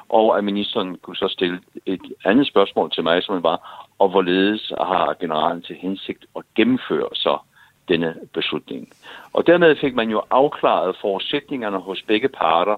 Og 0.09 0.37
at 0.37 0.43
ministeren 0.43 0.97
kunne 0.97 1.15
så 1.15 1.27
stille 1.27 1.59
et 1.85 2.13
andet 2.25 2.47
spørgsmål 2.47 2.91
til 2.91 3.03
mig, 3.03 3.23
som 3.23 3.43
var, 3.43 3.87
og 3.99 4.09
hvorledes 4.09 4.73
har 4.77 5.15
generalen 5.19 5.61
til 5.61 5.75
hensigt 5.75 6.25
at 6.35 6.41
gennemføre 6.55 7.09
så 7.13 7.37
denne 7.87 8.15
beslutning. 8.33 8.89
Og 9.33 9.47
dermed 9.47 9.75
fik 9.75 9.95
man 9.95 10.09
jo 10.09 10.21
afklaret 10.29 10.97
forudsætningerne 11.01 11.77
hos 11.77 12.01
begge 12.01 12.29
parter, 12.29 12.75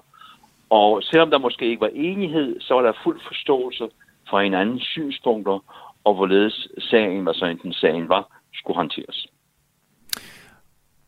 og 0.70 1.02
selvom 1.02 1.30
der 1.30 1.38
måske 1.38 1.70
ikke 1.70 1.80
var 1.80 1.90
enighed, 1.94 2.60
så 2.60 2.74
var 2.74 2.82
der 2.82 2.92
fuld 3.04 3.20
forståelse 3.28 3.88
for 4.30 4.40
hinandens 4.40 4.82
synspunkter, 4.82 5.58
og 6.04 6.14
hvorledes 6.14 6.68
sagen, 6.78 7.22
hvad 7.22 7.34
så 7.34 7.44
enten 7.46 7.72
sagen 7.72 8.08
var, 8.08 8.40
skulle 8.54 8.76
håndteres. 8.76 9.26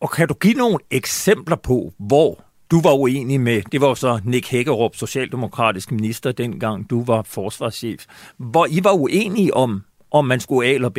Og 0.00 0.10
kan 0.10 0.28
du 0.28 0.34
give 0.34 0.54
nogle 0.54 0.78
eksempler 0.90 1.56
på, 1.56 1.92
hvor 1.98 2.38
du 2.70 2.80
var 2.82 2.94
uenig 2.94 3.40
med, 3.40 3.62
det 3.72 3.80
var 3.80 3.94
så 3.94 4.20
Nick 4.24 4.50
Hækkerup, 4.50 4.94
socialdemokratisk 4.96 5.92
minister, 5.92 6.32
dengang 6.32 6.90
du 6.90 7.04
var 7.04 7.22
forsvarschef, 7.22 8.06
hvor 8.36 8.66
I 8.66 8.84
var 8.84 8.92
uenige 8.92 9.54
om, 9.54 9.84
om 10.10 10.24
man 10.24 10.40
skulle 10.40 10.68
A 10.68 10.72
eller 10.74 10.88
B? 10.88 10.98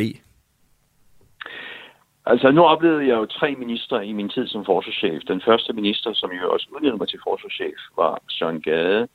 Altså, 2.26 2.50
nu 2.50 2.62
oplevede 2.64 3.08
jeg 3.08 3.14
jo 3.14 3.26
tre 3.26 3.54
minister 3.54 4.00
i 4.00 4.12
min 4.12 4.28
tid 4.28 4.46
som 4.46 4.64
forsvarschef. 4.64 5.22
Den 5.28 5.42
første 5.44 5.72
minister, 5.72 6.10
som 6.14 6.30
jo 6.30 6.52
også 6.52 6.66
udnævnte 6.76 6.98
mig 6.98 7.08
til 7.08 7.18
forsvarschef, 7.24 7.78
var 7.96 8.22
Søren 8.28 8.62
Gade. 8.62 9.08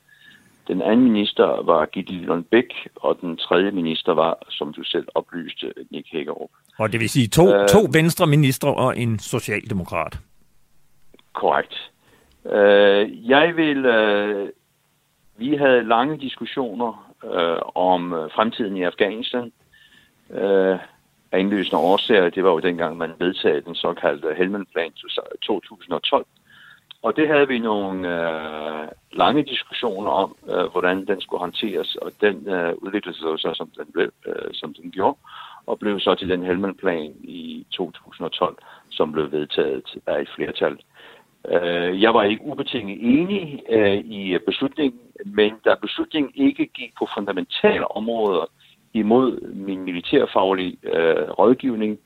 Den 0.67 0.81
anden 0.81 1.03
minister 1.03 1.63
var 1.63 1.85
Gideon 1.85 2.43
Bæk, 2.43 2.87
og 2.95 3.17
den 3.21 3.37
tredje 3.37 3.71
minister 3.71 4.13
var, 4.13 4.37
som 4.49 4.73
du 4.73 4.83
selv 4.83 5.07
oplyste, 5.15 5.73
Nick 5.91 6.07
Hækkerup. 6.11 6.49
Og 6.79 6.91
det 6.91 6.99
vil 6.99 7.09
sige 7.09 7.27
to, 7.27 7.43
uh, 7.43 7.65
to 7.65 7.79
venstre 7.93 8.27
ministre 8.27 8.73
og 8.73 8.97
en 8.97 9.19
socialdemokrat. 9.19 10.19
Korrekt. 11.33 11.91
Uh, 12.43 13.29
jeg 13.29 13.53
vil... 13.55 13.85
Uh, 13.85 14.49
vi 15.37 15.55
havde 15.55 15.83
lange 15.83 16.17
diskussioner 16.17 17.13
uh, 17.23 17.83
om 17.91 18.11
fremtiden 18.35 18.77
i 18.77 18.83
Afghanistan. 18.83 19.51
Uh, 20.29 20.77
af 21.31 21.39
indløsende 21.39 21.77
årsager. 21.77 22.29
Det 22.29 22.43
var 22.43 22.51
jo 22.51 22.59
dengang, 22.59 22.97
man 22.97 23.11
vedtagede 23.19 23.61
den 23.61 23.75
såkaldte 23.75 24.33
Helmenplan 24.37 24.91
2012. 25.41 26.25
Og 27.01 27.15
det 27.15 27.27
havde 27.27 27.47
vi 27.47 27.59
nogle 27.59 27.99
øh, 28.21 28.87
lange 29.11 29.43
diskussioner 29.43 30.11
om, 30.11 30.35
øh, 30.49 30.65
hvordan 30.71 31.05
den 31.05 31.21
skulle 31.21 31.39
håndteres, 31.39 31.95
og 31.95 32.11
den 32.21 32.49
øh, 32.49 32.73
udviklede 32.77 33.17
sig 33.17 33.39
så, 33.39 33.53
som 33.55 33.69
den, 33.77 33.85
blev, 33.93 34.11
øh, 34.25 34.53
som 34.53 34.73
den 34.73 34.91
gjorde, 34.91 35.17
og 35.65 35.79
blev 35.79 35.99
så 35.99 36.15
til 36.15 36.29
den 36.29 36.43
Helmand-plan 36.43 37.13
i 37.23 37.65
2012, 37.71 38.57
som 38.89 39.11
blev 39.11 39.31
vedtaget 39.31 39.97
af 40.07 40.21
et 40.21 40.29
flertal. 40.35 40.77
Øh, 41.47 42.01
jeg 42.01 42.13
var 42.13 42.23
ikke 42.23 42.45
ubetinget 42.45 42.97
enig 43.01 43.63
øh, 43.69 43.97
i 43.97 44.37
beslutningen, 44.45 44.99
men 45.25 45.53
da 45.65 45.75
beslutningen 45.81 46.31
ikke 46.35 46.65
gik 46.65 46.93
på 46.99 47.07
fundamentale 47.15 47.91
områder 47.91 48.45
imod 48.93 49.53
min 49.53 49.83
militærfaglige 49.83 50.77
øh, 50.83 51.29
rådgivning, 51.39 51.99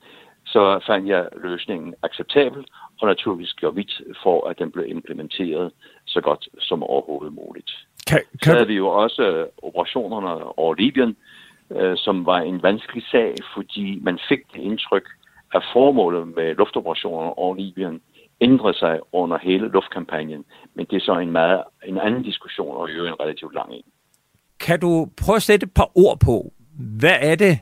så 0.46 0.80
fandt 0.86 1.08
jeg 1.08 1.28
løsningen 1.42 1.94
acceptabel, 2.02 2.64
og 3.00 3.08
naturligvis 3.08 3.52
gjorde 3.52 3.76
vidt 3.76 4.02
for, 4.22 4.48
at 4.48 4.58
den 4.58 4.70
blev 4.70 4.84
implementeret 4.88 5.72
så 6.06 6.20
godt 6.20 6.48
som 6.58 6.82
overhovedet 6.82 7.34
muligt. 7.34 7.70
Kan, 8.06 8.20
kan... 8.32 8.38
Så 8.42 8.52
havde 8.52 8.66
vi 8.66 8.74
jo 8.74 8.88
også 8.88 9.22
øh, 9.22 9.46
operationerne 9.62 10.58
over 10.58 10.74
Libyen, 10.74 11.16
øh, 11.70 11.96
som 11.96 12.26
var 12.26 12.40
en 12.40 12.62
vanskelig 12.62 13.04
sag, 13.10 13.34
fordi 13.54 13.98
man 14.02 14.18
fik 14.28 14.40
det 14.52 14.60
indtryk, 14.60 15.08
at 15.54 15.62
formålet 15.72 16.28
med 16.28 16.54
luftoperationerne 16.54 17.38
over 17.38 17.54
Libyen 17.54 18.00
ændrede 18.40 18.78
sig 18.78 19.00
under 19.12 19.38
hele 19.38 19.68
luftkampagnen. 19.68 20.44
Men 20.74 20.86
det 20.90 20.96
er 20.96 21.00
så 21.00 21.18
en, 21.18 21.30
meget, 21.30 21.62
en 21.84 21.98
anden 21.98 22.22
diskussion, 22.22 22.76
og 22.76 22.88
jo 22.96 23.06
en 23.06 23.20
relativt 23.20 23.54
lang 23.54 23.74
en. 23.74 23.82
Kan 24.60 24.80
du 24.80 25.08
prøve 25.24 25.36
at 25.36 25.42
sætte 25.42 25.64
et 25.64 25.74
par 25.74 25.90
ord 25.94 26.18
på, 26.20 26.52
hvad 26.78 27.16
er 27.20 27.34
det, 27.34 27.58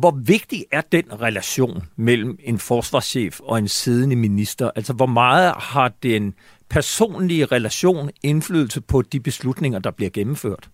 hvor 0.00 0.14
vigtig 0.26 0.64
er 0.72 0.80
den 0.92 1.22
relation 1.22 1.76
mellem 1.96 2.38
en 2.44 2.58
forsvarschef 2.58 3.40
og 3.40 3.58
en 3.58 3.68
siddende 3.68 4.16
minister? 4.16 4.70
Altså, 4.76 4.94
hvor 4.96 5.06
meget 5.06 5.54
har 5.72 5.88
den 6.02 6.34
personlige 6.70 7.44
relation 7.44 8.10
indflydelse 8.24 8.82
på 8.90 9.02
de 9.02 9.20
beslutninger, 9.20 9.78
der 9.78 9.90
bliver 9.90 10.10
gennemført? 10.10 10.68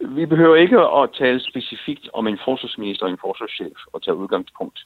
Vi 0.00 0.26
behøver 0.26 0.56
ikke 0.56 0.78
at 0.78 1.10
tale 1.18 1.40
specifikt 1.40 2.08
om 2.12 2.26
en 2.26 2.38
forsvarsminister 2.44 3.06
og 3.06 3.12
en 3.12 3.18
forsvarschef 3.20 3.78
og 3.92 4.02
tage 4.02 4.14
udgangspunkt 4.14 4.78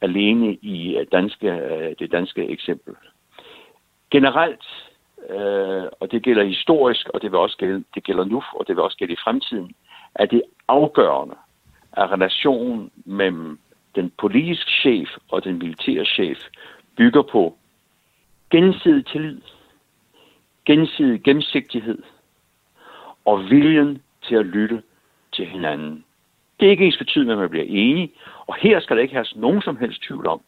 alene 0.00 0.54
i 0.54 0.96
øh, 0.96 1.06
danske, 1.12 1.48
øh, 1.48 1.94
det 1.98 2.12
danske 2.12 2.48
eksempel. 2.48 2.94
Generelt, 4.10 4.64
øh, 5.30 5.84
og 6.00 6.10
det 6.12 6.22
gælder 6.22 6.44
historisk, 6.44 7.08
og 7.08 7.22
det 7.22 7.30
vil 7.30 7.38
også 7.38 7.56
gælde, 7.56 7.84
det 7.94 8.04
gælder 8.04 8.24
nu, 8.24 8.42
og 8.54 8.66
det 8.66 8.76
vil 8.76 8.84
også 8.84 8.96
gælde 8.96 9.12
i 9.12 9.24
fremtiden, 9.24 9.74
er 10.14 10.26
det 10.26 10.42
afgørende, 10.68 11.34
at 11.92 12.10
relationen 12.10 12.90
mellem 13.04 13.58
den 13.94 14.12
politiske 14.18 14.70
chef 14.70 15.08
og 15.28 15.44
den 15.44 15.58
militære 15.58 16.04
chef 16.04 16.38
bygger 16.96 17.22
på 17.22 17.56
gensidig 18.50 19.06
tillid, 19.06 19.40
gensidig 20.66 21.22
gennemsigtighed 21.22 22.02
og 23.24 23.50
viljen 23.50 24.02
til 24.22 24.34
at 24.34 24.46
lytte 24.46 24.82
til 25.32 25.46
hinanden. 25.46 26.04
Det 26.60 26.66
er 26.66 26.70
ikke 26.70 26.86
ens 26.86 26.98
betydning, 26.98 27.32
at 27.32 27.38
man 27.38 27.50
bliver 27.50 27.66
enige, 27.68 28.12
og 28.46 28.54
her 28.54 28.80
skal 28.80 28.96
der 28.96 29.02
ikke 29.02 29.14
have 29.14 29.26
nogen 29.36 29.62
som 29.62 29.76
helst 29.76 30.02
tvivl 30.02 30.26
om, 30.26 30.40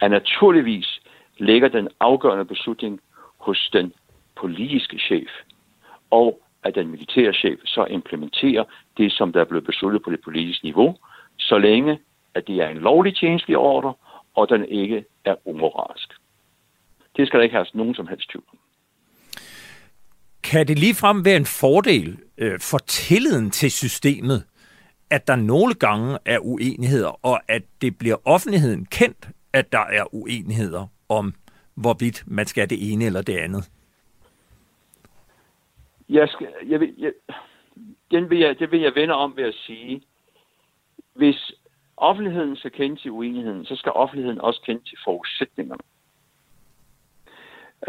at 0.00 0.10
naturligvis 0.10 1.00
ligger 1.38 1.68
den 1.68 1.88
afgørende 2.00 2.44
beslutning 2.44 3.00
hos 3.38 3.70
den 3.72 3.92
politiske 4.36 4.98
chef, 4.98 5.30
og 6.10 6.40
at 6.62 6.74
den 6.74 6.88
militære 6.88 7.32
chef 7.32 7.60
så 7.64 7.84
implementerer 7.84 8.64
det, 8.96 9.12
som 9.12 9.32
der 9.32 9.40
er 9.40 9.44
blevet 9.44 9.64
besluttet 9.64 10.02
på 10.02 10.10
det 10.10 10.20
politiske 10.24 10.64
niveau, 10.64 10.96
så 11.38 11.58
længe 11.58 11.98
at 12.34 12.46
det 12.46 12.56
er 12.56 12.68
en 12.68 12.76
lovlig 12.76 13.16
tjenestelig 13.16 13.56
ordre, 13.56 13.94
og 14.34 14.48
den 14.48 14.64
ikke 14.68 15.04
er 15.24 15.34
umoralsk. 15.44 16.12
Det 17.16 17.26
skal 17.26 17.38
der 17.38 17.44
ikke 17.44 17.56
have 17.56 17.66
nogen 17.74 17.94
som 17.94 18.06
helst 18.06 18.30
tvivl 18.30 18.44
om. 18.52 18.58
Kan 20.42 20.68
det 20.68 20.78
ligefrem 20.78 21.24
være 21.24 21.36
en 21.36 21.46
fordel 21.46 22.18
øh, 22.38 22.60
for 22.60 22.78
tilliden 22.78 23.50
til 23.50 23.70
systemet, 23.70 24.44
at 25.10 25.26
der 25.26 25.36
nogle 25.36 25.74
gange 25.74 26.18
er 26.24 26.38
uenigheder, 26.38 27.26
og 27.26 27.40
at 27.48 27.62
det 27.82 27.98
bliver 27.98 28.16
offentligheden 28.24 28.86
kendt, 28.86 29.28
at 29.52 29.72
der 29.72 29.84
er 29.98 30.14
uenigheder 30.14 30.86
om, 31.08 31.34
hvorvidt 31.74 32.24
man 32.26 32.46
skal 32.46 32.70
det 32.70 32.92
ene 32.92 33.04
eller 33.04 33.22
det 33.22 33.36
andet? 33.36 33.70
Jeg 36.08 36.28
skal, 36.28 36.48
jeg 36.66 36.80
vil, 36.80 36.94
jeg, 36.98 37.12
den 38.12 38.30
vil 38.30 38.38
jeg, 38.38 38.58
det 38.58 38.72
vil 38.72 38.80
jeg 38.80 38.94
vende 38.94 39.14
om 39.14 39.36
ved 39.36 39.44
at 39.44 39.54
sige, 39.54 40.02
hvis 41.14 41.52
offentligheden 41.96 42.56
skal 42.56 42.70
kende 42.70 42.96
til 42.96 43.10
uenigheden, 43.10 43.64
så 43.64 43.76
skal 43.76 43.92
offentligheden 43.92 44.40
også 44.40 44.60
kende 44.66 44.84
til 44.84 44.98
forudsætningerne. 45.04 45.82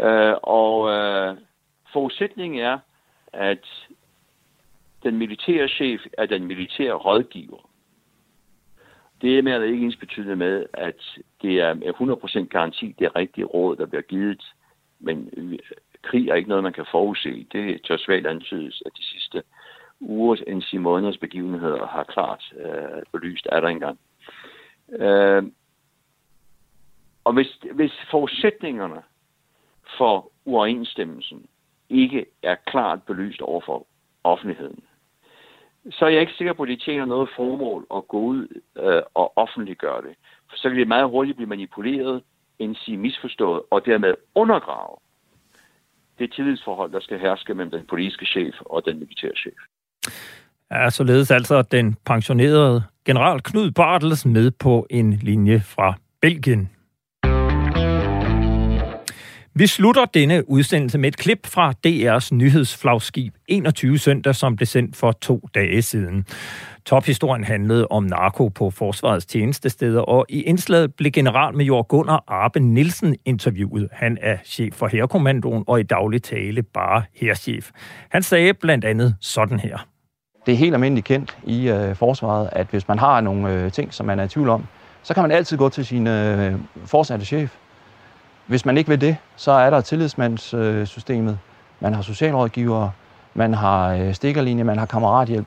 Øh, 0.00 0.36
og 0.42 0.90
øh, 0.90 1.36
forudsætningen 1.92 2.60
er, 2.60 2.78
at 3.32 3.66
den 5.02 5.18
militære 5.18 5.68
chef 5.68 6.00
er 6.18 6.26
den 6.26 6.46
militære 6.46 6.94
rådgiver. 6.94 7.70
Det 9.20 9.38
er 9.38 9.42
med 9.42 9.62
ikke 9.62 9.84
ens 9.84 9.96
betydende 9.96 10.36
med, 10.36 10.66
at 10.72 11.18
det 11.42 11.60
er 11.60 11.74
100% 12.44 12.48
garanti, 12.48 12.94
det 12.98 13.04
er 13.04 13.16
rigtige 13.16 13.44
råd, 13.44 13.76
der 13.76 13.86
bliver 13.86 14.02
givet. 14.02 14.42
Men 15.00 15.30
krig 16.02 16.28
er 16.28 16.34
ikke 16.34 16.48
noget, 16.48 16.64
man 16.64 16.72
kan 16.72 16.86
forudse. 16.90 17.46
Det 17.52 17.82
tør 17.82 17.96
svagt 17.96 18.26
antydes, 18.26 18.82
at 18.86 18.92
de 18.96 19.04
sidste 19.04 19.42
ugers 20.00 20.40
end 20.46 20.62
sige 20.62 20.80
måneders 20.80 21.18
begivenheder 21.18 21.86
har 21.86 22.04
klart 22.04 22.52
øh, 22.56 23.02
belyst, 23.12 23.46
er 23.52 23.60
der 23.60 23.68
engang. 23.68 23.98
Øh, 24.88 25.42
og 27.24 27.32
hvis, 27.32 27.58
hvis 27.72 27.92
forudsætningerne 28.10 29.02
for 29.98 30.30
uoverensstemmelsen 30.44 31.46
ikke 31.88 32.26
er 32.42 32.54
klart 32.66 33.02
belyst 33.02 33.40
over 33.40 33.60
for 33.60 33.86
offentligheden, 34.24 34.84
så 35.90 36.04
er 36.04 36.08
jeg 36.08 36.20
ikke 36.20 36.32
sikker 36.32 36.52
på, 36.52 36.62
at 36.62 36.68
det 36.68 36.80
tjener 36.80 37.04
noget 37.04 37.28
formål 37.36 37.86
at 37.94 38.08
gå 38.08 38.18
ud 38.18 38.60
øh, 38.76 39.02
og 39.14 39.32
offentliggøre 39.36 40.02
det. 40.02 40.14
For 40.50 40.56
så 40.56 40.68
kan 40.68 40.78
det 40.78 40.88
meget 40.88 41.10
hurtigt 41.10 41.36
blive 41.36 41.48
manipuleret, 41.48 42.22
end 42.58 42.74
sige 42.74 42.96
misforstået, 42.96 43.62
og 43.70 43.86
dermed 43.86 44.14
undergrave 44.34 44.96
det 46.18 46.32
tillidsforhold, 46.32 46.92
der 46.92 47.00
skal 47.00 47.18
herske 47.18 47.54
mellem 47.54 47.70
den 47.70 47.86
politiske 47.86 48.26
chef 48.26 48.54
og 48.60 48.84
den 48.84 48.98
militære 48.98 49.36
chef. 49.36 49.58
Er 50.70 50.90
således 50.90 51.30
altså 51.30 51.62
den 51.62 51.96
pensionerede 52.06 52.82
general 53.06 53.40
Knud 53.40 53.70
Bartels 53.70 54.26
med 54.26 54.50
på 54.50 54.86
en 54.90 55.12
linje 55.12 55.60
fra 55.60 55.94
Belgien. 56.22 56.70
Vi 59.56 59.66
slutter 59.66 60.04
denne 60.04 60.50
udsendelse 60.50 60.98
med 60.98 61.08
et 61.08 61.16
klip 61.16 61.46
fra 61.46 61.74
DR's 61.86 62.28
nyhedsflagskib 62.32 63.34
21 63.48 63.98
søndag, 63.98 64.34
som 64.34 64.56
blev 64.56 64.66
sendt 64.66 64.96
for 64.96 65.12
to 65.12 65.48
dage 65.54 65.82
siden. 65.82 66.26
Tophistorien 66.86 67.44
handlede 67.44 67.86
om 67.86 68.04
narko 68.04 68.48
på 68.48 68.70
forsvarets 68.70 69.26
tjenestesteder, 69.26 70.00
og 70.00 70.26
i 70.28 70.42
indslaget 70.42 70.94
blev 70.94 71.12
generalmajor 71.12 71.82
Gunnar 71.82 72.24
Arbe 72.28 72.60
Nielsen 72.60 73.16
interviewet. 73.24 73.88
Han 73.92 74.18
er 74.20 74.36
chef 74.44 74.74
for 74.74 74.86
herrekommandoen 74.86 75.64
og 75.66 75.80
i 75.80 75.82
daglig 75.82 76.22
tale 76.22 76.62
bare 76.62 77.02
herrchef. 77.14 77.70
Han 78.10 78.22
sagde 78.22 78.54
blandt 78.54 78.84
andet 78.84 79.16
sådan 79.20 79.60
her. 79.60 79.93
Det 80.46 80.54
er 80.54 80.58
helt 80.58 80.74
almindeligt 80.74 81.06
kendt 81.06 81.38
i 81.44 81.68
øh, 81.68 81.96
forsvaret, 81.96 82.48
at 82.52 82.66
hvis 82.70 82.88
man 82.88 82.98
har 82.98 83.20
nogle 83.20 83.52
øh, 83.52 83.72
ting, 83.72 83.94
som 83.94 84.06
man 84.06 84.18
er 84.18 84.24
i 84.24 84.28
tvivl 84.28 84.48
om, 84.48 84.66
så 85.02 85.14
kan 85.14 85.22
man 85.22 85.30
altid 85.30 85.56
gå 85.56 85.68
til 85.68 85.86
sin 85.86 86.06
øh, 86.06 86.54
forsatte 86.86 87.26
chef. 87.26 87.56
Hvis 88.46 88.66
man 88.66 88.78
ikke 88.78 88.90
vil 88.90 89.00
det, 89.00 89.16
så 89.36 89.52
er 89.52 89.70
der 89.70 89.80
tillidsmandssystemet, 89.80 91.38
man 91.80 91.94
har 91.94 92.02
socialrådgivere, 92.02 92.92
man 93.34 93.54
har 93.54 93.94
øh, 93.94 94.14
stikkerlinje, 94.14 94.64
man 94.64 94.78
har 94.78 94.86
kammerathjælp. 94.86 95.46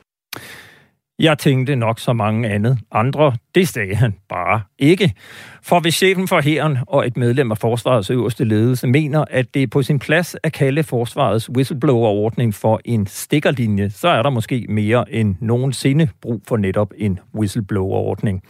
Jeg 1.19 1.37
tænkte 1.37 1.75
nok 1.75 1.99
så 1.99 2.13
mange 2.13 2.49
andet 2.49 2.79
andre. 2.91 3.33
Det 3.55 3.67
sagde 3.67 3.95
han 3.95 4.15
bare 4.29 4.61
ikke. 4.79 5.13
For 5.61 5.79
hvis 5.79 5.95
chefen 5.95 6.27
for 6.27 6.41
hæren 6.41 6.77
og 6.87 7.07
et 7.07 7.17
medlem 7.17 7.51
af 7.51 7.57
forsvarets 7.57 8.09
øverste 8.09 8.43
ledelse 8.43 8.87
mener, 8.87 9.25
at 9.29 9.53
det 9.53 9.63
er 9.63 9.67
på 9.67 9.81
sin 9.81 9.99
plads 9.99 10.35
at 10.43 10.53
kalde 10.53 10.83
forsvarets 10.83 11.49
whistleblower-ordning 11.49 12.53
for 12.53 12.81
en 12.85 13.07
stikkerlinje, 13.07 13.89
så 13.89 14.07
er 14.07 14.23
der 14.23 14.29
måske 14.29 14.65
mere 14.69 15.13
end 15.13 15.35
nogensinde 15.41 16.07
brug 16.21 16.41
for 16.47 16.57
netop 16.57 16.93
en 16.97 17.19
whistleblower-ordning. 17.35 18.43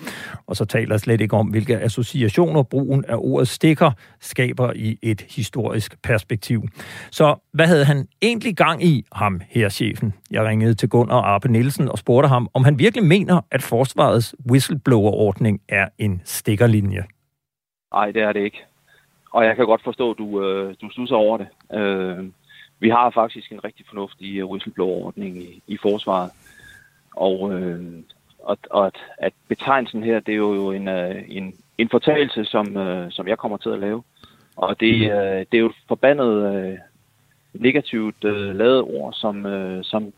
Og 0.48 0.56
så 0.56 0.66
taler 0.66 0.94
jeg 0.94 1.00
slet 1.00 1.22
ikke 1.22 1.38
om, 1.38 1.48
hvilke 1.48 1.80
associationer 1.80 2.64
brugen 2.64 3.06
af 3.08 3.16
ordet 3.18 3.48
stikker 3.48 3.92
skaber 4.22 4.74
i 4.76 4.98
et 5.02 5.26
historisk 5.30 6.02
perspektiv. 6.04 6.68
Så 7.12 7.36
hvad 7.54 7.68
havde 7.68 7.86
han 7.86 8.08
egentlig 8.22 8.56
gang 8.56 8.84
i, 8.84 9.06
ham 9.12 9.42
her 9.50 9.70
chefen? 9.70 10.14
Jeg 10.32 10.46
ringede 10.46 10.74
til 10.74 10.90
Gunnar 10.90 11.22
Arpe 11.22 11.52
Nielsen 11.52 11.90
og 11.90 11.98
spurgte 11.98 12.30
ham, 12.30 12.50
om 12.58 12.64
han 12.64 12.80
virkelig 12.80 13.06
mener, 13.06 13.42
at 13.52 13.62
forsvarets 13.62 14.36
whistleblower-ordning 14.52 15.62
er 15.70 15.88
en 15.98 16.22
stikkerlinje. 16.26 17.04
Nej, 17.94 18.12
det 18.12 18.22
er 18.22 18.32
det 18.32 18.44
ikke. 18.44 18.64
Og 19.32 19.46
jeg 19.46 19.56
kan 19.56 19.66
godt 19.66 19.84
forstå, 19.84 20.12
at 20.12 20.18
du, 20.18 20.44
øh, 20.44 20.76
du 20.82 20.90
stusser 20.90 21.16
over 21.16 21.38
det. 21.38 21.48
Øh, 21.74 22.26
vi 22.80 22.90
har 22.90 23.10
faktisk 23.10 23.52
en 23.52 23.64
rigtig 23.64 23.86
fornuftig 23.90 24.38
øh, 24.38 24.46
whistleblower-ordning 24.46 25.38
i, 25.38 25.62
i 25.68 25.78
forsvaret. 25.82 26.32
Og, 27.16 27.54
øh, 27.54 27.80
og, 28.40 28.58
og 28.72 28.86
at, 28.86 28.96
at 29.18 29.34
betegnelsen 29.48 30.04
her, 30.04 30.20
det 30.20 30.32
er 30.32 30.38
jo 30.38 30.72
en, 30.72 30.88
øh, 30.88 31.24
en, 31.28 31.54
en 31.78 31.90
fortalelse, 31.90 32.46
som, 32.46 32.78
øh, 32.78 33.12
som 33.12 33.28
jeg 33.28 33.38
kommer 33.38 33.58
til 33.58 33.70
at 33.70 33.80
lave. 33.80 34.04
Og 34.56 34.80
det, 34.80 34.94
øh, 34.94 35.46
det 35.52 35.54
er 35.54 35.60
jo 35.60 35.70
et 35.70 35.84
forbandet 35.88 36.56
øh, 36.56 36.78
negativt 37.54 38.24
øh, 38.24 38.56
lavet 38.56 38.82
ord, 38.82 39.14
som, 39.14 39.46
øh, 39.46 39.84
som 39.84 40.14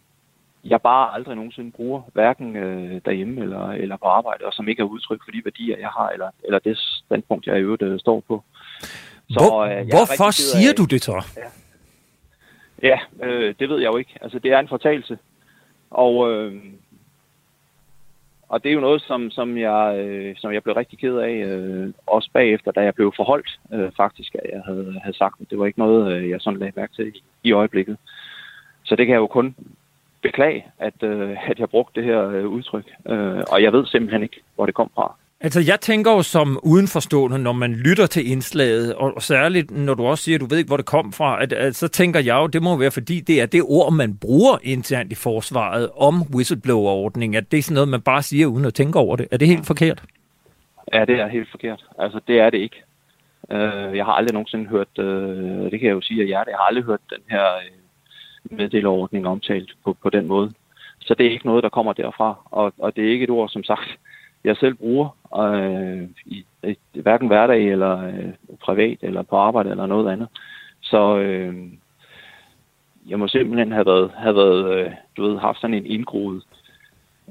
jeg 0.64 0.82
bare 0.82 1.14
aldrig 1.14 1.36
nogensinde 1.36 1.72
bruger, 1.72 2.01
hverken 2.14 2.55
øh, 2.55 3.01
derhjemme 3.05 3.41
eller, 3.41 3.68
eller 3.72 3.97
på 3.97 4.05
arbejde, 4.05 4.45
og 4.45 4.53
som 4.53 4.68
ikke 4.68 4.82
er 4.82 4.86
udtryk 4.86 5.20
for 5.24 5.32
de 5.32 5.41
værdier, 5.45 5.78
jeg 5.78 5.89
har, 5.89 6.10
eller, 6.10 6.30
eller 6.43 6.60
det 6.60 6.78
standpunkt, 6.78 7.47
jeg 7.47 7.57
i 7.57 7.62
øvrigt 7.62 7.82
øh, 7.82 7.99
står 7.99 8.24
på. 8.28 8.43
Så, 9.30 9.39
Hvor, 9.39 9.62
øh, 9.62 9.88
hvorfor 9.89 10.32
siger 10.32 10.70
af, 10.70 10.76
du 10.76 10.86
det 10.86 11.03
så? 11.03 11.26
Ja, 11.38 11.49
ja 12.89 13.26
øh, 13.28 13.55
det 13.60 13.70
ved 13.70 13.80
jeg 13.80 13.88
jo 13.88 13.97
ikke. 13.97 14.16
Altså, 14.22 14.39
det 14.39 14.51
er 14.51 14.60
en 14.60 14.68
fortalelse. 14.68 15.18
Og, 15.91 16.32
øh, 16.32 16.53
og 18.49 18.64
det 18.64 18.70
er 18.70 18.74
jo 18.74 18.80
noget, 18.80 19.01
som, 19.01 19.32
som, 19.32 19.57
jeg, 19.57 19.95
øh, 19.99 20.36
som 20.38 20.53
jeg 20.53 20.64
blev 20.64 20.76
rigtig 20.76 20.99
ked 20.99 21.18
af, 21.18 21.34
øh, 21.34 21.93
også 22.07 22.30
bagefter, 22.34 22.72
da 22.72 22.82
jeg 22.82 22.95
blev 22.95 23.14
forholdt 23.16 23.60
øh, 23.74 23.91
faktisk, 23.97 24.36
at 24.36 24.49
jeg 24.53 24.62
havde, 24.66 24.99
havde 25.03 25.18
sagt, 25.18 25.41
at 25.41 25.49
det 25.49 25.60
var 25.60 25.66
ikke 25.66 25.80
noget, 25.80 26.14
øh, 26.14 26.30
jeg 26.30 26.41
sådan 26.41 26.60
lagde 26.60 26.74
mærke 26.76 26.93
til 26.93 27.07
i, 27.07 27.24
i 27.43 27.51
øjeblikket. 27.51 27.97
Så 28.84 28.95
det 28.95 29.05
kan 29.05 29.14
jeg 29.14 29.20
jo 29.20 29.28
kun 29.28 29.55
beklage, 30.22 30.65
at, 30.80 31.03
øh, 31.03 31.49
at 31.49 31.59
jeg 31.59 31.70
brugte 31.70 32.01
det 32.01 32.09
her 32.09 32.30
øh, 32.30 32.47
udtryk. 32.47 32.86
Øh, 33.09 33.43
og 33.51 33.63
jeg 33.63 33.74
ved 33.74 33.86
simpelthen 33.86 34.24
ikke, 34.24 34.41
hvor 34.55 34.65
det 34.65 34.76
kom 34.76 34.91
fra. 34.95 35.15
Altså, 35.41 35.61
jeg 35.67 35.80
tænker 35.80 36.11
jo 36.11 36.22
som 36.22 36.59
udenforstående, 36.63 37.39
når 37.39 37.51
man 37.51 37.74
lytter 37.74 38.05
til 38.05 38.32
indslaget, 38.32 38.95
og 38.95 39.22
særligt 39.22 39.72
når 39.72 39.93
du 39.93 40.05
også 40.05 40.24
siger, 40.24 40.38
at 40.38 40.41
du 40.41 40.45
ved 40.45 40.57
ikke, 40.57 40.67
hvor 40.67 40.78
det 40.78 40.86
kom 40.86 41.11
fra, 41.13 41.43
at, 41.43 41.53
at 41.53 41.76
så 41.76 41.88
tænker 41.88 42.20
jeg 42.20 42.36
jo, 42.36 42.47
det 42.47 42.63
må 42.63 42.78
være, 42.78 42.91
fordi 42.91 43.20
det 43.20 43.41
er 43.41 43.45
det 43.45 43.63
ord, 43.63 43.93
man 43.93 44.17
bruger 44.17 44.57
internt 44.63 45.11
i 45.11 45.15
forsvaret 45.15 45.89
om 45.97 46.22
whistleblower-ordning, 46.36 47.36
at 47.36 47.51
det 47.51 47.57
er 47.57 47.63
sådan 47.63 47.74
noget, 47.74 47.89
man 47.89 48.01
bare 48.01 48.22
siger 48.22 48.47
uden 48.47 48.65
at 48.65 48.74
tænke 48.74 48.99
over 48.99 49.15
det. 49.15 49.28
Er 49.32 49.38
det 49.38 49.47
helt 49.47 49.67
forkert? 49.67 50.03
Ja, 50.93 51.05
det 51.05 51.20
er 51.20 51.28
helt 51.28 51.49
forkert. 51.51 51.86
Altså, 51.99 52.20
det 52.28 52.39
er 52.39 52.49
det 52.49 52.57
ikke. 52.57 52.84
Uh, 53.43 53.97
jeg 53.97 54.05
har 54.05 54.13
aldrig 54.13 54.34
nogensinde 54.34 54.70
hørt, 54.70 54.93
uh, 54.99 55.72
det 55.72 55.80
kan 55.80 55.88
jeg 55.89 55.95
jo 55.95 56.01
sige 56.01 56.24
at 56.24 56.30
jeg, 56.30 56.43
jeg 56.47 56.57
har 56.57 56.65
aldrig 56.65 56.84
hørt 56.84 56.99
den 57.09 57.24
her 57.30 57.45
uh, 57.55 57.78
meddelerordning 58.50 59.28
omtalt 59.28 59.76
på, 59.84 59.97
på 60.04 60.10
den 60.10 60.28
måde. 60.28 60.54
Så 61.00 61.14
det 61.14 61.26
er 61.26 61.32
ikke 61.32 61.45
noget, 61.45 61.64
der 61.64 61.70
kommer 61.70 61.93
derfra, 61.93 62.36
og, 62.45 62.74
og 62.78 62.95
det 62.95 63.06
er 63.06 63.12
ikke 63.12 63.24
et 63.24 63.30
ord, 63.30 63.50
som 63.50 63.64
sagt, 63.64 63.97
jeg 64.43 64.58
selv 64.58 64.76
bruger 64.76 65.10
øh, 65.38 66.10
i, 66.26 66.45
i 66.64 67.02
hverken 67.02 67.28
hverdag 67.28 67.68
eller 67.68 68.08
øh, 68.08 68.58
privat 68.62 68.97
eller 69.02 69.22
på 69.22 69.36
arbejde 69.36 69.70
eller 69.70 69.86
noget 69.86 70.12
andet. 70.12 70.28
Så 70.82 71.18
øh, 71.18 71.56
jeg 73.08 73.20
må 73.20 73.28
simpelthen 73.28 73.72
have 73.72 73.86
været, 73.86 74.12
have 74.18 74.36
været 74.36 74.80
øh, 74.80 74.91
du 75.18 75.24
ved, 75.24 75.38
haft 75.38 75.62
sådan 75.62 75.74
en 75.74 75.86
indgroet 75.86 76.43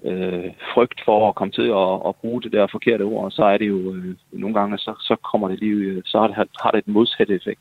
øh, 0.05 0.51
frygt 0.75 1.01
for 1.05 1.29
at 1.29 1.35
komme 1.35 1.53
til 1.53 1.69
at, 1.69 2.09
at 2.09 2.17
bruge 2.17 2.43
det 2.43 2.53
der 2.53 2.67
forkerte 2.67 3.03
ord, 3.03 3.25
og 3.25 3.33
så 3.33 3.45
er 3.45 3.59
det 3.59 3.69
jo 3.69 3.95
øh, 3.95 4.15
nogle 4.33 4.55
gange, 4.55 4.79
så, 4.79 4.95
så 5.01 5.17
kommer 5.33 5.49
det 5.49 5.61
lige, 5.61 6.03
så 6.05 6.21
har 6.21 6.27
det, 6.27 6.37
har 6.63 6.71
det 6.71 6.79
et 6.79 6.89
modsatte 6.89 7.35
effekt. 7.35 7.61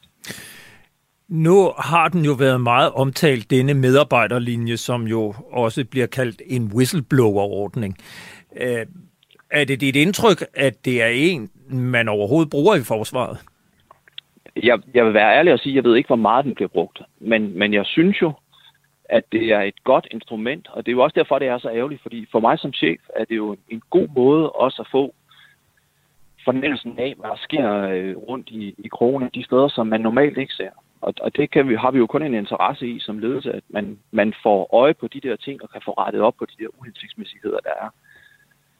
Nu 1.27 1.71
har 1.77 2.07
den 2.09 2.25
jo 2.25 2.33
været 2.33 2.61
meget 2.61 2.91
omtalt, 2.91 3.49
denne 3.49 3.73
medarbejderlinje, 3.73 4.77
som 4.77 5.07
jo 5.07 5.33
også 5.51 5.85
bliver 5.91 6.07
kaldt 6.07 6.41
en 6.45 6.71
whistleblower-ordning. 6.75 7.97
Øh, 8.61 8.85
er 9.51 9.65
det 9.65 9.81
dit 9.81 9.95
indtryk, 9.95 10.43
at 10.53 10.85
det 10.85 11.03
er 11.03 11.07
en, 11.07 11.49
man 11.69 12.07
overhovedet 12.07 12.49
bruger 12.49 12.75
i 12.75 12.83
forsvaret? 12.87 13.37
Jeg, 14.63 14.79
jeg 14.93 15.05
vil 15.05 15.13
være 15.13 15.37
ærlig 15.37 15.53
og 15.53 15.59
sige, 15.59 15.71
at 15.71 15.75
jeg 15.75 15.83
ved 15.83 15.95
ikke, 15.95 16.07
hvor 16.07 16.15
meget 16.15 16.45
den 16.45 16.55
bliver 16.55 16.67
brugt. 16.67 17.01
Men, 17.19 17.59
men 17.59 17.73
jeg 17.73 17.85
synes 17.85 18.21
jo, 18.21 18.33
at 19.05 19.23
det 19.31 19.51
er 19.51 19.61
et 19.61 19.83
godt 19.83 20.07
instrument, 20.11 20.67
og 20.71 20.85
det 20.85 20.91
er 20.91 20.95
jo 20.95 21.03
også 21.03 21.15
derfor, 21.15 21.39
det 21.39 21.47
er 21.47 21.57
så 21.57 21.69
ærgerligt, 21.69 22.01
fordi 22.01 22.27
for 22.31 22.39
mig 22.39 22.59
som 22.59 22.73
chef 22.73 23.01
er 23.15 23.25
det 23.25 23.35
jo 23.35 23.57
en 23.69 23.81
god 23.89 24.07
måde 24.15 24.51
også 24.51 24.81
at 24.81 24.87
få 24.91 25.13
fornemmelsen 26.45 26.99
af, 26.99 27.13
hvad 27.17 27.29
der 27.29 27.37
sker 27.37 27.81
øh, 27.81 28.17
rundt 28.17 28.49
i, 28.49 28.75
i 28.77 28.87
krogen, 28.87 29.29
de 29.35 29.43
steder, 29.43 29.67
som 29.67 29.87
man 29.87 30.01
normalt 30.01 30.37
ikke 30.37 30.53
ser. 30.53 30.69
Og, 31.01 31.13
og 31.21 31.35
det 31.35 31.51
kan 31.51 31.69
vi, 31.69 31.75
har 31.75 31.91
vi 31.91 31.97
jo 31.97 32.07
kun 32.07 32.23
en 32.23 32.33
interesse 32.33 32.87
i 32.87 32.99
som 32.99 33.19
ledelse, 33.19 33.51
at 33.53 33.63
man, 33.69 33.99
man 34.11 34.33
får 34.43 34.75
øje 34.75 34.93
på 34.93 35.07
de 35.07 35.21
der 35.21 35.35
ting 35.35 35.63
og 35.63 35.69
kan 35.69 35.81
få 35.85 35.91
rettet 35.91 36.21
op 36.21 36.35
på 36.39 36.45
de 36.45 36.63
der 36.63 36.69
uhensigtsmæssigheder, 36.79 37.59
der 37.59 37.69
er. 37.81 37.89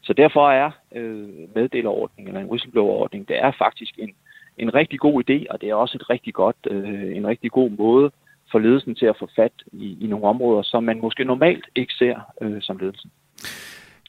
Så 0.01 0.13
derfor 0.13 0.51
er 0.51 0.71
øh, 0.95 1.29
meddelerordningen 1.55 2.27
eller 2.27 2.41
en 2.41 2.49
whistleblowerordning, 2.49 3.27
det 3.27 3.37
er 3.39 3.51
faktisk 3.57 3.93
en, 3.97 4.13
en 4.57 4.73
rigtig 4.75 4.99
god 4.99 5.23
idé, 5.23 5.45
og 5.49 5.61
det 5.61 5.69
er 5.69 5.75
også 5.75 5.97
et 5.97 6.09
rigtig 6.09 6.33
godt, 6.33 6.55
øh, 6.71 7.17
en 7.17 7.27
rigtig 7.27 7.51
god 7.51 7.69
måde 7.69 8.11
for 8.51 8.59
ledelsen 8.59 8.95
til 8.95 9.05
at 9.05 9.15
få 9.19 9.29
fat 9.35 9.51
i, 9.71 9.97
i 10.01 10.07
nogle 10.07 10.25
områder, 10.25 10.61
som 10.61 10.83
man 10.83 11.01
måske 11.01 11.23
normalt 11.23 11.65
ikke 11.75 11.93
ser 11.93 12.15
øh, 12.41 12.61
som 12.61 12.77
ledelsen. 12.77 13.11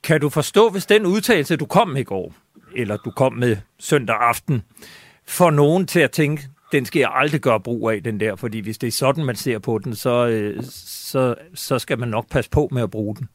Kan 0.03 0.21
du 0.21 0.29
forstå, 0.29 0.71
hvis 0.71 0.87
den 0.87 1.07
udtalelse, 1.07 1.57
du 1.57 1.67
kom 1.67 1.89
med 1.89 2.01
i 2.01 2.05
går, 2.05 2.33
eller 2.77 2.97
du 2.97 3.11
kom 3.11 3.33
med 3.33 3.57
søndag 3.79 4.17
aften, 4.21 4.63
får 5.27 5.51
nogen 5.51 5.87
til 5.87 6.01
at 6.01 6.11
tænke, 6.11 6.43
den 6.73 6.85
skal 6.85 7.01
jeg 7.01 7.11
aldrig 7.13 7.41
gøre 7.41 7.61
brug 7.61 7.91
af, 7.91 8.03
den 8.03 8.21
der, 8.21 8.37
fordi 8.37 8.61
hvis 8.61 8.79
det 8.79 8.87
er 8.87 8.93
sådan, 8.93 9.25
man 9.25 9.37
ser 9.37 9.59
på 9.59 9.79
den, 9.79 9.95
så, 9.95 10.29
øh, 10.29 10.63
så, 10.63 11.35
så 11.55 11.79
skal 11.79 11.99
man 11.99 12.09
nok 12.09 12.31
passe 12.31 12.51
på 12.51 12.69
med 12.73 12.83
at 12.83 12.91
bruge 12.91 13.17
den. 13.17 13.29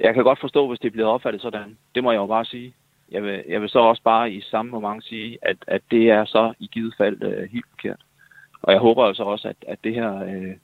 Jeg 0.00 0.14
kan 0.14 0.24
godt 0.24 0.40
forstå, 0.40 0.68
hvis 0.68 0.80
det 0.80 0.92
bliver 0.92 1.08
opfattet 1.08 1.42
sådan. 1.42 1.78
Det 1.94 2.02
må 2.02 2.12
jeg 2.12 2.18
jo 2.18 2.26
bare 2.26 2.44
sige. 2.44 2.74
Jeg 3.10 3.22
vil, 3.22 3.44
jeg 3.48 3.60
vil 3.60 3.68
så 3.68 3.78
også 3.78 4.02
bare 4.02 4.32
i 4.32 4.40
samme 4.40 4.70
moment 4.70 5.04
sige, 5.04 5.38
at, 5.42 5.56
at 5.66 5.82
det 5.90 6.10
er 6.10 6.24
så 6.24 6.52
i 6.58 6.66
givet 6.66 6.94
fald 6.98 7.22
øh, 7.22 7.50
helt 7.52 7.66
forkert. 7.70 8.00
Og 8.62 8.72
jeg 8.72 8.80
håber 8.80 9.04
altså 9.04 9.22
også, 9.22 9.48
at, 9.48 9.56
at 9.68 9.78
det 9.84 9.94
her 9.94 10.22
øh, 10.22 10.54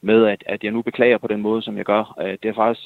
med, 0.00 0.26
at, 0.26 0.44
at 0.46 0.64
jeg 0.64 0.72
nu 0.72 0.82
beklager 0.82 1.18
på 1.18 1.26
den 1.26 1.40
måde, 1.40 1.62
som 1.62 1.76
jeg 1.76 1.84
gør, 1.84 2.14
øh, 2.20 2.38
det 2.42 2.48
er 2.48 2.54
faktisk 2.54 2.82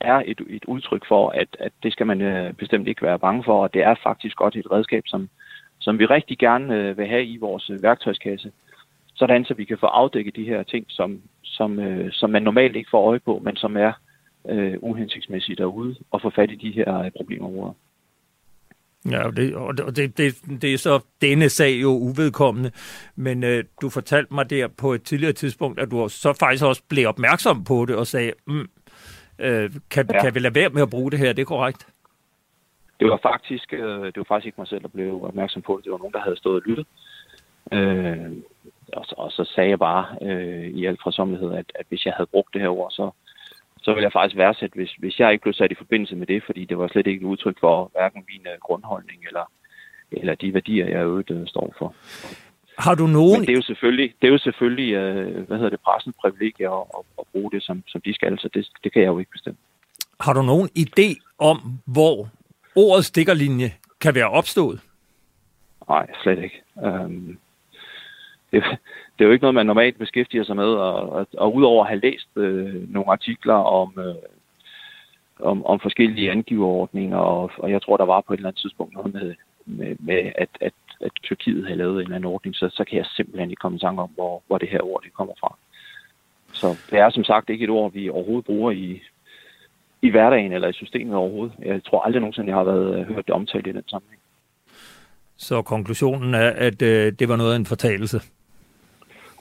er 0.00 0.22
et, 0.26 0.40
et 0.48 0.64
udtryk 0.64 1.08
for, 1.08 1.28
at, 1.28 1.48
at 1.58 1.72
det 1.82 1.92
skal 1.92 2.06
man 2.06 2.20
øh, 2.20 2.52
bestemt 2.52 2.88
ikke 2.88 3.02
være 3.02 3.18
bange 3.18 3.44
for, 3.44 3.62
og 3.62 3.74
det 3.74 3.82
er 3.82 3.94
faktisk 4.02 4.36
godt 4.36 4.56
et 4.56 4.70
redskab, 4.72 5.02
som, 5.06 5.28
som 5.84 5.98
vi 5.98 6.06
rigtig 6.06 6.38
gerne 6.38 6.90
uh, 6.90 6.98
vil 6.98 7.06
have 7.06 7.24
i 7.24 7.36
vores 7.36 7.70
uh, 7.70 7.82
værktøjskasse, 7.82 8.52
sådan 9.14 9.44
så 9.44 9.54
vi 9.54 9.64
kan 9.64 9.78
få 9.78 9.86
afdækket 9.86 10.36
de 10.36 10.44
her 10.44 10.62
ting, 10.62 10.84
som, 10.88 11.20
som, 11.42 11.78
uh, 11.78 12.06
som 12.10 12.30
man 12.30 12.42
normalt 12.42 12.76
ikke 12.76 12.90
får 12.90 13.08
øje 13.08 13.20
på, 13.20 13.40
men 13.44 13.56
som 13.56 13.76
er 13.76 13.92
øh, 14.48 14.74
uhensigtsmæssigt 14.80 15.58
derude 15.58 15.96
og 16.10 16.20
få 16.22 16.30
fat 16.30 16.50
i 16.50 16.54
de 16.54 16.72
her 16.72 16.98
øh, 16.98 17.10
problemområder. 17.16 17.72
Ja, 19.10 19.26
og 19.26 19.36
det, 19.36 19.54
og 19.56 19.96
det, 19.96 20.18
det, 20.18 20.34
det 20.62 20.74
er 20.74 20.78
så 20.78 21.00
denne 21.20 21.48
sag 21.48 21.82
jo 21.82 21.88
uvedkommende, 21.88 22.70
men 23.16 23.44
øh, 23.44 23.64
du 23.80 23.88
fortalte 23.88 24.34
mig 24.34 24.50
der 24.50 24.68
på 24.68 24.92
et 24.92 25.02
tidligere 25.02 25.32
tidspunkt, 25.32 25.80
at 25.80 25.90
du 25.90 26.08
så 26.08 26.32
faktisk 26.40 26.64
også 26.64 26.82
blev 26.88 27.08
opmærksom 27.08 27.64
på 27.64 27.84
det 27.88 27.96
og 27.96 28.06
sagde, 28.06 28.32
mm, 28.46 28.68
øh, 29.38 29.70
kan, 29.90 30.06
ja. 30.12 30.22
kan 30.22 30.34
vi 30.34 30.40
lade 30.40 30.54
være 30.54 30.68
med 30.68 30.82
at 30.82 30.90
bruge 30.90 31.10
det 31.10 31.18
her, 31.18 31.32
det 31.32 31.42
er 31.42 31.46
korrekt? 31.46 31.86
Det 33.00 33.08
var 33.08 33.18
faktisk, 33.22 33.72
øh, 33.72 34.04
det 34.04 34.16
var 34.16 34.24
faktisk 34.28 34.46
ikke 34.46 34.60
mig 34.60 34.68
selv, 34.68 34.82
der 34.82 34.88
blev 34.88 35.24
opmærksom 35.24 35.62
på 35.62 35.76
det, 35.76 35.84
det 35.84 35.92
var 35.92 35.98
nogen, 35.98 36.12
der 36.12 36.20
havde 36.20 36.36
stået 36.36 36.62
og 36.62 36.62
lyttet. 36.66 36.86
Øh, 37.72 38.32
og, 38.92 39.04
så, 39.04 39.14
og 39.18 39.32
så 39.32 39.44
sagde 39.54 39.70
jeg 39.70 39.78
bare 39.78 40.06
øh, 40.22 40.64
i 40.64 40.84
al 40.84 40.98
fredsomlighed, 41.02 41.52
at, 41.52 41.72
at 41.74 41.86
hvis 41.88 42.06
jeg 42.06 42.14
havde 42.16 42.26
brugt 42.26 42.54
det 42.54 42.60
her 42.60 42.68
ord, 42.68 42.90
så, 42.90 43.10
så 43.82 43.94
vil 43.94 44.02
jeg 44.02 44.12
faktisk 44.12 44.36
værdsætte, 44.36 44.76
hvis, 44.76 44.92
hvis 44.92 45.18
jeg 45.18 45.32
ikke 45.32 45.42
blev 45.42 45.54
sat 45.54 45.72
i 45.72 45.74
forbindelse 45.82 46.16
med 46.16 46.26
det, 46.26 46.42
fordi 46.46 46.64
det 46.64 46.78
var 46.78 46.88
slet 46.88 47.06
ikke 47.06 47.20
et 47.20 47.26
udtryk 47.26 47.60
for 47.60 47.90
hverken 47.94 48.24
min 48.28 48.46
uh, 48.46 48.60
grundholdning 48.60 49.24
eller, 49.26 49.50
eller 50.12 50.34
de 50.34 50.54
værdier, 50.54 50.86
jeg 50.86 51.02
øvrigt 51.02 51.30
uh, 51.30 51.46
står 51.46 51.74
for. 51.78 51.94
Har 52.78 52.94
du 52.94 53.06
nogen... 53.06 53.40
Men 53.40 53.46
det 53.46 53.52
er 53.52 53.56
jo 53.56 53.62
selvfølgelig, 53.62 54.14
det 54.22 54.28
er 54.28 54.32
jo 54.32 54.38
selvfølgelig 54.38 54.90
uh, 54.98 55.46
hvad 55.46 55.56
hedder 55.56 55.70
det, 55.70 55.80
pressens 55.80 56.16
privilegie 56.20 56.66
at, 56.66 56.84
at, 56.98 57.04
at 57.18 57.24
bruge 57.32 57.50
det, 57.50 57.62
som, 57.62 57.82
som 57.86 58.00
de 58.00 58.14
skal, 58.14 58.38
så 58.38 58.48
det, 58.54 58.68
det 58.84 58.92
kan 58.92 59.02
jeg 59.02 59.08
jo 59.08 59.18
ikke 59.18 59.30
bestemme. 59.30 59.58
Har 60.20 60.32
du 60.32 60.42
nogen 60.42 60.68
idé 60.78 61.08
om, 61.38 61.78
hvor 61.84 62.28
ordet 62.76 63.04
stikkerlinje 63.04 63.72
kan 64.00 64.14
være 64.14 64.30
opstået? 64.30 64.80
Nej, 65.88 66.06
slet 66.22 66.38
ikke. 66.38 66.62
Um, 66.74 67.38
det, 68.52 68.62
det 69.18 69.24
er 69.24 69.24
jo 69.24 69.30
ikke 69.30 69.42
noget, 69.42 69.54
man 69.54 69.66
normalt 69.66 69.98
beskæftiger 69.98 70.44
sig 70.44 70.56
med, 70.56 70.64
og, 70.64 71.12
og, 71.12 71.26
og 71.36 71.54
udover 71.54 71.84
at 71.84 71.90
have 71.90 72.00
læst 72.00 72.28
øh, 72.36 72.92
nogle 72.92 73.10
artikler 73.10 73.54
om, 73.54 73.98
øh, 73.98 74.14
om, 75.40 75.66
om 75.66 75.80
forskellige 75.80 76.30
angiverordninger, 76.30 77.18
og, 77.18 77.50
og 77.58 77.70
jeg 77.70 77.82
tror, 77.82 77.96
der 77.96 78.04
var 78.04 78.20
på 78.20 78.32
et 78.32 78.36
eller 78.36 78.48
andet 78.48 78.60
tidspunkt 78.60 78.94
noget 78.94 79.14
med, 79.14 79.34
med, 79.66 79.96
med 79.98 80.32
at, 80.34 80.48
at, 80.60 80.72
at 81.00 81.12
Tyrkiet 81.22 81.66
havde 81.66 81.78
lavet 81.78 81.94
en 81.94 82.00
eller 82.00 82.16
anden 82.16 82.32
ordning, 82.32 82.56
så, 82.56 82.68
så 82.72 82.84
kan 82.84 82.98
jeg 82.98 83.06
simpelthen 83.06 83.50
ikke 83.50 83.60
komme 83.60 83.76
i 83.76 83.80
tanke 83.80 84.02
om, 84.02 84.10
hvor, 84.14 84.42
hvor 84.46 84.58
det 84.58 84.68
her 84.68 84.80
ord 84.80 85.02
det 85.04 85.12
kommer 85.12 85.34
fra. 85.40 85.56
Så 86.52 86.66
det 86.90 86.98
er 86.98 87.10
som 87.10 87.24
sagt 87.24 87.50
ikke 87.50 87.64
et 87.64 87.70
ord, 87.70 87.92
vi 87.92 88.08
overhovedet 88.08 88.44
bruger 88.44 88.70
i, 88.70 89.02
i 90.04 90.10
hverdagen 90.10 90.52
eller 90.52 90.68
i 90.68 90.72
systemet 90.72 91.14
overhovedet. 91.14 91.54
Jeg 91.64 91.84
tror 91.84 92.00
aldrig 92.00 92.20
nogensinde, 92.20 92.48
jeg 92.48 92.56
har 92.56 92.64
været 92.64 92.98
øh, 92.98 93.06
hørt 93.06 93.26
det 93.26 93.34
omtalt 93.34 93.66
i 93.66 93.72
den 93.72 93.88
sammenhæng. 93.88 94.20
Så 95.36 95.62
konklusionen 95.62 96.34
er, 96.34 96.50
at 96.50 96.82
øh, 96.82 97.12
det 97.18 97.28
var 97.28 97.36
noget 97.36 97.52
af 97.52 97.56
en 97.56 97.66
fortalelse? 97.66 98.20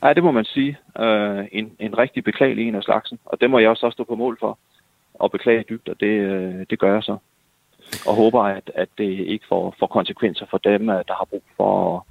Ja, 0.04 0.14
det 0.14 0.24
må 0.24 0.32
man 0.32 0.46
sige. 0.46 0.78
Øh, 1.00 1.46
en, 1.52 1.72
en 1.80 1.98
rigtig 1.98 2.24
beklagelig 2.24 2.68
en 2.68 2.76
af 2.76 2.84
slagsen, 2.84 3.20
og 3.26 3.42
det 3.42 3.50
må 3.50 3.60
jeg 3.60 3.70
også 3.70 3.90
stå 3.94 4.04
på 4.04 4.16
mål 4.16 4.38
for. 4.40 4.60
Og 5.14 5.32
beklage 5.32 5.66
dybt, 5.70 5.90
og 5.90 5.96
det, 6.00 6.14
øh, 6.32 6.66
det 6.70 6.80
gør 6.80 6.94
jeg 6.94 7.04
så. 7.04 7.18
Og 8.08 8.16
håber, 8.16 8.44
at, 8.44 8.72
at 8.76 8.90
det 8.98 9.12
ikke 9.34 9.46
får, 9.50 9.76
får 9.80 9.88
konsekvenser 9.88 10.46
for 10.50 10.58
dem, 10.58 10.90
øh, 10.90 10.96
der 11.08 11.14
har 11.14 11.28
brug 11.30 11.44
for, 11.58 12.06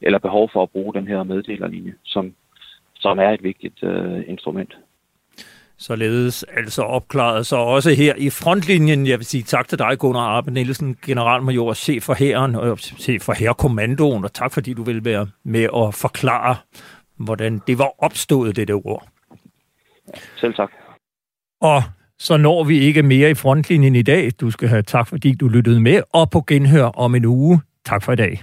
eller 0.00 0.18
behov 0.18 0.50
for 0.52 0.62
at 0.62 0.70
bruge 0.70 0.94
den 0.94 1.08
her 1.08 1.22
meddelerlinje, 1.22 1.94
som, 2.02 2.34
som 2.94 3.18
er 3.18 3.30
et 3.30 3.42
vigtigt 3.42 3.82
øh, 3.82 4.24
instrument. 4.26 4.76
Således 5.78 6.42
altså 6.42 6.82
opklaret. 6.82 7.46
Så 7.46 7.56
også 7.56 7.90
her 7.90 8.14
i 8.16 8.30
frontlinjen, 8.30 9.06
jeg 9.06 9.18
vil 9.18 9.26
sige 9.26 9.42
tak 9.42 9.68
til 9.68 9.78
dig, 9.78 9.98
Gunnar 9.98 10.20
Arbe 10.20 10.50
Nielsen, 10.50 10.96
generalmajor, 11.06 11.74
chef 11.74 12.02
for 12.02 12.14
hæren 12.14 12.54
og 12.54 12.78
chef 12.78 13.22
for 13.22 13.32
herrekommandoen, 13.32 14.24
og 14.24 14.32
tak 14.32 14.52
fordi 14.52 14.74
du 14.74 14.82
vil 14.82 15.04
være 15.04 15.28
med 15.44 15.62
at 15.62 15.94
forklare, 15.94 16.56
hvordan 17.16 17.60
det 17.66 17.78
var 17.78 17.90
opstået, 17.98 18.56
det 18.56 18.68
der 18.68 18.86
ord. 18.86 19.08
Selv 20.36 20.54
tak. 20.54 20.70
Og 21.60 21.82
så 22.18 22.36
når 22.36 22.64
vi 22.64 22.78
ikke 22.78 23.02
mere 23.02 23.30
i 23.30 23.34
frontlinjen 23.34 23.96
i 23.96 24.02
dag. 24.02 24.30
Du 24.40 24.50
skal 24.50 24.68
have 24.68 24.82
tak, 24.82 25.08
fordi 25.08 25.34
du 25.34 25.48
lyttede 25.48 25.80
med, 25.80 26.02
og 26.12 26.30
på 26.30 26.44
genhør 26.46 26.84
om 26.84 27.14
en 27.14 27.24
uge. 27.24 27.60
Tak 27.84 28.02
for 28.02 28.12
i 28.12 28.16
dag. 28.16 28.40